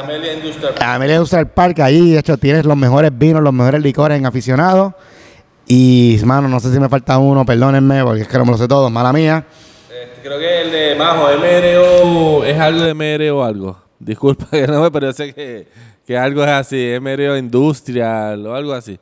El 0.00 0.04
Amelia 0.04 0.34
Industrial. 0.34 0.74
Amelia 0.80 1.14
Industrial 1.16 1.48
Park, 1.48 1.80
allí, 1.80 2.12
de 2.12 2.18
hecho, 2.18 2.36
tienes 2.36 2.64
los 2.64 2.76
mejores 2.76 3.10
vinos, 3.16 3.42
los 3.42 3.52
mejores 3.52 3.82
licores 3.82 4.18
en 4.18 4.26
aficionados. 4.26 4.94
Y, 5.66 6.18
mano, 6.24 6.48
no 6.48 6.58
sé 6.58 6.72
si 6.72 6.80
me 6.80 6.88
falta 6.88 7.18
uno, 7.18 7.44
perdónenme, 7.44 8.02
porque 8.02 8.22
es 8.22 8.28
que 8.28 8.38
no 8.38 8.44
me 8.44 8.52
lo 8.52 8.58
sé 8.58 8.66
todo, 8.66 8.90
mala 8.90 9.12
mía. 9.12 9.44
Este, 9.88 10.22
creo 10.22 10.38
que 10.38 10.62
el 10.62 10.70
de 10.72 10.94
Majo, 10.96 11.28
MRO, 11.38 12.44
es 12.44 12.58
algo 12.58 12.82
de 12.82 12.94
MRO 12.94 13.44
algo. 13.44 13.78
Disculpa 13.98 14.46
que 14.50 14.66
no 14.66 14.90
me, 14.90 15.12
sé 15.12 15.34
que, 15.34 15.68
que 16.06 16.18
algo 16.18 16.42
es 16.42 16.50
así, 16.50 16.98
MRO 17.00 17.36
Industrial 17.36 18.46
o 18.46 18.54
algo 18.54 18.72
así. 18.72 18.98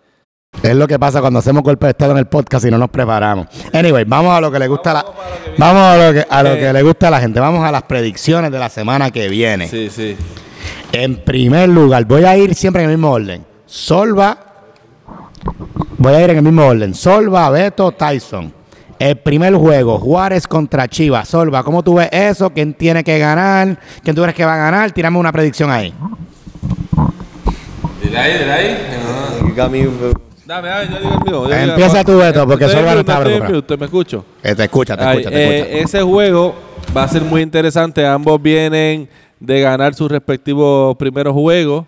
Es 0.62 0.74
lo 0.74 0.88
que 0.88 0.98
pasa 0.98 1.20
cuando 1.20 1.38
hacemos 1.38 1.62
golpe 1.62 1.86
de 1.86 1.90
estado 1.90 2.12
en 2.12 2.18
el 2.18 2.26
podcast 2.26 2.66
y 2.66 2.70
no 2.70 2.78
nos 2.78 2.90
preparamos. 2.90 3.46
Anyway, 3.72 4.04
vamos 4.04 4.36
a 4.36 4.40
lo 4.40 4.50
que 4.50 4.58
le 4.58 4.66
gusta 4.66 4.90
a 4.90 4.94
la, 4.94 5.06
vamos 5.56 5.82
a 5.82 5.96
lo 5.96 6.12
que, 6.12 6.26
a 6.28 6.42
lo 6.42 6.54
que 6.56 6.72
le 6.72 6.82
gusta 6.82 7.08
a 7.08 7.10
la 7.12 7.20
gente. 7.20 7.38
Vamos 7.38 7.64
a 7.64 7.70
las 7.70 7.84
predicciones 7.84 8.50
de 8.50 8.58
la 8.58 8.68
semana 8.68 9.10
que 9.10 9.28
viene. 9.28 9.68
Sí, 9.68 9.88
sí. 9.88 10.16
En 10.92 11.16
primer 11.16 11.68
lugar, 11.68 12.04
voy 12.04 12.24
a 12.24 12.36
ir 12.36 12.54
siempre 12.54 12.82
en 12.82 12.90
el 12.90 12.96
mismo 12.96 13.12
orden. 13.12 13.44
Solva, 13.66 14.38
voy 15.98 16.14
a 16.14 16.24
ir 16.24 16.30
en 16.30 16.36
el 16.38 16.42
mismo 16.42 16.66
orden. 16.66 16.94
Solva, 16.94 17.50
Beto, 17.50 17.92
Tyson. 17.92 18.52
El 18.98 19.16
primer 19.18 19.54
juego, 19.54 19.98
Juárez 19.98 20.46
contra 20.48 20.88
Chivas. 20.88 21.28
Solva, 21.28 21.62
¿cómo 21.62 21.82
tú 21.84 21.94
ves 21.94 22.08
eso? 22.10 22.50
¿Quién 22.50 22.74
tiene 22.74 23.04
que 23.04 23.18
ganar? 23.18 23.78
¿Quién 24.02 24.16
tú 24.16 24.22
crees 24.22 24.34
que 24.34 24.44
va 24.44 24.54
a 24.54 24.58
ganar? 24.58 24.90
Tírame 24.90 25.18
una 25.18 25.30
predicción 25.30 25.70
ahí. 25.70 25.94
Dile 28.02 28.18
ahí, 28.18 28.38
dile 28.38 28.52
ahí. 28.52 28.76
Dame, 30.46 30.68
dame, 30.68 30.88
yo 30.90 30.98
digo 31.24 31.46
el 31.46 31.52
mío. 31.52 31.74
Empieza 31.74 32.02
tú, 32.04 32.16
Beto, 32.18 32.46
porque 32.46 32.68
Solva 32.68 32.94
no 32.94 33.00
está 33.00 33.20
preparado. 33.20 33.54
mute, 33.54 33.76
me 33.76 33.84
escucho. 33.84 34.24
Eh, 34.42 34.54
te 34.54 34.64
escucha, 34.64 34.96
te 34.96 35.04
Ay, 35.04 35.18
escucha, 35.18 35.30
te 35.30 35.36
eh, 35.44 35.60
escucha. 35.60 35.84
ese 35.84 36.02
juego 36.02 36.54
va 36.96 37.02
a 37.04 37.08
ser 37.08 37.22
muy 37.22 37.42
interesante. 37.42 38.06
Ambos 38.06 38.40
vienen 38.40 39.08
de 39.40 39.60
ganar 39.60 39.94
sus 39.94 40.10
respectivos 40.10 40.96
primeros 40.96 41.34
juegos. 41.34 41.86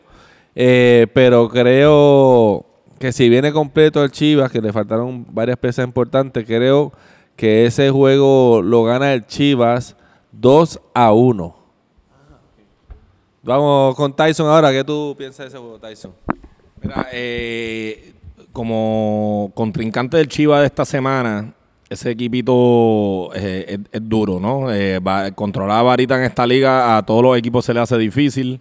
eh, 0.55 1.07
pero 1.15 1.49
creo 1.49 2.67
que 2.99 3.13
si 3.13 3.29
viene 3.29 3.53
completo 3.53 4.03
el 4.05 4.11
Chivas, 4.11 4.51
que 4.51 4.61
le 4.61 4.73
faltaron 4.73 5.27
varias 5.31 5.57
piezas 5.59 5.85
importantes, 5.87 6.45
creo 6.45 6.93
que 7.37 7.65
ese 7.65 7.91
juego 7.91 8.61
lo 8.63 8.85
gana 8.85 9.15
el 9.15 9.27
Chivas 9.27 9.97
2 10.33 10.81
a 10.93 11.13
1. 11.13 11.57
Vamos 13.43 13.97
con 13.97 14.15
Tyson 14.15 14.49
ahora. 14.49 14.71
¿Qué 14.71 14.85
tú 14.85 15.15
piensas 15.17 15.45
de 15.45 15.47
ese 15.49 15.59
juego, 15.59 15.79
Tyson? 15.79 16.13
Mira, 16.83 17.09
eh, 17.13 18.13
como 18.53 19.51
contrincante 19.55 20.17
del 20.17 20.29
Chiva 20.29 20.61
de 20.61 20.67
esta 20.67 20.85
semana, 20.85 21.55
ese 21.91 22.11
equipito 22.13 23.31
eh, 23.35 23.79
es, 23.93 24.01
duro, 24.09 24.39
¿no? 24.41 24.73
Eh, 24.73 24.99
va- 25.01 25.31
controlar 25.33 25.81
a 25.81 25.83
Varita 25.83 26.17
en 26.17 26.23
esta 26.23 26.47
liga 26.47 26.97
a 26.97 27.05
todos 27.05 27.23
los 27.23 27.37
equipos 27.37 27.65
se 27.65 27.75
le 27.75 27.81
hace 27.81 27.99
difícil. 27.99 28.61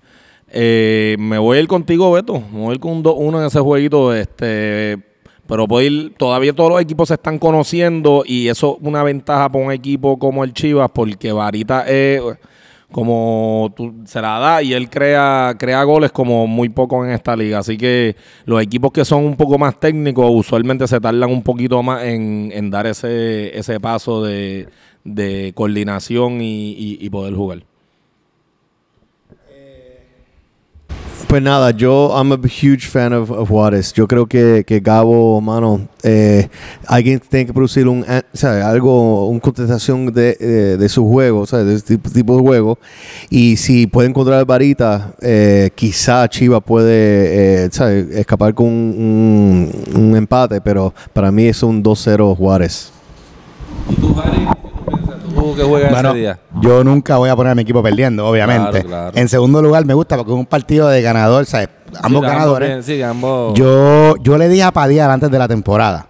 Eh, 0.52 1.16
me 1.20 1.38
voy 1.38 1.58
a 1.58 1.62
ir 1.62 1.68
contigo, 1.68 2.12
Beto. 2.12 2.42
Me 2.52 2.60
voy 2.60 2.72
a 2.72 2.74
ir 2.74 2.80
con 2.80 2.92
un 2.92 3.04
2-1 3.04 3.40
en 3.40 3.46
ese 3.46 3.60
jueguito. 3.60 4.14
Este, 4.14 4.98
pero 5.48 5.68
puedo 5.68 5.86
ir, 5.86 6.14
todavía 6.18 6.54
todos 6.54 6.72
los 6.72 6.82
equipos 6.82 7.08
se 7.08 7.14
están 7.14 7.38
conociendo 7.40 8.24
y 8.26 8.48
eso 8.48 8.78
es 8.82 8.88
una 8.88 9.04
ventaja 9.04 9.48
para 9.50 9.64
un 9.66 9.72
equipo 9.72 10.18
como 10.20 10.44
el 10.44 10.54
Chivas 10.54 10.90
porque 10.94 11.32
Varita 11.32 11.88
es 11.88 12.22
como 12.92 13.72
tú, 13.76 13.94
se 14.06 14.22
la 14.22 14.40
da 14.40 14.64
y 14.64 14.74
él 14.74 14.90
crea, 14.90 15.56
crea 15.60 15.84
goles 15.84 16.12
como 16.12 16.48
muy 16.48 16.70
poco 16.70 17.06
en 17.06 17.12
esta 17.12 17.36
liga. 17.36 17.60
Así 17.60 17.78
que 17.78 18.16
los 18.46 18.62
equipos 18.62 18.92
que 18.92 19.06
son 19.06 19.26
un 19.26 19.36
poco 19.38 19.58
más 19.58 19.80
técnicos 19.80 20.30
usualmente 20.34 20.88
se 20.88 21.00
tardan 21.00 21.30
un 21.32 21.44
poquito 21.44 21.82
más 21.84 22.04
en, 22.04 22.52
en 22.54 22.70
dar 22.72 22.88
ese, 22.88 23.58
ese 23.58 23.80
paso 23.80 24.24
de, 24.24 24.68
de 25.04 25.52
coordinación 25.56 26.42
y, 26.42 26.72
y- 26.72 26.98
y 27.02 27.10
poder 27.10 27.34
jugar. 27.36 27.69
Pues 31.30 31.44
nada, 31.44 31.70
yo 31.70 32.12
I'm 32.18 32.32
a 32.32 32.38
huge 32.38 32.88
fan 32.88 33.14
of, 33.14 33.30
of 33.30 33.50
Juárez. 33.50 33.94
Yo 33.94 34.08
creo 34.08 34.26
que, 34.26 34.64
que 34.66 34.80
Gabo, 34.80 35.40
mano, 35.40 35.88
eh, 36.02 36.50
alguien 36.88 37.20
tiene 37.20 37.46
que 37.46 37.54
producir 37.54 37.88
un, 37.88 38.04
eh, 38.10 38.24
¿sabe? 38.34 38.64
algo, 38.64 39.28
una 39.28 39.40
contestación 39.40 40.12
de, 40.12 40.36
eh, 40.40 40.78
de 40.80 40.90
su 40.90 41.08
juego, 41.08 41.46
¿sabe? 41.46 41.66
de 41.66 41.76
este 41.76 42.00
tipo, 42.00 42.36
de 42.36 42.42
juego. 42.42 42.80
Y 43.30 43.58
si 43.58 43.86
puede 43.86 44.10
encontrar 44.10 44.44
varita, 44.46 45.14
eh, 45.22 45.70
quizá 45.76 46.28
Chiva 46.28 46.62
puede 46.62 47.66
eh, 47.66 47.70
¿sabe? 47.72 48.08
escapar 48.20 48.56
con 48.56 48.66
un, 48.66 49.70
un- 49.94 50.02
un 50.02 50.16
empate, 50.16 50.60
pero 50.62 50.96
para 51.14 51.32
mí 51.32 51.46
es 51.46 51.62
un 51.62 51.84
2-0 51.84 52.36
Juárez. 52.36 52.92
¿Y 53.88 53.94
tú, 54.02 54.16
Harry? 54.20 54.48
¿Qué 54.48 54.70
tú 54.74 54.86
piensas? 54.92 55.19
¿Tú 55.40 55.56
que 55.56 55.64
juegas 55.64 55.92
Bueno, 55.92 56.10
ese 56.10 56.18
día? 56.20 56.40
yo 56.62 56.84
nunca 56.84 57.18
voy 57.18 57.30
a 57.30 57.36
poner 57.36 57.52
a 57.52 57.56
mi 57.56 57.62
equipo 57.64 57.82
perdiendo, 57.84 58.28
obviamente. 58.28 58.82
Claro, 58.84 58.88
claro. 58.88 59.12
En 59.18 59.28
segundo 59.30 59.62
lugar, 59.62 59.86
me 59.86 59.94
gusta 59.94 60.18
porque 60.18 60.32
es 60.32 60.38
un 60.38 60.46
partido 60.46 60.88
de 60.90 61.02
ganador, 61.02 61.46
¿sabes? 61.46 61.70
Ambos 62.02 62.22
Sí, 62.22 62.28
ganadores. 62.28 62.70
bien, 62.70 62.84
sí, 62.84 63.02
ambos. 63.02 63.54
Yo, 63.56 64.16
yo 64.18 64.38
le 64.38 64.48
dije 64.50 64.64
a 64.64 64.72
Padilla 64.72 65.12
antes 65.12 65.32
de 65.32 65.40
la 65.40 65.48
temporada, 65.48 66.08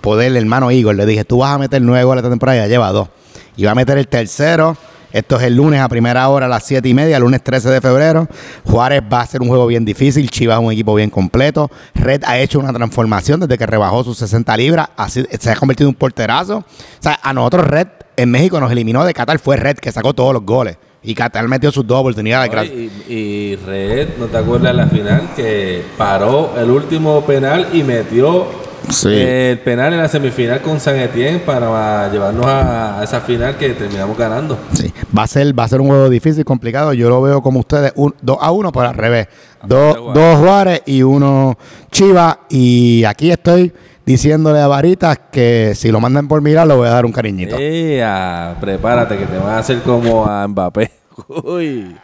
poder, 0.00 0.28
el 0.28 0.36
hermano 0.36 0.70
Igor, 0.70 0.94
le 0.94 1.06
dije, 1.06 1.24
tú 1.24 1.38
vas 1.38 1.54
a 1.54 1.58
meter 1.58 1.82
nueve 1.82 2.04
goles 2.04 2.20
esta 2.22 2.30
temporada 2.30 2.58
y 2.58 2.60
ya 2.62 2.66
lleva 2.68 2.90
dos. 2.92 3.08
Y 3.56 3.64
va 3.64 3.72
a 3.72 3.74
meter 3.74 3.98
el 3.98 4.08
tercero. 4.08 4.76
Esto 5.12 5.36
es 5.38 5.42
el 5.42 5.56
lunes 5.56 5.80
a 5.80 5.88
primera 5.88 6.28
hora 6.28 6.46
a 6.46 6.48
las 6.48 6.62
siete 6.62 6.88
y 6.88 6.94
media, 6.94 7.18
lunes 7.18 7.42
13 7.42 7.68
de 7.68 7.80
febrero. 7.80 8.28
Juárez 8.64 9.02
va 9.12 9.22
a 9.22 9.26
ser 9.26 9.42
un 9.42 9.48
juego 9.48 9.66
bien 9.66 9.84
difícil. 9.84 10.30
Chivas 10.30 10.60
es 10.60 10.64
un 10.64 10.70
equipo 10.72 10.94
bien 10.94 11.10
completo. 11.10 11.68
Red 11.96 12.22
ha 12.24 12.38
hecho 12.38 12.60
una 12.60 12.72
transformación 12.72 13.40
desde 13.40 13.58
que 13.58 13.66
rebajó 13.66 14.04
sus 14.04 14.16
60 14.18 14.56
libras. 14.56 14.88
Así, 14.96 15.26
se 15.40 15.50
ha 15.50 15.56
convertido 15.56 15.88
en 15.88 15.94
un 15.94 15.98
porterazo. 15.98 16.58
O 16.58 16.64
sea, 17.00 17.18
a 17.20 17.32
nosotros 17.32 17.66
Red 17.66 17.88
en 18.22 18.30
México 18.30 18.60
nos 18.60 18.70
eliminó 18.72 19.04
de 19.04 19.14
Qatar. 19.14 19.38
Fue 19.38 19.56
Red 19.56 19.76
que 19.78 19.90
sacó 19.92 20.14
todos 20.14 20.32
los 20.32 20.44
goles. 20.44 20.76
Y 21.02 21.14
Qatar 21.14 21.48
metió 21.48 21.72
sus 21.72 21.86
dos 21.86 21.98
oportunidades. 22.00 22.50
Oye, 22.54 22.90
y, 23.08 23.12
y 23.14 23.56
Red, 23.56 24.08
¿no 24.18 24.26
te 24.26 24.36
acuerdas 24.36 24.74
la 24.74 24.86
final? 24.86 25.30
Que 25.34 25.82
paró 25.96 26.52
el 26.58 26.70
último 26.70 27.24
penal 27.24 27.68
y 27.72 27.82
metió 27.82 28.70
Sí. 28.88 29.08
el 29.12 29.58
penal 29.58 29.92
en 29.92 29.98
la 30.00 30.08
semifinal 30.08 30.62
con 30.62 30.80
San 30.80 30.96
Etienne 30.96 31.38
para 31.40 32.10
llevarnos 32.10 32.46
a, 32.46 32.98
a 32.98 33.04
esa 33.04 33.20
final 33.20 33.56
que 33.56 33.68
terminamos 33.70 34.16
ganando. 34.16 34.58
Sí, 34.72 34.90
va 35.16 35.24
a 35.24 35.26
ser, 35.26 35.56
va 35.56 35.64
a 35.64 35.68
ser 35.68 35.80
un 35.82 35.88
juego 35.88 36.08
difícil, 36.08 36.44
complicado. 36.46 36.92
Yo 36.94 37.08
lo 37.10 37.20
veo 37.20 37.42
como 37.42 37.60
ustedes, 37.60 37.92
2 37.94 38.38
a 38.40 38.50
1, 38.50 38.72
pero 38.72 38.88
al 38.88 38.94
revés. 38.94 39.28
Dos 39.64 39.96
Juárez. 39.98 40.14
dos 40.14 40.38
Juárez 40.38 40.82
y 40.86 41.02
uno 41.02 41.58
Chivas. 41.92 42.38
Y 42.48 43.04
aquí 43.04 43.30
estoy 43.30 43.70
diciéndole 44.10 44.60
a 44.60 44.66
Varitas 44.66 45.20
que 45.30 45.72
si 45.76 45.90
lo 45.92 46.00
mandan 46.00 46.26
por 46.26 46.42
mirar, 46.42 46.66
le 46.66 46.74
voy 46.74 46.88
a 46.88 46.90
dar 46.90 47.06
un 47.06 47.12
cariñito. 47.12 47.56
Ea, 47.58 48.56
prepárate 48.60 49.16
que 49.16 49.26
te 49.26 49.38
van 49.38 49.50
a 49.50 49.58
hacer 49.58 49.82
como 49.82 50.26
a 50.26 50.46
Mbappé. 50.48 50.90
Uy. 51.44 51.96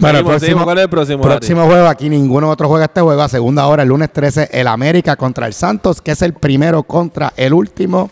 Bueno, 0.00 0.18
el 0.18 0.24
seguimos. 0.24 0.40
próximo, 0.40 0.64
¿Cuál 0.64 0.78
es 0.78 0.84
el 0.84 0.90
próximo, 0.90 1.22
próximo 1.22 1.66
juego, 1.66 1.86
aquí 1.86 2.08
ninguno 2.08 2.50
otro 2.50 2.68
juega 2.68 2.86
este 2.86 3.00
juego. 3.00 3.22
A 3.22 3.28
segunda 3.28 3.66
hora, 3.66 3.84
el 3.84 3.88
lunes 3.88 4.12
13, 4.12 4.48
el 4.52 4.66
América 4.66 5.14
contra 5.16 5.46
el 5.46 5.52
Santos, 5.52 6.00
que 6.00 6.10
es 6.10 6.22
el 6.22 6.34
primero 6.34 6.82
contra 6.82 7.32
el 7.36 7.54
último. 7.54 8.10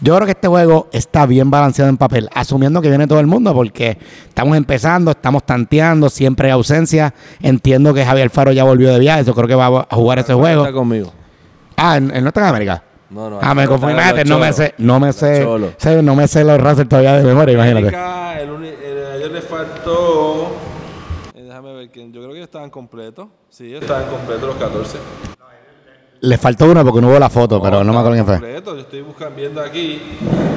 Yo 0.00 0.14
creo 0.14 0.26
que 0.26 0.32
este 0.32 0.46
juego 0.48 0.88
está 0.92 1.26
bien 1.26 1.50
balanceado 1.50 1.88
en 1.88 1.96
papel, 1.96 2.28
asumiendo 2.34 2.80
que 2.80 2.88
viene 2.88 3.06
todo 3.06 3.18
el 3.18 3.26
mundo, 3.26 3.52
porque 3.52 3.98
estamos 4.28 4.56
empezando, 4.56 5.10
estamos 5.10 5.44
tanteando, 5.44 6.08
siempre 6.08 6.48
hay 6.48 6.52
ausencia. 6.52 7.12
Entiendo 7.40 7.92
que 7.92 8.04
Javier 8.04 8.30
Faro 8.30 8.52
ya 8.52 8.64
volvió 8.64 8.92
de 8.92 9.00
viaje, 9.00 9.24
yo 9.24 9.34
creo 9.34 9.48
que 9.48 9.54
va 9.54 9.86
a 9.88 9.94
jugar 9.96 10.18
ese 10.20 10.34
juego. 10.34 10.62
Está 10.62 10.74
conmigo. 10.74 11.12
Ah, 11.76 11.96
¿él 11.96 12.10
él 12.14 12.22
no 12.22 12.28
está 12.28 12.40
en 12.40 12.46
América? 12.46 12.82
No, 13.10 13.30
no. 13.30 13.38
Ah, 13.40 13.54
me 13.54 13.66
confundí. 13.68 13.94
no 13.94 14.38
me 14.38 14.52
sé, 14.52 14.74
no 14.78 14.98
me 15.00 15.12
sé, 15.12 15.44
no 16.02 16.14
me 16.16 16.26
sé 16.28 16.44
los 16.44 16.60
Russell 16.60 16.86
todavía 16.88 17.18
de 17.18 17.24
memoria, 17.24 17.54
imagínate. 17.54 17.88
América, 17.96 18.40
el 18.40 18.50
uni- 18.50 18.68
el- 18.68 19.06
ayer 19.14 19.30
le 19.30 19.42
faltó. 19.42 20.48
eh, 21.34 21.42
déjame 21.42 21.72
ver 21.74 21.90
quién. 21.90 22.12
Yo 22.12 22.20
creo 22.22 22.32
que 22.32 22.42
estaban 22.42 22.70
completos. 22.70 23.28
Sí, 23.48 23.74
estaban 23.74 24.06
completos 24.06 24.42
los 24.48 24.56
14. 24.56 24.98
Le 26.18 26.38
faltó 26.38 26.64
uno 26.70 26.82
porque 26.82 27.00
no 27.02 27.08
hubo 27.08 27.18
la 27.18 27.28
foto, 27.28 27.60
pero 27.62 27.84
no 27.84 27.92
me 27.92 27.98
acuerdo 27.98 28.14
quién 28.14 28.24
fue. 28.26 28.34
Completos, 28.36 28.74
yo 28.74 28.80
estoy 28.80 29.02
buscando 29.02 29.36
viendo 29.36 29.60
aquí. 29.60 30.00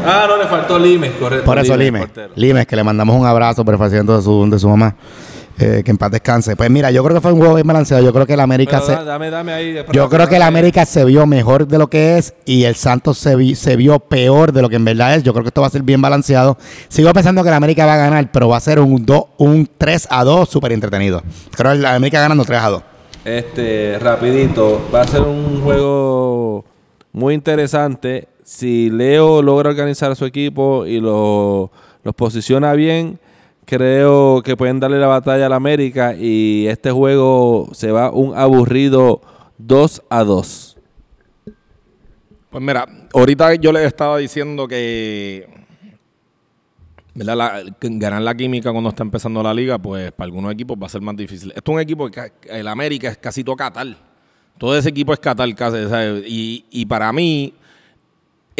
Ah, 0.05 0.25
no, 0.27 0.37
le 0.37 0.45
faltó 0.45 0.79
Limes, 0.79 1.11
correcto. 1.19 1.45
Por 1.45 1.59
eso 1.59 1.75
Limes, 1.75 2.01
portero. 2.03 2.33
Limes, 2.35 2.65
que 2.65 2.75
le 2.77 2.83
mandamos 2.83 3.15
un 3.15 3.25
abrazo 3.27 3.63
por 3.65 3.73
el 3.73 3.77
fallecimiento 3.77 4.15
de 4.15 4.23
su, 4.23 4.49
de 4.49 4.57
su 4.57 4.69
mamá. 4.69 4.95
Eh, 5.61 5.81
que 5.83 5.91
en 5.91 5.97
paz 5.97 6.09
descanse. 6.09 6.55
Pues 6.55 6.69
mira, 6.69 6.89
yo 6.89 7.03
creo 7.03 7.15
que 7.15 7.21
fue 7.21 7.33
un 7.33 7.39
juego 7.39 7.55
bien 7.55 7.67
balanceado. 7.67 8.01
Yo 8.01 8.13
creo 8.13 8.25
que 8.25 8.33
el 8.33 8.39
América 8.39 8.77
Pero 8.77 8.85
se, 8.85 8.91
da- 8.93 9.03
dame, 9.03 9.29
dame 9.29 9.51
ahí. 9.51 9.73
después 9.73 9.93
yo 9.93 10.07
creo 10.09 10.27
que 10.29 10.37
el 10.37 10.41
América 10.41 10.85
se 10.85 11.03
vio 11.03 11.25
mejor 11.25 11.67
de 11.67 11.77
lo 11.77 11.89
que 11.89 12.17
es 12.17 12.33
y 12.45 12.63
el 12.63 12.75
Santos 12.75 13.17
se, 13.17 13.35
vi- 13.35 13.55
se 13.55 13.75
vio 13.75 13.99
peor 13.99 14.53
de 14.53 14.61
lo 14.61 14.69
que 14.69 14.77
en 14.77 14.85
verdad 14.85 15.15
es. 15.15 15.23
Yo 15.23 15.33
creo 15.33 15.43
que 15.43 15.49
esto 15.49 15.59
va 15.59 15.67
a 15.67 15.69
ser 15.69 15.83
bien 15.83 16.01
balanceado. 16.01 16.57
Sigo 16.87 17.11
pensando 17.11 17.43
que 17.43 17.49
el 17.49 17.55
América 17.55 17.85
va 17.85 17.95
a 17.95 17.97
ganar, 17.97 18.31
pero 18.31 18.47
va 18.47 18.55
a 18.55 18.61
ser 18.61 18.79
un, 18.79 19.05
do- 19.05 19.31
un 19.37 19.69
3 19.77 20.07
a 20.09 20.23
2 20.23 20.47
súper 20.47 20.71
entretenido. 20.71 21.21
Creo 21.55 21.73
que 21.73 21.77
el 21.79 21.85
América 21.85 22.21
ganando 22.21 22.45
3 22.45 22.61
a 22.61 22.69
2. 22.69 22.83
Este, 23.25 23.99
rapidito, 23.99 24.81
va 24.95 25.01
a 25.01 25.07
ser 25.07 25.21
un 25.21 25.61
juego 25.61 26.63
muy 27.11 27.33
interesante. 27.33 28.29
Si 28.45 28.89
Leo 28.89 29.41
logra 29.41 29.69
organizar 29.69 30.09
a 30.11 30.15
su 30.15 30.23
equipo 30.25 30.85
y 30.85 31.01
lo, 31.01 31.69
los 32.03 32.15
posiciona 32.15 32.71
bien, 32.73 33.19
creo 33.69 34.41
que 34.41 34.57
pueden 34.57 34.79
darle 34.79 34.97
la 34.99 35.05
batalla 35.05 35.45
al 35.45 35.53
América 35.53 36.15
y 36.15 36.65
este 36.65 36.89
juego 36.89 37.69
se 37.71 37.91
va 37.91 38.09
un 38.11 38.35
aburrido 38.35 39.21
2 39.59 40.01
a 40.09 40.23
2. 40.23 40.77
Pues 42.49 42.63
mira, 42.63 42.87
ahorita 43.13 43.53
yo 43.55 43.71
les 43.71 43.85
estaba 43.85 44.17
diciendo 44.17 44.67
que, 44.67 45.47
¿verdad? 47.13 47.35
La- 47.37 47.63
ganar 47.79 48.23
la 48.23 48.33
química 48.33 48.71
cuando 48.71 48.89
está 48.89 49.03
empezando 49.03 49.43
la 49.43 49.53
liga, 49.53 49.77
pues 49.77 50.11
para 50.13 50.25
algunos 50.25 50.51
equipos 50.51 50.75
va 50.81 50.87
a 50.87 50.89
ser 50.89 51.01
más 51.01 51.15
difícil. 51.15 51.53
Esto 51.55 51.71
es 51.71 51.75
un 51.75 51.81
equipo 51.81 52.09
que 52.09 52.31
el 52.49 52.67
América 52.67 53.09
es 53.09 53.17
casi 53.19 53.43
todo 53.43 53.55
Qatar. 53.55 53.95
Todo 54.57 54.75
ese 54.75 54.89
equipo 54.89 55.13
es 55.13 55.19
Qatar 55.19 55.53
casi, 55.53 55.87
¿sabes? 55.87 56.23
Y, 56.27 56.65
y 56.71 56.87
para 56.87 57.13
mí, 57.13 57.53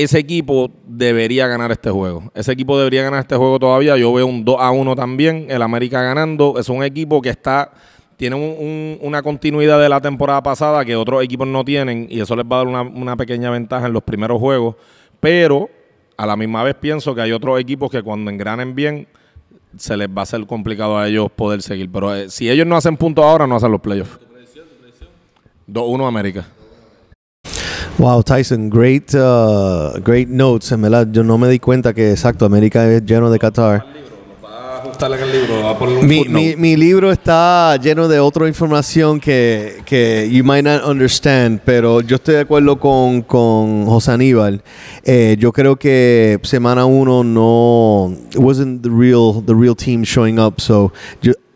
ese 0.04 0.20
equipo 0.20 0.72
debería 0.86 1.48
ganar 1.48 1.72
este 1.72 1.90
juego. 1.90 2.32
Ese 2.34 2.52
equipo 2.52 2.78
debería 2.78 3.04
ganar 3.04 3.22
este 3.22 3.36
juego 3.36 3.60
todavía. 3.60 3.98
Yo 3.98 4.14
veo 4.14 4.26
un 4.28 4.44
2 4.46 4.58
a 4.60 4.72
1 4.72 4.96
también, 4.96 5.48
el 5.50 5.62
América 5.62 6.02
ganando. 6.02 6.56
Es 6.60 6.70
un 6.70 6.84
equipo 6.84 7.22
que 7.22 7.30
está 7.30 7.72
tiene 8.18 8.36
un- 8.36 8.42
un- 8.44 8.98
una 9.02 9.22
continuidad 9.24 9.80
de 9.80 9.88
la 9.88 10.02
temporada 10.02 10.44
pasada 10.44 10.84
que 10.84 10.94
otros 10.98 11.24
equipos 11.24 11.48
no 11.48 11.64
tienen 11.64 12.06
y 12.10 12.20
eso 12.20 12.36
les 12.36 12.46
va 12.46 12.60
a 12.60 12.66
dar 12.66 12.68
una, 12.94 13.16
pequeña 13.16 13.50
ventaja 13.50 13.88
en 13.88 13.94
los 13.94 14.04
primeros 14.04 14.40
juegos. 14.40 14.76
Pero 15.22 15.70
a 16.18 16.26
la 16.26 16.36
misma 16.36 16.62
vez 16.64 16.76
pienso 16.76 17.16
que 17.16 17.22
hay 17.22 17.32
otros 17.32 17.58
equipos 17.62 17.90
que 17.90 18.04
cuando 18.04 18.30
engranen 18.30 18.76
bien 18.76 19.08
se 19.78 19.96
les 19.96 20.10
va 20.10 20.24
a 20.24 20.26
ser 20.26 20.46
complicado 20.46 20.98
a 20.98 21.08
ellos 21.08 21.32
poder 21.32 21.62
seguir. 21.62 21.90
Pero 21.90 22.14
eh, 22.14 22.30
si 22.30 22.50
ellos 22.50 22.68
no 22.68 22.76
hacen 22.76 22.98
puntos 22.98 23.24
ahora, 23.24 23.48
no 23.48 23.56
hacen 23.56 23.72
los 23.72 23.80
playoffs. 23.80 24.20
2-1 25.68 26.06
América. 26.08 26.46
Wow, 28.00 28.22
Tyson, 28.22 28.70
great, 28.70 29.14
uh, 29.14 30.00
great 30.02 30.30
notes. 30.30 30.72
En 30.72 30.82
verdad, 30.82 31.06
yo 31.12 31.22
no 31.22 31.38
me 31.38 31.50
di 31.50 31.60
cuenta 31.60 31.94
que 31.94 32.12
exacto, 32.12 32.46
América 32.46 32.90
es 32.90 33.04
lleno 33.04 33.30
de 33.30 33.38
Qatar. 33.38 33.86
Mi, 36.04 36.56
mi, 36.56 36.78
libro 36.78 37.12
está 37.12 37.76
lleno 37.76 38.08
de 38.08 38.20
otra 38.22 38.48
información 38.48 39.20
que, 39.20 39.82
que 39.86 40.30
you 40.32 40.46
might 40.46 40.64
not 40.64 40.86
understand, 40.86 41.60
pero 41.66 42.00
yo 42.00 42.16
estoy 42.16 42.36
de 42.36 42.42
acuerdo 42.42 42.80
con, 42.80 43.22
con 43.22 43.86
José 43.86 44.14
Aníbal. 44.14 44.64
Eh, 45.04 45.36
yo 45.38 45.52
creo 45.52 45.76
que 45.76 46.40
semana 46.44 46.86
uno 46.86 47.26
no 47.26 48.14
it 48.32 48.38
wasn't 48.38 48.82
the 48.82 48.90
real 48.90 49.44
the 49.46 49.54
real 49.54 49.76
team 49.76 50.04
showing 50.04 50.40
up. 50.40 50.62
So 50.62 50.94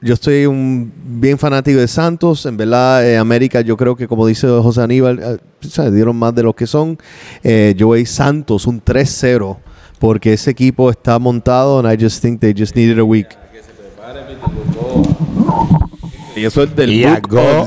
yo 0.03 0.13
estoy 0.13 0.45
un 0.45 0.91
bien 1.05 1.39
fanático 1.39 1.79
de 1.79 1.87
Santos. 1.87 2.45
En 2.45 2.57
verdad, 2.57 3.07
eh, 3.07 3.17
América, 3.17 3.61
yo 3.61 3.77
creo 3.77 3.95
que 3.95 4.07
como 4.07 4.27
dice 4.27 4.47
José 4.47 4.81
Aníbal, 4.81 5.19
eh, 5.19 5.37
¿sabes? 5.61 5.93
dieron 5.93 6.17
más 6.17 6.35
de 6.35 6.43
lo 6.43 6.53
que 6.53 6.67
son. 6.67 6.97
Eh, 7.41 7.73
yo 7.77 7.87
voy 7.87 8.05
Santos 8.05 8.67
un 8.67 8.81
3-0 8.83 9.57
porque 9.99 10.33
ese 10.33 10.51
equipo 10.51 10.89
está 10.89 11.17
montado 11.19 11.79
and 11.79 11.91
I 11.91 12.03
just 12.03 12.21
think 12.21 12.41
they 12.41 12.53
just 12.53 12.75
needed 12.75 12.99
a 12.99 13.05
week. 13.05 13.29
Y 16.35 16.45
eso 16.45 16.63
es 16.63 16.75
del 16.75 16.91
Y 16.91 17.05
of 17.05 17.19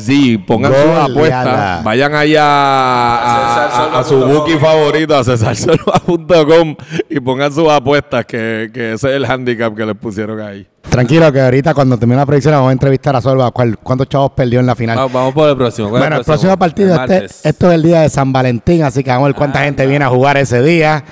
Z. 0.03 0.45
Pongan 0.47 0.73
sus 0.73 0.91
apuestas. 1.11 1.85
Vayan 1.85 2.15
allá 2.15 2.43
a, 2.45 3.17
a- 3.17 3.97
a- 3.97 3.99
a 4.01 4.05
su 4.05 4.19
bookie 4.19 4.59
favorito, 4.59 5.17
a 5.17 5.23
cesarsolva.com 5.25 6.77
y 7.09 7.21
pongan 7.21 7.53
sus 7.53 7.69
apuestas, 7.69 8.25
que, 8.27 8.71
que 8.73 8.95
ese 8.95 9.11
es 9.11 9.17
el 9.17 9.25
handicap 9.25 9.75
que 9.75 9.87
les 9.87 9.95
pusieron 9.97 10.41
ahí. 10.41 10.67
Tranquilo, 10.89 11.31
que 11.33 11.41
ahorita 11.41 11.75
cuando 11.75 11.99
termine 11.99 12.17
la 12.19 12.27
predicción 12.27 12.55
vamos 12.55 12.71
a 12.71 12.73
entrevistar 12.73 13.15
a 13.17 13.21
Solva 13.21 13.51
cuántos 13.51 14.09
chavos 14.09 14.33
perdió 14.37 14.61
en 14.61 14.67
la 14.67 14.75
final. 14.75 14.99
Va- 14.99 15.07
vamos 15.07 15.35
por 15.35 15.49
el 15.49 15.57
próximo. 15.57 15.89
¿Cuál 15.91 16.03
es 16.03 16.09
Bueno, 16.09 16.17
el 16.21 16.25
próximo 16.25 16.57
partido, 16.57 16.95
El 17.05 17.11
este, 17.13 17.49
esto 17.49 17.69
es 17.69 17.75
el 17.75 17.83
día 17.83 18.01
de 18.03 18.09
San 18.09 18.33
Valentín, 18.33 18.83
así 18.83 19.03
que 19.05 19.11
vamos 19.11 19.25
a 19.27 19.29
ver 19.29 19.37
cuánta 19.37 19.61
gente 19.65 19.87
viene 19.87 20.05
a 20.05 20.09
jugar 20.09 20.37
ese 20.39 20.63
día. 20.63 21.05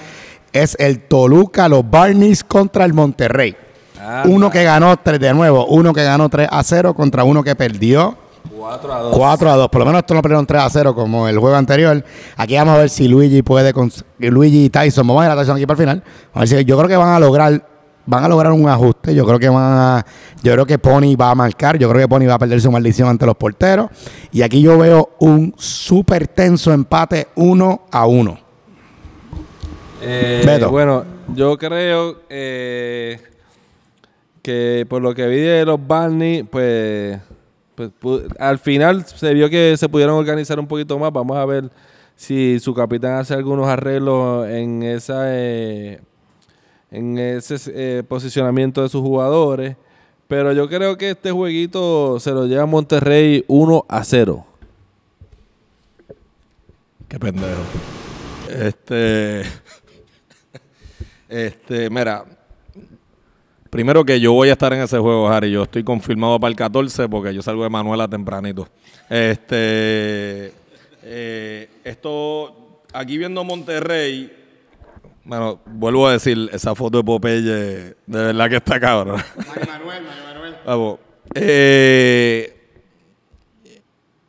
Es 0.52 0.76
el 0.78 1.00
Toluca, 1.00 1.68
los 1.68 1.88
Barneys 1.88 2.44
contra 2.44 2.84
el 2.84 2.94
Monterrey. 2.94 3.56
Ah, 4.06 4.22
uno 4.26 4.50
que 4.50 4.62
ganó 4.64 4.96
3 4.96 5.18
de 5.18 5.32
nuevo, 5.32 5.64
uno 5.66 5.92
que 5.94 6.04
ganó 6.04 6.28
3 6.28 6.48
a 6.50 6.62
0 6.62 6.92
contra 6.94 7.24
uno 7.24 7.42
que 7.42 7.54
perdió 7.56 8.16
4 8.56 8.92
a 8.92 8.98
2. 8.98 9.16
4 9.16 9.50
a 9.50 9.56
2. 9.56 9.68
Por 9.70 9.78
lo 9.80 9.86
menos 9.86 10.00
esto 10.00 10.12
no 10.14 10.20
perdieron 10.20 10.44
3 10.46 10.62
a 10.62 10.68
0 10.70 10.94
como 10.94 11.26
el 11.26 11.38
juego 11.38 11.56
anterior. 11.56 12.04
Aquí 12.36 12.54
vamos 12.56 12.74
a 12.74 12.78
ver 12.78 12.90
si 12.90 13.08
Luigi 13.08 13.42
puede 13.42 13.72
cons- 13.74 14.04
Luigi 14.18 14.66
y 14.66 14.70
Tyson. 14.70 15.06
Vamos 15.06 15.22
a 15.24 15.28
ver 15.28 15.36
a 15.38 15.40
Tyson 15.40 15.56
aquí 15.56 15.66
para 15.66 15.74
el 15.82 15.88
final. 15.88 16.02
A 16.34 16.38
ver 16.40 16.48
si- 16.48 16.64
yo 16.64 16.76
creo 16.76 16.88
que 16.88 16.96
van 16.96 17.08
a 17.14 17.20
lograr 17.20 17.66
van 18.06 18.22
a 18.22 18.28
lograr 18.28 18.52
un 18.52 18.68
ajuste. 18.68 19.14
Yo 19.14 19.24
creo 19.24 19.38
que 19.38 19.48
van 19.48 19.62
a 19.64 20.06
yo 20.42 20.52
creo 20.52 20.66
que 20.66 20.78
Pony 20.78 21.16
va 21.18 21.30
a 21.30 21.34
marcar, 21.34 21.78
yo 21.78 21.88
creo 21.88 22.02
que 22.02 22.08
Pony 22.08 22.26
va 22.26 22.34
a 22.34 22.38
perder 22.38 22.60
su 22.60 22.70
maldición 22.70 23.08
ante 23.08 23.24
los 23.24 23.34
porteros 23.34 23.88
y 24.30 24.42
aquí 24.42 24.60
yo 24.60 24.76
veo 24.76 25.10
un 25.20 25.54
súper 25.56 26.28
tenso 26.28 26.70
empate 26.70 27.28
1 27.36 27.80
a 27.90 28.06
1. 28.06 28.38
Eh. 30.02 30.66
Bueno, 30.70 31.04
yo 31.34 31.56
creo 31.56 32.20
eh, 32.28 33.18
que 34.44 34.84
por 34.88 35.00
lo 35.00 35.14
que 35.14 35.26
vi 35.26 35.38
de 35.40 35.64
los 35.64 35.84
Barney, 35.84 36.42
pues, 36.42 37.18
pues, 37.74 37.90
pu- 38.00 38.26
al 38.38 38.58
final 38.58 39.04
se 39.06 39.32
vio 39.32 39.48
que 39.48 39.74
se 39.78 39.88
pudieron 39.88 40.16
organizar 40.16 40.60
un 40.60 40.66
poquito 40.66 40.98
más. 40.98 41.10
Vamos 41.12 41.36
a 41.38 41.46
ver 41.46 41.70
si 42.14 42.60
su 42.60 42.74
capitán 42.74 43.14
hace 43.14 43.32
algunos 43.32 43.66
arreglos 43.66 44.46
en 44.48 44.82
esa 44.82 45.22
eh, 45.34 46.00
en 46.90 47.18
ese 47.18 47.56
eh, 47.74 48.02
posicionamiento 48.06 48.82
de 48.82 48.90
sus 48.90 49.00
jugadores. 49.00 49.76
Pero 50.28 50.52
yo 50.52 50.68
creo 50.68 50.96
que 50.98 51.10
este 51.10 51.30
jueguito 51.30 52.20
se 52.20 52.30
lo 52.32 52.46
lleva 52.46 52.66
Monterrey 52.66 53.44
1 53.48 53.86
a 53.88 54.04
0. 54.04 54.44
Qué 57.08 57.18
pendejo. 57.18 57.62
Este. 58.50 59.42
Este, 61.26 61.90
mira. 61.90 62.24
Primero 63.74 64.04
que 64.04 64.20
yo 64.20 64.32
voy 64.32 64.50
a 64.50 64.52
estar 64.52 64.72
en 64.72 64.82
ese 64.82 64.98
juego, 64.98 65.28
Harry. 65.28 65.50
Yo 65.50 65.64
estoy 65.64 65.82
confirmado 65.82 66.38
para 66.38 66.48
el 66.50 66.54
14 66.54 67.08
porque 67.08 67.34
yo 67.34 67.42
salgo 67.42 67.64
de 67.64 67.70
Manuela 67.70 68.06
tempranito. 68.06 68.68
Este. 69.10 70.52
eh, 71.02 71.68
esto. 71.82 72.82
Aquí 72.92 73.18
viendo 73.18 73.42
Monterrey. 73.42 74.32
Bueno, 75.24 75.58
vuelvo 75.66 76.06
a 76.06 76.12
decir, 76.12 76.48
esa 76.52 76.76
foto 76.76 76.98
de 76.98 77.04
Popeye, 77.04 77.42
de 77.42 77.94
verdad 78.06 78.48
que 78.48 78.56
está 78.58 78.78
cabrón. 78.78 79.20
Vamos. 80.64 80.98
Eh, 81.34 82.56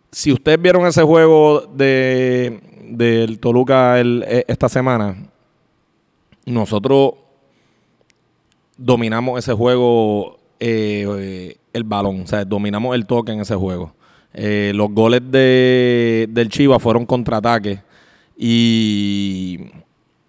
si 0.09 0.33
ustedes 0.33 0.59
vieron 0.59 0.87
ese 0.87 1.03
juego 1.03 1.67
de 1.71 2.61
del 2.81 3.37
Toluca 3.39 3.99
el- 3.99 4.23
e- 4.27 4.45
esta 4.47 4.69
semana, 4.69 5.15
nosotros 6.47 7.13
dominamos 8.77 9.39
ese 9.39 9.53
juego 9.53 10.39
eh, 10.59 11.05
eh, 11.19 11.57
el 11.73 11.83
balón, 11.83 12.21
o 12.21 12.27
sea, 12.27 12.45
dominamos 12.45 12.95
el 12.95 13.05
toque 13.05 13.31
en 13.31 13.41
ese 13.41 13.55
juego. 13.55 13.93
Eh, 14.33 14.73
los 14.75 14.91
goles 14.91 15.21
de, 15.31 16.27
del 16.29 16.49
Chivas 16.49 16.81
fueron 16.81 17.05
contraataques 17.05 17.79
y, 18.37 19.61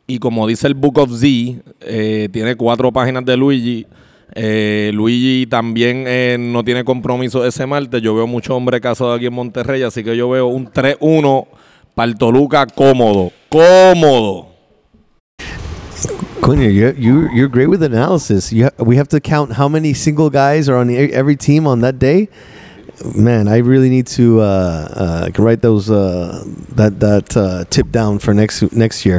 y 0.07 0.19
como 0.21 0.47
dice 0.47 0.69
el 0.69 0.75
Book 0.75 0.99
of 0.99 1.11
Z, 1.11 1.61
eh, 1.81 2.29
tiene 2.33 2.55
cuatro 2.55 2.93
páginas 2.93 3.25
de 3.25 3.37
Luigi. 3.37 3.87
Eh, 4.35 4.91
Luigi 4.95 5.47
también 5.47 6.53
no 6.53 6.65
tiene 6.65 6.85
compromiso 6.85 7.45
ese 7.45 7.67
martes. 7.67 8.01
Yo 8.01 8.15
veo 8.15 8.27
muchos 8.27 8.57
hombres 8.57 8.81
casados 8.81 9.17
aquí 9.17 9.27
en 9.27 9.35
Monterrey, 9.35 9.83
así 9.83 10.05
que 10.05 10.17
yo 10.17 10.29
veo 10.29 10.47
un 10.47 10.67
3-1 10.67 11.47
para 11.95 12.09
el 12.09 12.17
Toluca 12.17 12.67
cómodo. 12.67 13.33
Cómodo. 13.49 14.56
Coño, 16.47 16.73
you're, 16.73 16.95
you're, 16.95 17.33
you're 17.33 17.49
great 17.49 17.67
with 17.67 17.83
analysis. 17.83 18.53
You 18.53 18.67
ha- 18.67 18.85
we 18.85 18.95
have 18.95 19.09
to 19.09 19.19
count 19.19 19.55
how 19.55 19.69
many 19.69 19.93
single 19.95 20.31
guys 20.31 20.69
are 20.69 20.77
on 20.77 20.89
every 20.91 21.35
team 21.35 21.67
on 21.67 21.81
that 21.81 21.99
day. 21.99 22.29
Man, 23.17 23.49
I 23.49 23.57
really 23.57 23.89
need 23.89 24.07
to 24.15 24.41
uh, 24.43 25.27
uh, 25.35 25.43
write 25.43 25.61
those 25.61 25.91
uh, 25.91 26.45
that 26.77 27.01
that 27.01 27.37
uh, 27.37 27.65
tip 27.69 27.91
down 27.91 28.21
for 28.21 28.33
next 28.33 28.63
next 28.73 29.05
year. 29.05 29.19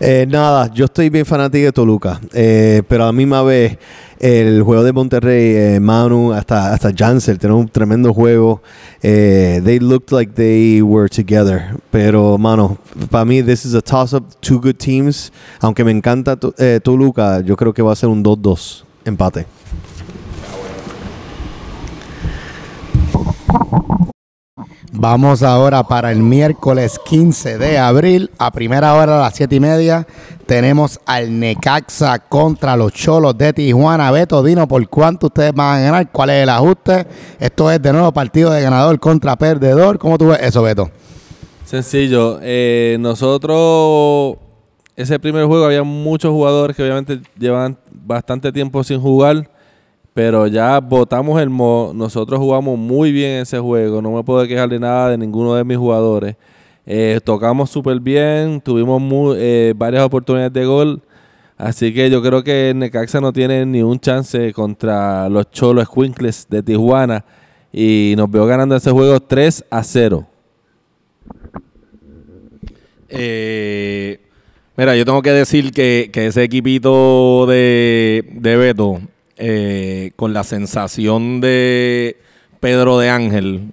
Eh, 0.00 0.24
nada, 0.26 0.68
yo 0.74 0.86
estoy 0.86 1.10
bien 1.10 1.24
fanático 1.24 1.64
de 1.66 1.72
Toluca, 1.72 2.20
eh, 2.34 2.82
pero 2.88 3.04
a 3.04 3.06
la 3.06 3.12
misma 3.12 3.44
vez 3.44 3.78
el 4.24 4.62
juego 4.62 4.82
de 4.82 4.92
Monterrey, 4.94 5.54
eh, 5.54 5.80
Manu, 5.80 6.32
hasta 6.32 6.72
hasta 6.72 6.90
Janssen, 6.96 7.36
tenemos 7.36 7.60
un 7.60 7.68
tremendo 7.68 8.14
juego. 8.14 8.62
Eh, 9.02 9.60
they 9.62 9.78
looked 9.78 10.12
like 10.12 10.32
they 10.32 10.80
were 10.80 11.10
together, 11.10 11.76
pero 11.90 12.38
mano, 12.38 12.78
para 13.10 13.26
mí 13.26 13.42
this 13.42 13.66
is 13.66 13.74
a 13.74 13.82
toss 13.82 14.14
up, 14.14 14.24
two 14.40 14.58
good 14.58 14.76
teams. 14.78 15.30
Aunque 15.60 15.84
me 15.84 15.90
encanta 15.90 16.38
eh, 16.56 16.80
Toluca, 16.82 17.42
yo 17.42 17.54
creo 17.54 17.74
que 17.74 17.82
va 17.82 17.92
a 17.92 17.96
ser 17.96 18.08
un 18.08 18.24
2-2 18.24 18.84
empate. 19.04 19.44
Vamos 24.96 25.42
ahora 25.42 25.82
para 25.82 26.12
el 26.12 26.20
miércoles 26.20 27.00
15 27.04 27.58
de 27.58 27.78
abril, 27.78 28.30
a 28.38 28.52
primera 28.52 28.94
hora 28.94 29.18
a 29.18 29.22
las 29.22 29.34
7 29.34 29.56
y 29.56 29.58
media. 29.58 30.06
Tenemos 30.46 31.00
al 31.04 31.36
Necaxa 31.36 32.20
contra 32.20 32.76
los 32.76 32.92
Cholos 32.92 33.36
de 33.36 33.52
Tijuana. 33.52 34.12
Beto, 34.12 34.40
Dino, 34.40 34.68
¿por 34.68 34.88
cuánto 34.88 35.26
ustedes 35.26 35.52
van 35.52 35.78
a 35.78 35.82
ganar? 35.82 36.12
¿Cuál 36.12 36.30
es 36.30 36.44
el 36.44 36.48
ajuste? 36.48 37.08
Esto 37.40 37.72
es 37.72 37.82
de 37.82 37.92
nuevo 37.92 38.12
partido 38.12 38.52
de 38.52 38.62
ganador 38.62 39.00
contra 39.00 39.34
perdedor. 39.34 39.98
¿Cómo 39.98 40.16
tú 40.16 40.28
ves 40.28 40.38
eso, 40.40 40.62
Beto? 40.62 40.88
Sencillo. 41.64 42.38
Eh, 42.40 42.96
nosotros, 43.00 44.36
ese 44.94 45.18
primer 45.18 45.44
juego, 45.46 45.64
había 45.64 45.82
muchos 45.82 46.30
jugadores 46.30 46.76
que 46.76 46.84
obviamente 46.84 47.20
llevan 47.36 47.76
bastante 47.90 48.52
tiempo 48.52 48.84
sin 48.84 49.00
jugar, 49.00 49.50
pero 50.14 50.46
ya 50.46 50.78
votamos 50.78 51.42
el 51.42 51.50
mo. 51.50 51.90
Nosotros 51.94 52.38
jugamos 52.38 52.78
muy 52.78 53.10
bien 53.10 53.42
ese 53.42 53.58
juego. 53.58 54.00
No 54.00 54.12
me 54.12 54.22
puedo 54.22 54.46
quejar 54.46 54.68
de 54.68 54.78
nada 54.78 55.10
de 55.10 55.18
ninguno 55.18 55.54
de 55.56 55.64
mis 55.64 55.76
jugadores. 55.76 56.36
Eh, 56.86 57.20
tocamos 57.24 57.70
súper 57.70 57.98
bien, 57.98 58.60
tuvimos 58.60 59.36
eh, 59.38 59.74
varias 59.76 60.04
oportunidades 60.04 60.52
de 60.52 60.64
gol. 60.64 61.02
Así 61.56 61.92
que 61.92 62.10
yo 62.10 62.22
creo 62.22 62.44
que 62.44 62.72
Necaxa 62.74 63.20
no 63.20 63.32
tiene 63.32 63.66
ni 63.66 63.82
un 63.82 63.98
chance 63.98 64.52
contra 64.52 65.28
los 65.28 65.50
Cholos 65.50 65.86
Squinkles 65.86 66.46
de 66.48 66.62
Tijuana. 66.62 67.24
Y 67.72 68.14
nos 68.16 68.30
veo 68.30 68.46
ganando 68.46 68.76
ese 68.76 68.92
juego 68.92 69.18
3 69.18 69.64
a 69.68 69.82
0. 69.82 70.26
Eh, 73.08 74.20
mira, 74.76 74.96
yo 74.96 75.04
tengo 75.04 75.22
que 75.22 75.30
decir 75.30 75.72
que, 75.72 76.10
que 76.12 76.26
ese 76.26 76.44
equipito 76.44 77.46
de, 77.46 78.24
de 78.32 78.56
Beto, 78.56 79.00
eh, 79.36 80.12
con 80.16 80.32
la 80.32 80.44
sensación 80.44 81.40
de 81.40 82.16
Pedro 82.60 82.98
de 82.98 83.10
Ángel, 83.10 83.72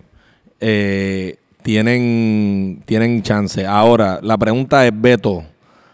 eh, 0.59 1.37
tienen, 1.63 2.81
tienen 2.85 3.21
chance. 3.23 3.65
Ahora, 3.65 4.19
la 4.21 4.37
pregunta 4.37 4.85
es, 4.85 4.91
Beto, 4.93 5.43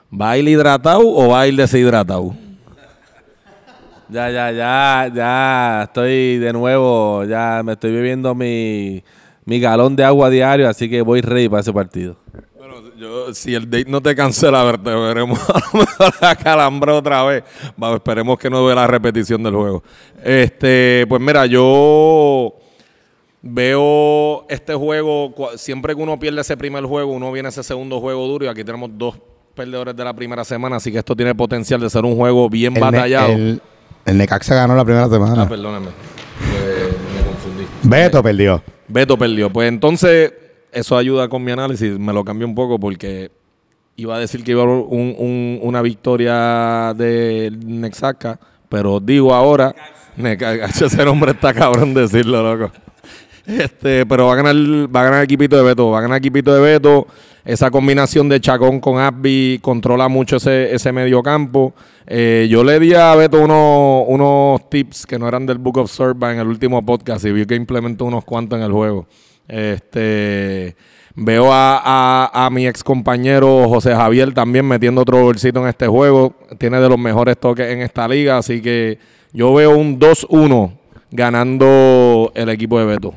¿va 0.10 0.32
a 0.32 0.38
ir 0.38 0.48
hidratado 0.48 1.02
o 1.04 1.30
va 1.30 1.42
a 1.42 1.48
ir 1.48 1.56
deshidratado? 1.56 2.34
Ya, 4.10 4.32
ya, 4.32 4.52
ya, 4.52 5.12
ya 5.14 5.84
estoy 5.84 6.38
de 6.38 6.54
nuevo, 6.54 7.26
ya 7.26 7.62
me 7.66 7.74
estoy 7.74 7.92
bebiendo 7.92 8.34
mi, 8.34 9.04
mi 9.44 9.60
galón 9.60 9.98
de 9.98 10.06
agua 10.06 10.30
diario, 10.30 10.70
así 10.70 10.90
que 10.90 11.02
voy 11.02 11.20
ready 11.20 11.50
para 11.50 11.60
ese 11.60 11.74
partido. 11.74 12.16
Bueno, 12.80 12.96
yo, 12.96 13.34
si 13.34 13.56
el 13.56 13.68
date 13.70 13.86
no 13.90 14.02
te 14.02 14.16
cancela, 14.16 14.62
a 14.62 14.64
ver, 14.66 14.78
te 14.78 14.92
veremos 14.94 15.40
a 15.50 15.60
lo 15.74 15.80
mejor 15.80 16.14
la 16.22 16.36
calambre 16.36 16.92
otra 16.92 17.24
vez. 17.24 17.44
Va, 17.82 17.96
esperemos 17.96 18.38
que 18.38 18.50
no 18.52 18.64
vea 18.66 18.76
la 18.76 18.86
repetición 18.86 19.42
del 19.42 19.56
juego. 19.56 19.84
Este, 20.24 21.06
pues 21.10 21.20
mira, 21.20 21.46
yo 21.48 22.54
veo 23.42 24.46
este 24.50 24.76
juego, 24.76 25.34
siempre 25.56 25.96
que 25.96 26.02
uno 26.02 26.20
pierde 26.20 26.42
ese 26.42 26.56
primer 26.56 26.84
juego, 26.86 27.12
uno 27.14 27.32
viene 27.32 27.48
a 27.48 27.50
ese 27.50 27.64
segundo 27.64 28.00
juego 28.00 28.28
duro 28.28 28.46
y 28.46 28.48
aquí 28.48 28.64
tenemos 28.64 28.92
dos 28.94 29.18
perdedores 29.56 29.96
de 29.96 30.04
la 30.04 30.14
primera 30.14 30.44
semana, 30.44 30.76
así 30.76 30.92
que 30.92 31.00
esto 31.00 31.16
tiene 31.16 31.34
potencial 31.34 31.80
de 31.80 31.90
ser 31.90 32.06
un 32.06 32.16
juego 32.16 32.48
bien 32.50 32.74
El, 32.76 32.82
Ne- 32.84 32.92
batallado. 32.92 33.32
el- 33.34 33.62
el 34.06 34.18
Necaxa 34.18 34.54
ganó 34.56 34.76
la 34.76 34.86
primera 34.86 35.10
semana. 35.10 35.42
Ah, 35.44 35.50
perdóname, 35.50 35.88
eh, 35.88 36.94
me 37.16 37.26
confundí. 37.26 37.66
Beto 37.84 38.22
perdió. 38.24 38.62
Beto 38.88 39.18
perdió. 39.18 39.50
Pues 39.52 39.68
entonces, 39.68 40.32
eso 40.78 40.98
ayuda 40.98 41.28
con 41.28 41.44
mi 41.44 41.52
análisis. 41.52 41.98
Me 41.98 42.14
lo 42.14 42.24
cambié 42.24 42.46
un 42.46 42.56
poco 42.56 42.80
porque 42.80 43.32
iba 43.96 44.16
a 44.16 44.20
decir 44.20 44.44
que 44.44 44.52
iba 44.52 44.62
a 44.62 44.66
haber 44.66 44.76
un- 44.90 45.16
un- 45.18 45.60
una 45.64 45.82
victoria 45.82 46.94
de 46.96 47.52
Nexaca, 47.66 48.40
pero 48.70 49.00
digo 49.00 49.34
ahora, 49.34 49.74
ese 50.18 51.06
nombre 51.06 51.32
está 51.32 51.54
cabrón 51.54 51.94
decirlo, 51.94 52.42
loco. 52.58 52.72
Este, 53.46 54.06
pero 54.06 54.26
va 54.28 54.34
a 54.34 54.36
ganar, 54.36 54.56
va 54.94 55.00
a 55.02 55.04
ganar 55.06 55.20
el 55.20 55.24
equipito 55.24 55.56
de 55.56 55.64
Beto, 55.64 55.90
va 55.90 56.00
a 56.00 56.02
ganar 56.02 56.18
el 56.18 56.20
equipito 56.20 56.54
de 56.54 56.60
Beto. 56.60 57.08
Esa 57.46 57.72
combinación 57.72 58.28
de 58.28 58.42
Chacón 58.42 58.82
con 58.82 59.00
Abby 59.00 59.60
controla 59.62 60.10
mucho 60.10 60.36
ese, 60.36 60.76
ese 60.76 60.92
medio 60.92 61.24
campo. 61.24 61.74
Eh, 62.06 62.48
yo 62.52 62.62
le 62.62 62.78
di 62.78 62.94
a 62.94 63.16
Beto 63.16 63.40
unos, 63.40 64.04
unos 64.10 64.70
tips 64.70 65.06
que 65.06 65.18
no 65.18 65.30
eran 65.30 65.46
del 65.46 65.60
Book 65.60 65.78
of 65.78 65.90
Sorba 65.90 66.34
en 66.34 66.40
el 66.40 66.48
último 66.48 66.86
podcast 66.86 67.24
y 67.24 67.32
vi 67.32 67.46
que 67.46 67.56
implementó 67.56 68.04
unos 68.04 68.26
cuantos 68.26 68.60
en 68.60 68.66
el 68.66 68.72
juego. 68.74 69.08
Este 69.48 70.76
veo 71.16 71.52
a, 71.52 71.82
a- 71.84 72.46
a 72.46 72.50
mi 72.50 72.68
ex 72.68 72.84
compañero 72.84 73.68
José 73.70 73.96
Javier 73.96 74.34
también 74.34 74.66
metiendo 74.68 75.02
otro 75.02 75.22
bolsito 75.24 75.62
en 75.62 75.68
este 75.70 75.88
juego. 75.88 76.36
Tiene 76.58 76.80
de 76.80 76.90
los 76.90 77.00
mejores 77.00 77.38
toques 77.40 77.70
en 77.72 77.82
esta 77.82 78.08
liga, 78.08 78.38
así 78.38 78.62
que 78.62 79.00
yo 79.34 79.54
veo 79.54 79.78
un 79.78 80.00
2-1 80.00 80.72
ganando 81.12 82.32
el 82.36 82.50
equipo 82.50 82.80
de 82.80 82.86
Beto. 82.86 83.14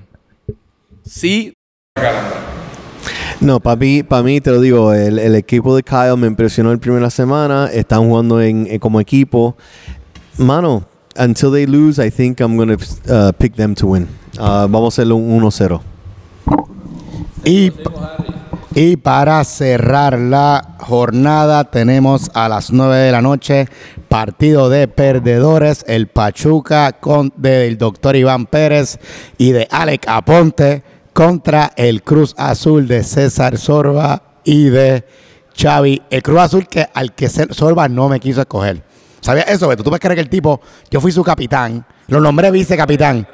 Sí, 1.04 1.52
No, 3.40 3.58
para 3.58 3.76
mí, 3.76 4.02
para 4.02 4.22
mí, 4.22 4.40
te 4.40 4.50
lo 4.50 4.60
digo, 4.60 4.92
el, 4.92 5.18
el 5.18 5.34
equipo 5.34 5.74
de 5.74 5.82
Kyle 5.82 6.14
me 6.18 6.26
impresionó 6.26 6.72
el 6.72 6.78
primera 6.78 7.08
semana. 7.08 7.70
Están 7.72 8.06
jugando 8.06 8.40
en, 8.40 8.66
en- 8.70 8.78
como 8.78 9.00
equipo. 9.00 9.56
Mano, 10.36 10.84
until 11.18 11.50
they 11.50 11.66
lose, 11.66 11.98
I 12.04 12.10
think 12.10 12.40
I'm 12.40 12.56
going 12.56 12.76
to 12.76 12.84
uh, 13.12 13.32
pick 13.32 13.54
them 13.56 13.74
to 13.76 13.86
win. 13.86 14.06
Uh, 14.38 14.68
vamos 14.68 14.84
a 14.84 15.00
hacerlo 15.00 15.16
un 15.16 15.42
1-0. 15.42 15.80
Y, 17.44 17.72
y 18.74 18.96
para 18.96 19.42
cerrar 19.44 20.18
la 20.18 20.76
jornada 20.78 21.64
tenemos 21.70 22.30
a 22.34 22.48
las 22.48 22.72
9 22.72 22.96
de 22.96 23.12
la 23.12 23.22
noche 23.22 23.68
partido 24.08 24.68
de 24.68 24.88
perdedores, 24.88 25.84
el 25.86 26.08
Pachuca 26.08 26.92
con, 26.92 27.32
del 27.36 27.78
doctor 27.78 28.16
Iván 28.16 28.46
Pérez 28.46 28.98
y 29.38 29.52
de 29.52 29.68
Alec 29.70 30.08
Aponte 30.08 30.82
contra 31.12 31.72
el 31.76 32.02
Cruz 32.02 32.34
Azul 32.36 32.88
de 32.88 33.04
César 33.04 33.56
Sorba 33.56 34.22
y 34.44 34.64
de 34.64 35.04
Xavi. 35.56 36.02
El 36.10 36.22
Cruz 36.22 36.40
Azul 36.40 36.66
que 36.66 36.86
al 36.92 37.14
que 37.14 37.28
Sorba 37.28 37.88
no 37.88 38.08
me 38.08 38.18
quiso 38.18 38.40
escoger. 38.40 38.82
¿Sabías 39.20 39.48
eso, 39.48 39.68
Beto? 39.68 39.84
¿Tú 39.84 39.90
puedes 39.90 40.00
creer 40.00 40.16
que 40.16 40.22
el 40.22 40.30
tipo, 40.30 40.60
yo 40.90 41.00
fui 41.00 41.12
su 41.12 41.22
capitán, 41.22 41.84
lo 42.08 42.20
nombré 42.20 42.50
vicecapitán? 42.50 43.28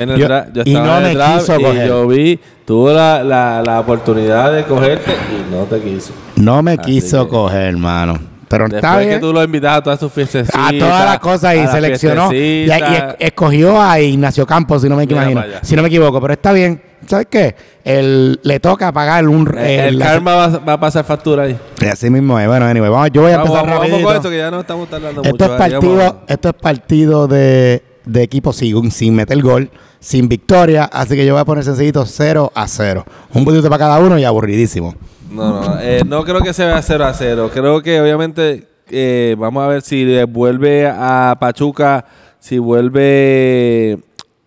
En 0.00 0.10
el 0.10 0.18
Yo- 0.18 0.26
y 0.64 0.70
estaba 0.72 0.86
no 0.86 0.98
en 1.00 1.06
el 1.06 1.14
draft 1.14 1.40
quiso 1.40 1.60
y 1.60 1.62
coger. 1.62 1.86
yo 1.88 2.06
vi, 2.08 2.40
tuvo 2.64 2.90
la, 2.92 3.22
la, 3.22 3.62
la 3.64 3.80
oportunidad 3.80 4.52
de 4.52 4.64
cogerte 4.64 5.12
y 5.12 5.54
no 5.54 5.64
te 5.64 5.80
quiso. 5.80 6.12
No 6.36 6.62
me 6.62 6.72
Así 6.72 6.80
quiso 6.82 7.24
que- 7.24 7.30
coger, 7.30 7.62
hermano. 7.68 8.18
Pero 8.48 8.64
está 8.64 8.76
Después 8.78 9.06
bien. 9.06 9.10
que 9.10 9.20
tú 9.24 9.32
lo 9.32 9.44
invitas 9.44 9.76
a 9.78 9.80
todas 9.82 10.00
tus 10.00 10.10
fiestas. 10.12 10.48
a 10.52 10.70
todas 10.76 11.04
las 11.04 11.18
cosas 11.20 11.54
y 11.54 11.66
seleccionó 11.68 12.32
y, 12.32 12.36
y 12.36 12.70
es- 12.70 13.14
escogió 13.20 13.80
a 13.80 14.00
Ignacio 14.00 14.44
Campos 14.44 14.82
si 14.82 14.88
no 14.88 14.96
me 14.96 15.04
imagino 15.04 15.40
si 15.62 15.76
no 15.76 15.82
me 15.82 15.88
equivoco 15.88 16.20
pero 16.20 16.32
está 16.32 16.52
bien 16.52 16.82
¿sabes 17.06 17.28
qué? 17.30 17.54
El, 17.84 18.40
le 18.42 18.58
toca 18.58 18.90
pagar 18.92 19.28
un 19.28 19.46
El, 19.56 19.80
el 19.80 19.98
la- 20.00 20.04
karma 20.06 20.34
va, 20.34 20.48
va 20.58 20.72
a 20.72 20.80
pasar 20.80 21.04
factura 21.04 21.44
ahí. 21.44 21.56
así 21.92 22.10
mismo 22.10 22.40
es 22.40 22.48
bueno 22.48 22.66
anyway 22.66 22.90
vamos, 22.90 23.10
yo 23.12 23.22
voy 23.22 23.30
a 23.30 23.36
Vamos, 23.36 23.50
empezar 23.50 23.70
vamos, 23.70 23.88
vamos 23.88 24.04
con 24.04 24.16
esto 24.16 24.30
que 24.30 24.38
ya 24.38 24.50
no 24.50 24.60
estamos 24.60 24.90
tardando 24.90 25.22
esto 25.22 25.32
mucho. 25.32 25.44
es 25.44 25.58
partido 25.58 26.20
esto 26.26 26.48
es 26.48 26.54
partido 26.56 27.28
de, 27.28 27.82
de 28.04 28.22
equipo 28.24 28.52
sin, 28.52 28.90
sin 28.90 29.14
meter 29.14 29.40
gol 29.42 29.70
sin 30.00 30.28
victoria 30.28 30.84
así 30.84 31.14
que 31.14 31.24
yo 31.24 31.34
voy 31.34 31.42
a 31.42 31.44
poner 31.44 31.62
sencillito 31.62 32.04
0 32.04 32.50
a 32.54 32.66
0 32.66 33.04
un 33.34 33.44
puntito 33.44 33.68
para 33.68 33.78
cada 33.78 33.98
uno 34.00 34.18
y 34.18 34.24
aburridísimo 34.24 34.94
No, 35.30 35.60
no, 35.60 35.80
eh, 35.80 36.02
no 36.04 36.24
creo 36.24 36.40
que 36.40 36.52
se 36.52 36.64
vea 36.64 36.82
0 36.82 37.04
a 37.04 37.14
0. 37.14 37.50
Creo 37.54 37.80
que 37.82 38.00
obviamente 38.00 38.66
eh, 38.90 39.36
vamos 39.38 39.62
a 39.62 39.68
ver 39.68 39.82
si 39.82 40.24
vuelve 40.24 40.88
a 40.88 41.36
Pachuca, 41.38 42.04
si 42.40 42.58
vuelve 42.58 43.98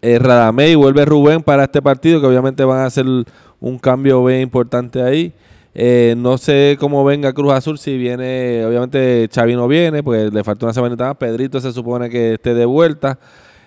eh, 0.01 0.19
Radamé 0.19 0.71
y 0.71 0.75
vuelve 0.75 1.05
Rubén 1.05 1.41
para 1.41 1.63
este 1.63 1.81
partido, 1.81 2.19
que 2.19 2.27
obviamente 2.27 2.65
van 2.65 2.79
a 2.79 2.85
hacer 2.85 3.05
un 3.05 3.79
cambio 3.79 4.23
bien 4.25 4.41
importante 4.41 5.01
ahí. 5.01 5.33
Eh, 5.75 6.13
no 6.17 6.37
sé 6.37 6.77
cómo 6.79 7.03
venga 7.03 7.33
Cruz 7.33 7.53
Azul, 7.53 7.79
si 7.79 7.97
viene, 7.97 8.63
obviamente 8.65 9.29
Xavi 9.33 9.55
no 9.55 9.67
viene, 9.67 10.03
pues 10.03 10.31
le 10.31 10.43
falta 10.43 10.65
una 10.65 10.73
semanita 10.73 11.05
más. 11.05 11.15
Pedrito 11.15 11.59
se 11.61 11.71
supone 11.71 12.09
que 12.09 12.33
esté 12.33 12.53
de 12.53 12.65
vuelta. 12.65 13.17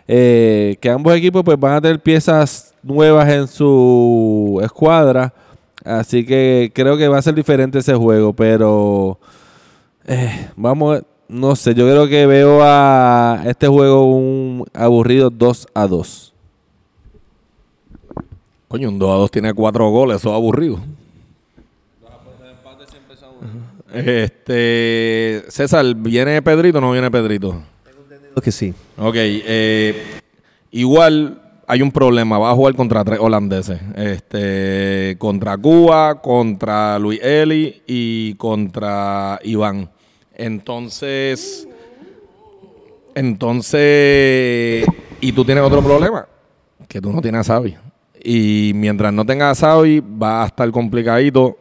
Eh, 0.09 0.77
que 0.81 0.89
ambos 0.89 1.15
equipos 1.15 1.43
pues 1.43 1.59
van 1.59 1.75
a 1.75 1.81
tener 1.81 2.01
piezas 2.01 2.75
nuevas 2.83 3.29
en 3.29 3.49
su 3.49 4.61
escuadra. 4.63 5.33
Así 5.85 6.25
que 6.25 6.73
creo 6.75 6.97
que 6.97 7.09
va 7.09 7.19
a 7.19 7.23
ser 7.23 7.35
diferente 7.35 7.79
ese 7.79 7.95
juego, 7.95 8.33
pero 8.33 9.19
eh, 10.07 10.49
vamos, 10.57 11.03
no 11.29 11.55
sé, 11.55 11.75
yo 11.75 11.85
creo 11.85 12.09
que 12.09 12.27
veo 12.27 12.61
a 12.63 13.43
este 13.47 13.69
juego 13.69 14.05
un 14.13 14.65
aburrido 14.73 15.31
2 15.31 15.69
a 15.75 15.87
2. 15.87 16.35
Coño, 18.69 18.89
un 18.89 18.99
2 18.99 19.11
a 19.11 19.15
2 19.15 19.31
tiene 19.31 19.55
cuatro 19.55 19.89
goles, 19.91 20.17
eso 20.17 20.31
es 20.31 20.35
aburrido. 20.35 20.81
Este, 23.93 25.45
César, 25.49 25.95
¿viene 25.95 26.43
Pedrito 26.43 26.79
o 26.79 26.81
no 26.81 26.93
viene 26.93 27.11
Pedrito? 27.11 27.63
Que 28.43 28.53
sí. 28.53 28.75
Ok, 28.99 29.15
eh, 29.17 30.21
igual 30.71 31.43
hay 31.67 31.83
un 31.83 31.91
problema, 31.91 32.39
va 32.39 32.51
a 32.51 32.55
jugar 32.55 32.75
contra 32.75 33.03
tres 33.05 33.19
holandeses, 33.19 33.81
este, 33.97 35.17
contra 35.19 35.57
Cuba, 35.57 36.21
contra 36.21 36.99
Luis 36.99 37.21
Eli 37.23 37.83
y 37.87 38.35
contra 38.35 39.41
Iván. 39.43 39.91
Entonces, 40.35 41.67
entonces, 43.15 44.87
y 45.21 45.33
tú 45.33 45.45
tienes 45.45 45.65
otro 45.65 45.83
problema, 45.83 46.29
que 46.87 47.01
tú 47.01 47.13
no 47.13 47.21
tienes 47.21 47.49
a 47.49 47.55
Xavi. 47.55 47.75
Y 48.23 48.73
mientras 48.75 49.13
no 49.13 49.25
tengas 49.25 49.63
a 49.63 49.67
Xavi, 49.67 50.01
va 50.01 50.45
a 50.45 50.47
estar 50.47 50.71
complicadito. 50.71 51.57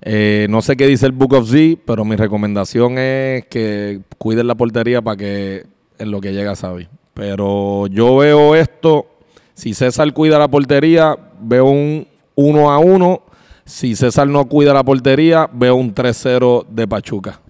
Eh, 0.00 0.46
no 0.48 0.62
sé 0.62 0.76
qué 0.76 0.86
dice 0.86 1.06
el 1.06 1.12
Book 1.12 1.34
of 1.34 1.50
Z, 1.50 1.80
pero 1.84 2.04
mi 2.04 2.16
recomendación 2.16 2.96
es 2.98 3.44
que 3.46 4.00
cuiden 4.18 4.46
la 4.46 4.54
portería 4.54 5.02
para 5.02 5.16
que 5.16 5.66
en 6.02 6.10
lo 6.10 6.20
que 6.20 6.32
llega 6.32 6.56
Xavi. 6.56 6.88
Pero 7.14 7.86
yo 7.86 8.16
veo 8.16 8.54
esto, 8.54 9.06
si 9.54 9.74
César 9.74 10.12
cuida 10.12 10.38
la 10.38 10.48
portería, 10.48 11.16
veo 11.40 11.66
un 11.66 12.06
1 12.34 12.70
a 12.70 12.78
1. 12.78 13.22
Si 13.64 13.94
César 13.94 14.26
no 14.26 14.46
cuida 14.46 14.74
la 14.74 14.82
portería, 14.82 15.48
veo 15.52 15.76
un 15.76 15.94
3-0 15.94 16.66
de 16.68 16.88
Pachuca. 16.88 17.40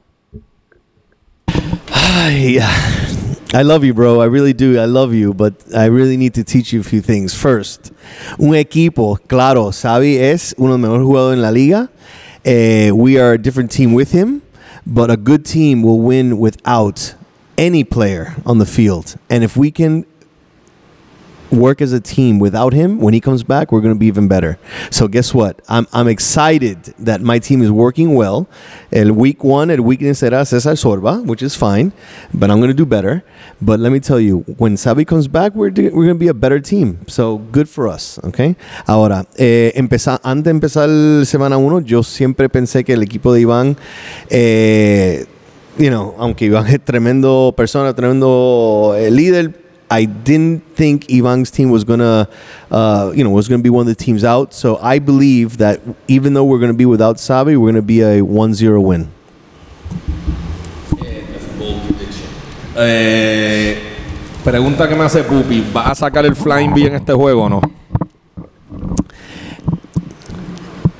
Ay, 1.90 2.58
I 3.54 3.62
love 3.62 3.84
you, 3.84 3.94
bro. 3.94 4.22
I 4.22 4.28
really 4.28 4.52
do. 4.52 4.78
I 4.78 4.86
love 4.86 5.14
you, 5.14 5.32
but 5.32 5.54
I 5.74 5.86
really 5.86 6.16
need 6.16 6.34
to 6.34 6.44
teach 6.44 6.72
you 6.72 6.80
a 6.80 6.84
few 6.84 7.00
things. 7.00 7.34
First, 7.34 7.92
un 8.38 8.54
equipo, 8.54 9.18
claro, 9.26 9.70
Xavi 9.72 10.18
es 10.18 10.54
uno 10.58 10.76
de 10.76 10.78
los 10.78 10.80
mejores 10.80 11.06
jugadores 11.06 11.36
en 11.36 11.42
la 11.42 11.50
liga. 11.50 11.90
Eh, 12.44 12.90
we 12.92 13.18
are 13.18 13.34
a 13.34 13.38
different 13.38 13.70
team 13.70 13.94
with 13.94 14.12
him, 14.12 14.42
but 14.84 15.10
a 15.10 15.16
good 15.16 15.44
team 15.44 15.82
will 15.82 16.00
win 16.00 16.38
without 16.38 17.14
any 17.58 17.84
player 17.84 18.34
on 18.44 18.58
the 18.58 18.66
field. 18.66 19.16
And 19.30 19.44
if 19.44 19.56
we 19.56 19.70
can 19.70 20.06
work 21.52 21.82
as 21.82 21.92
a 21.92 22.00
team 22.00 22.38
without 22.38 22.72
him 22.72 22.98
when 22.98 23.12
he 23.12 23.20
comes 23.20 23.42
back 23.42 23.70
we're 23.70 23.80
going 23.80 23.94
to 23.94 23.98
be 23.98 24.06
even 24.06 24.26
better. 24.26 24.58
So 24.90 25.06
guess 25.06 25.34
what? 25.34 25.60
I'm, 25.68 25.86
I'm 25.92 26.08
excited 26.08 26.82
that 26.98 27.20
my 27.20 27.38
team 27.38 27.62
is 27.62 27.70
working 27.70 28.14
well. 28.14 28.48
El 28.90 29.12
week 29.12 29.44
one 29.44 29.70
el 29.70 29.82
weakness 29.82 30.22
era 30.22 30.44
Cesar 30.46 30.72
Sorba 30.72 31.24
which 31.24 31.42
is 31.42 31.54
fine 31.54 31.92
but 32.32 32.50
I'm 32.50 32.58
going 32.58 32.70
to 32.70 32.74
do 32.74 32.86
better. 32.86 33.22
But 33.60 33.80
let 33.80 33.92
me 33.92 34.00
tell 34.00 34.18
you 34.18 34.40
when 34.56 34.76
Sabi 34.76 35.04
comes 35.04 35.28
back 35.28 35.54
we're, 35.54 35.70
we're 35.70 35.90
going 35.90 36.08
to 36.08 36.14
be 36.14 36.28
a 36.28 36.34
better 36.34 36.58
team. 36.58 36.98
So 37.06 37.38
good 37.38 37.68
for 37.68 37.86
us 37.86 38.18
okay? 38.24 38.56
Ahora 38.88 39.26
eh, 39.36 39.72
empezar, 39.74 40.20
antes 40.24 40.44
de 40.44 40.50
empezar 40.50 40.88
semana 41.26 41.58
uno 41.58 41.80
yo 41.80 42.02
siempre 42.02 42.48
pensé 42.48 42.84
que 42.84 42.94
el 42.94 43.02
equipo 43.02 43.32
de 43.32 43.40
Iván 43.42 43.76
eh, 44.30 45.26
you 45.78 45.90
know, 45.90 46.14
aunque 46.18 46.46
Iván 46.46 46.66
es 46.66 46.80
tremendo 46.84 47.54
persona, 47.56 47.94
tremendo 47.94 48.94
eh, 48.96 49.10
líder, 49.10 49.52
I 49.90 50.06
didn't 50.06 50.62
think 50.74 51.10
Ivan's 51.10 51.50
team 51.50 51.70
was 51.70 51.84
gonna, 51.84 52.28
uh, 52.70 53.12
you 53.14 53.22
know, 53.24 53.30
was 53.30 53.48
gonna 53.48 53.62
be 53.62 53.70
one 53.70 53.82
of 53.86 53.94
the 53.94 54.04
teams 54.04 54.24
out. 54.24 54.54
So 54.54 54.78
I 54.82 54.98
believe 54.98 55.58
that 55.58 55.80
even 56.08 56.32
though 56.32 56.44
we're 56.44 56.60
gonna 56.60 56.72
be 56.72 56.86
without 56.86 57.20
Sabi, 57.20 57.56
we're 57.56 57.72
gonna 57.72 57.82
be 57.82 58.00
a 58.00 58.22
1-0 58.22 58.82
win. 58.82 59.08
Eh, 62.74 63.76
pregunta 64.42 64.88
que 64.88 64.94
me 64.94 65.04
hace 65.04 65.22
Pupi, 65.22 65.62
¿va 65.76 65.90
a 65.90 65.94
sacar 65.94 66.24
el 66.24 66.34
Flying 66.34 66.72
B 66.72 66.86
en 66.86 66.94
este 66.94 67.12
juego 67.12 67.42
o 67.42 67.48
no? 67.50 67.60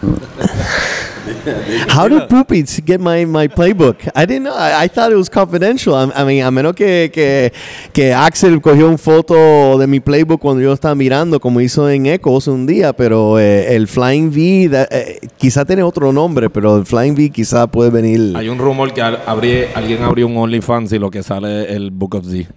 How 1.88 2.08
did 2.08 2.28
Poopy 2.28 2.62
get 2.84 3.00
my, 3.00 3.24
my 3.26 3.48
playbook? 3.48 3.96
I 4.14 4.24
didn't 4.26 4.44
know. 4.44 4.54
I, 4.54 4.84
I 4.84 4.88
thought 4.88 5.10
it 5.12 5.16
was 5.16 5.28
confidential. 5.28 5.94
I, 5.94 6.10
I 6.14 6.24
mean, 6.24 6.42
a 6.44 6.50
menos 6.50 6.74
que, 6.74 7.10
que, 7.12 7.52
que 7.92 8.12
Axel 8.14 8.60
cogió 8.60 8.88
una 8.88 8.98
foto 8.98 9.78
de 9.78 9.86
mi 9.86 10.00
playbook 10.00 10.40
cuando 10.40 10.62
yo 10.62 10.72
estaba 10.72 10.94
mirando, 10.94 11.40
como 11.40 11.60
hizo 11.60 11.88
en 11.90 12.06
Echoes 12.06 12.46
un 12.48 12.66
día, 12.66 12.92
pero 12.92 13.38
eh, 13.38 13.74
el 13.74 13.88
Flying 13.88 14.28
V, 14.28 14.68
da- 14.68 14.88
eh, 14.90 15.18
quizá 15.38 15.64
tiene 15.64 15.82
otro 15.82 16.12
nombre, 16.12 16.50
pero 16.50 16.76
el 16.76 16.86
Flying 16.86 17.14
V 17.14 17.30
quizá 17.30 17.66
puede 17.66 17.90
venir. 17.90 18.36
Hay 18.36 18.48
un 18.48 18.58
rumor 18.58 18.92
que 18.92 19.02
abrí- 19.02 19.66
alguien 19.74 20.02
abrió 20.02 20.26
un 20.26 20.36
OnlyFans 20.36 20.92
y 20.92 20.98
lo 20.98 21.10
que 21.10 21.22
sale 21.22 21.64
es 21.64 21.70
el 21.76 21.90
Book 21.90 22.14
of 22.16 22.26
Z. 22.26 22.48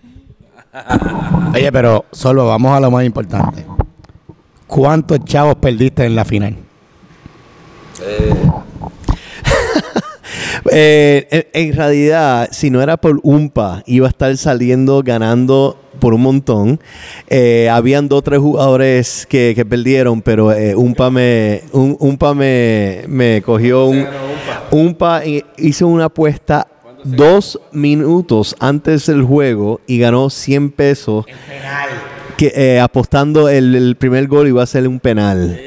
Oye, 1.53 1.71
pero 1.71 2.05
solo 2.11 2.47
vamos 2.47 2.71
a 2.75 2.79
lo 2.79 2.91
más 2.91 3.05
importante. 3.05 3.65
¿Cuántos 4.67 5.19
chavos 5.23 5.55
perdiste 5.55 6.03
en 6.05 6.15
la 6.15 6.25
final? 6.25 6.55
Eh, 10.71 11.27
en, 11.53 11.67
en 11.69 11.75
realidad, 11.75 12.49
si 12.51 12.69
no 12.71 12.81
era 12.81 12.97
por 12.97 13.19
Umpa, 13.23 13.83
iba 13.85 14.07
a 14.07 14.09
estar 14.09 14.35
saliendo 14.35 15.03
ganando 15.03 15.77
por 15.99 16.13
un 16.13 16.21
montón. 16.21 16.79
Eh, 17.29 17.69
habían 17.71 18.07
dos 18.09 18.19
o 18.19 18.21
tres 18.23 18.39
jugadores 18.39 19.27
que, 19.29 19.53
que 19.55 19.63
perdieron, 19.63 20.21
pero 20.21 20.51
eh, 20.51 20.75
Umpa 20.75 21.09
me 21.11 21.61
un, 21.71 21.95
Umpa 21.99 22.33
me, 22.33 23.03
me 23.07 23.41
cogió 23.43 23.85
un 23.85 24.05
Umpa. 24.71 25.23
Hi- 25.25 25.45
hizo 25.57 25.87
una 25.87 26.05
apuesta 26.05 26.67
dos 27.03 27.59
minutos 27.71 28.55
antes 28.59 29.05
del 29.05 29.21
juego 29.23 29.81
y 29.85 29.99
ganó 29.99 30.29
100 30.31 30.71
pesos. 30.71 31.25
Que, 32.37 32.51
eh, 32.55 32.79
apostando 32.79 33.47
el, 33.49 33.75
el 33.75 33.95
primer 33.95 34.27
gol 34.27 34.47
iba 34.47 34.63
a 34.63 34.65
ser 34.65 34.87
un 34.87 34.99
penal. 34.99 35.57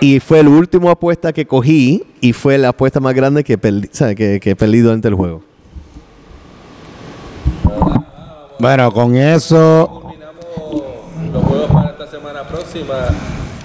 Y 0.00 0.20
fue 0.20 0.42
la 0.42 0.50
última 0.50 0.90
apuesta 0.92 1.32
que 1.32 1.46
cogí 1.46 2.04
y 2.20 2.32
fue 2.32 2.58
la 2.58 2.68
apuesta 2.68 3.00
más 3.00 3.14
grande 3.14 3.42
que 3.42 3.56
perdí, 3.56 3.88
¿sabe? 3.92 4.14
que, 4.14 4.40
que 4.40 4.54
perdí 4.54 4.80
durante 4.80 5.08
el 5.08 5.14
juego. 5.14 5.42
Bueno, 8.58 8.90
con 8.92 9.16
eso, 9.16 10.12
Los 11.32 11.44
juegos 11.44 11.70
para 11.70 11.90
esta 11.90 12.06
semana 12.10 12.42
próxima. 12.44 13.08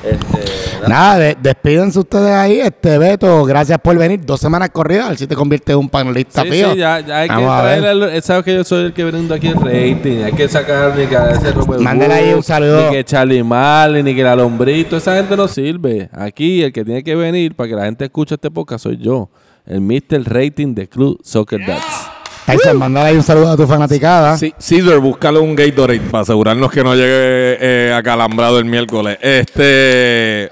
Este, 0.04 0.88
nada, 0.90 1.20
de- 1.20 1.38
despídense 1.40 2.00
ustedes 2.00 2.32
ahí. 2.32 2.60
Este 2.60 2.98
Beto, 2.98 3.44
gracias 3.46 3.78
por 3.80 3.96
venir. 3.98 4.20
Dos 4.26 4.40
semanas 4.40 4.70
corridas, 4.72 5.06
a 5.06 5.10
ver 5.10 5.18
si 5.20 5.28
te 5.28 5.36
conviertes 5.36 5.74
en 5.74 5.80
un 5.80 5.90
panelista 5.90 6.42
Sí, 6.42 6.50
sí, 6.52 6.60
ya, 6.78 7.00
ya 7.02 7.20
hay 7.20 7.30
que 7.30 7.36
Vamos 7.36 7.52
a 7.52 7.62
ver. 7.64 7.80
traer 7.82 8.14
el, 8.16 8.22
sabes 8.24 8.44
que 8.46 8.56
yo 8.56 8.64
soy 8.64 8.86
el 8.86 8.94
que 8.94 9.04
vende 9.04 9.36
aquí 9.36 9.48
el 9.48 9.56
rating, 9.56 10.24
hay 10.24 10.32
que 10.34 10.48
sacar 10.48 10.96
ni 10.98 11.06
que 11.06 11.16
ese 11.16 11.54
Mándale 11.80 12.14
ahí 12.14 12.34
un 12.34 12.42
saludo. 12.44 12.90
Ni 12.90 12.96
que 12.98 13.04
Charlie 13.04 13.44
Marley, 13.44 14.02
ni 14.02 14.16
que 14.16 14.24
la 14.24 14.36
lombrito, 14.36 14.98
esa 14.98 15.16
gente 15.16 15.38
no 15.38 15.48
sirve. 15.48 16.10
Aquí 16.12 16.64
el 16.64 16.74
que 16.74 16.84
tiene 16.84 17.04
que 17.04 17.16
venir 17.16 17.56
para 17.56 17.70
que 17.70 17.76
la 17.76 17.86
gente 17.86 18.06
escuche 18.06 18.36
este 18.36 18.50
podcast 18.50 18.84
soy 18.84 18.98
yo, 18.98 19.30
el 19.68 19.82
Mr. 19.82 20.24
Rating 20.26 20.74
de 20.74 20.88
Club 20.90 21.20
Soccer 21.24 21.60
Dads. 21.66 22.11
Tyson, 22.46 22.78
mándale 22.78 23.10
ahí 23.10 23.16
un 23.16 23.24
saludo 23.24 23.52
a 23.52 23.58
tu 23.58 23.68
fanaticada. 23.68 24.38
Sí, 24.38 24.54
Caesar, 24.54 25.00
búscale 25.00 25.40
un 25.40 25.56
Gatorade 25.56 26.00
para 26.00 26.24
asegurarnos 26.24 26.72
que 26.72 26.84
no 26.84 26.94
llegue 26.96 27.58
eh, 27.60 27.94
acalambrado 27.96 28.60
el 28.60 28.66
miércoles. 28.66 29.18
Este. 29.22 30.52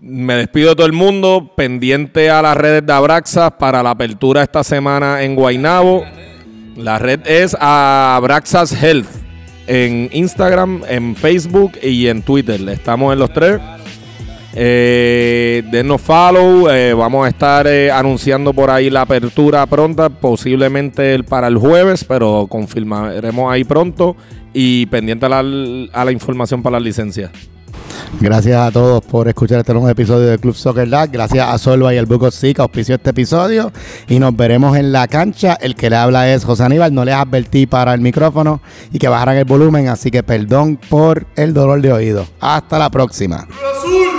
Me 0.00 0.36
despido 0.36 0.70
de 0.70 0.76
todo 0.76 0.86
el 0.86 0.92
mundo, 0.92 1.52
pendiente 1.56 2.30
a 2.30 2.40
las 2.40 2.56
redes 2.56 2.86
de 2.86 2.92
Abraxas 2.92 3.52
para 3.58 3.82
la 3.82 3.90
apertura 3.90 4.42
esta 4.42 4.64
semana 4.64 5.22
en 5.22 5.34
Guaynabo. 5.34 6.04
La 6.76 6.98
red 6.98 7.20
es 7.26 7.56
Abraxas 7.58 8.72
Health 8.72 9.08
en 9.66 10.08
Instagram, 10.12 10.82
en 10.88 11.14
Facebook 11.14 11.72
y 11.82 12.06
en 12.06 12.22
Twitter. 12.22 12.60
Estamos 12.68 13.12
en 13.12 13.18
los 13.18 13.32
tres. 13.32 13.60
Eh, 14.54 15.62
denos 15.70 16.00
follow. 16.00 16.68
eh, 16.70 16.94
vamos 16.94 17.26
a 17.26 17.28
estar 17.28 17.66
eh, 17.66 17.90
anunciando 17.90 18.52
por 18.52 18.70
ahí 18.70 18.90
la 18.90 19.02
apertura 19.02 19.66
pronta, 19.66 20.08
posiblemente 20.08 21.22
para 21.24 21.48
el 21.48 21.56
jueves, 21.58 22.04
pero 22.04 22.46
confirmaremos 22.48 23.52
ahí 23.52 23.64
pronto. 23.64 24.16
Y 24.54 24.86
pendiente 24.86 25.26
a 25.26 25.28
la, 25.28 25.38
a 25.92 26.04
la 26.04 26.12
información 26.12 26.62
para 26.62 26.78
las 26.78 26.82
licencias. 26.82 27.30
Gracias 28.20 28.56
a 28.56 28.70
todos 28.72 29.04
por 29.04 29.28
escuchar 29.28 29.60
este 29.60 29.72
nuevo 29.72 29.88
episodio 29.88 30.26
de 30.26 30.38
Club 30.38 30.54
Soccer 30.54 30.88
Dad. 30.88 31.10
Gracias 31.12 31.46
a 31.46 31.58
Solva 31.58 31.94
y 31.94 31.98
al 31.98 32.06
Book 32.06 32.24
of 32.24 32.34
Sea 32.34 32.54
que 32.54 32.62
auspició 32.62 32.94
este 32.94 33.10
episodio. 33.10 33.70
Y 34.08 34.18
nos 34.18 34.34
veremos 34.34 34.76
en 34.76 34.90
la 34.90 35.06
cancha. 35.06 35.56
El 35.60 35.74
que 35.74 35.90
le 35.90 35.96
habla 35.96 36.32
es 36.32 36.44
José 36.44 36.64
Aníbal. 36.64 36.94
No 36.94 37.04
les 37.04 37.14
advertí 37.14 37.66
para 37.66 37.92
el 37.94 38.00
micrófono 38.00 38.60
y 38.92 38.98
que 38.98 39.08
bajaran 39.08 39.36
el 39.36 39.44
volumen. 39.44 39.88
Así 39.88 40.10
que 40.10 40.22
perdón 40.22 40.78
por 40.88 41.26
el 41.36 41.52
dolor 41.52 41.82
de 41.82 41.92
oído. 41.92 42.26
Hasta 42.40 42.78
la 42.78 42.90
próxima. 42.90 43.46
Azul. 43.46 44.17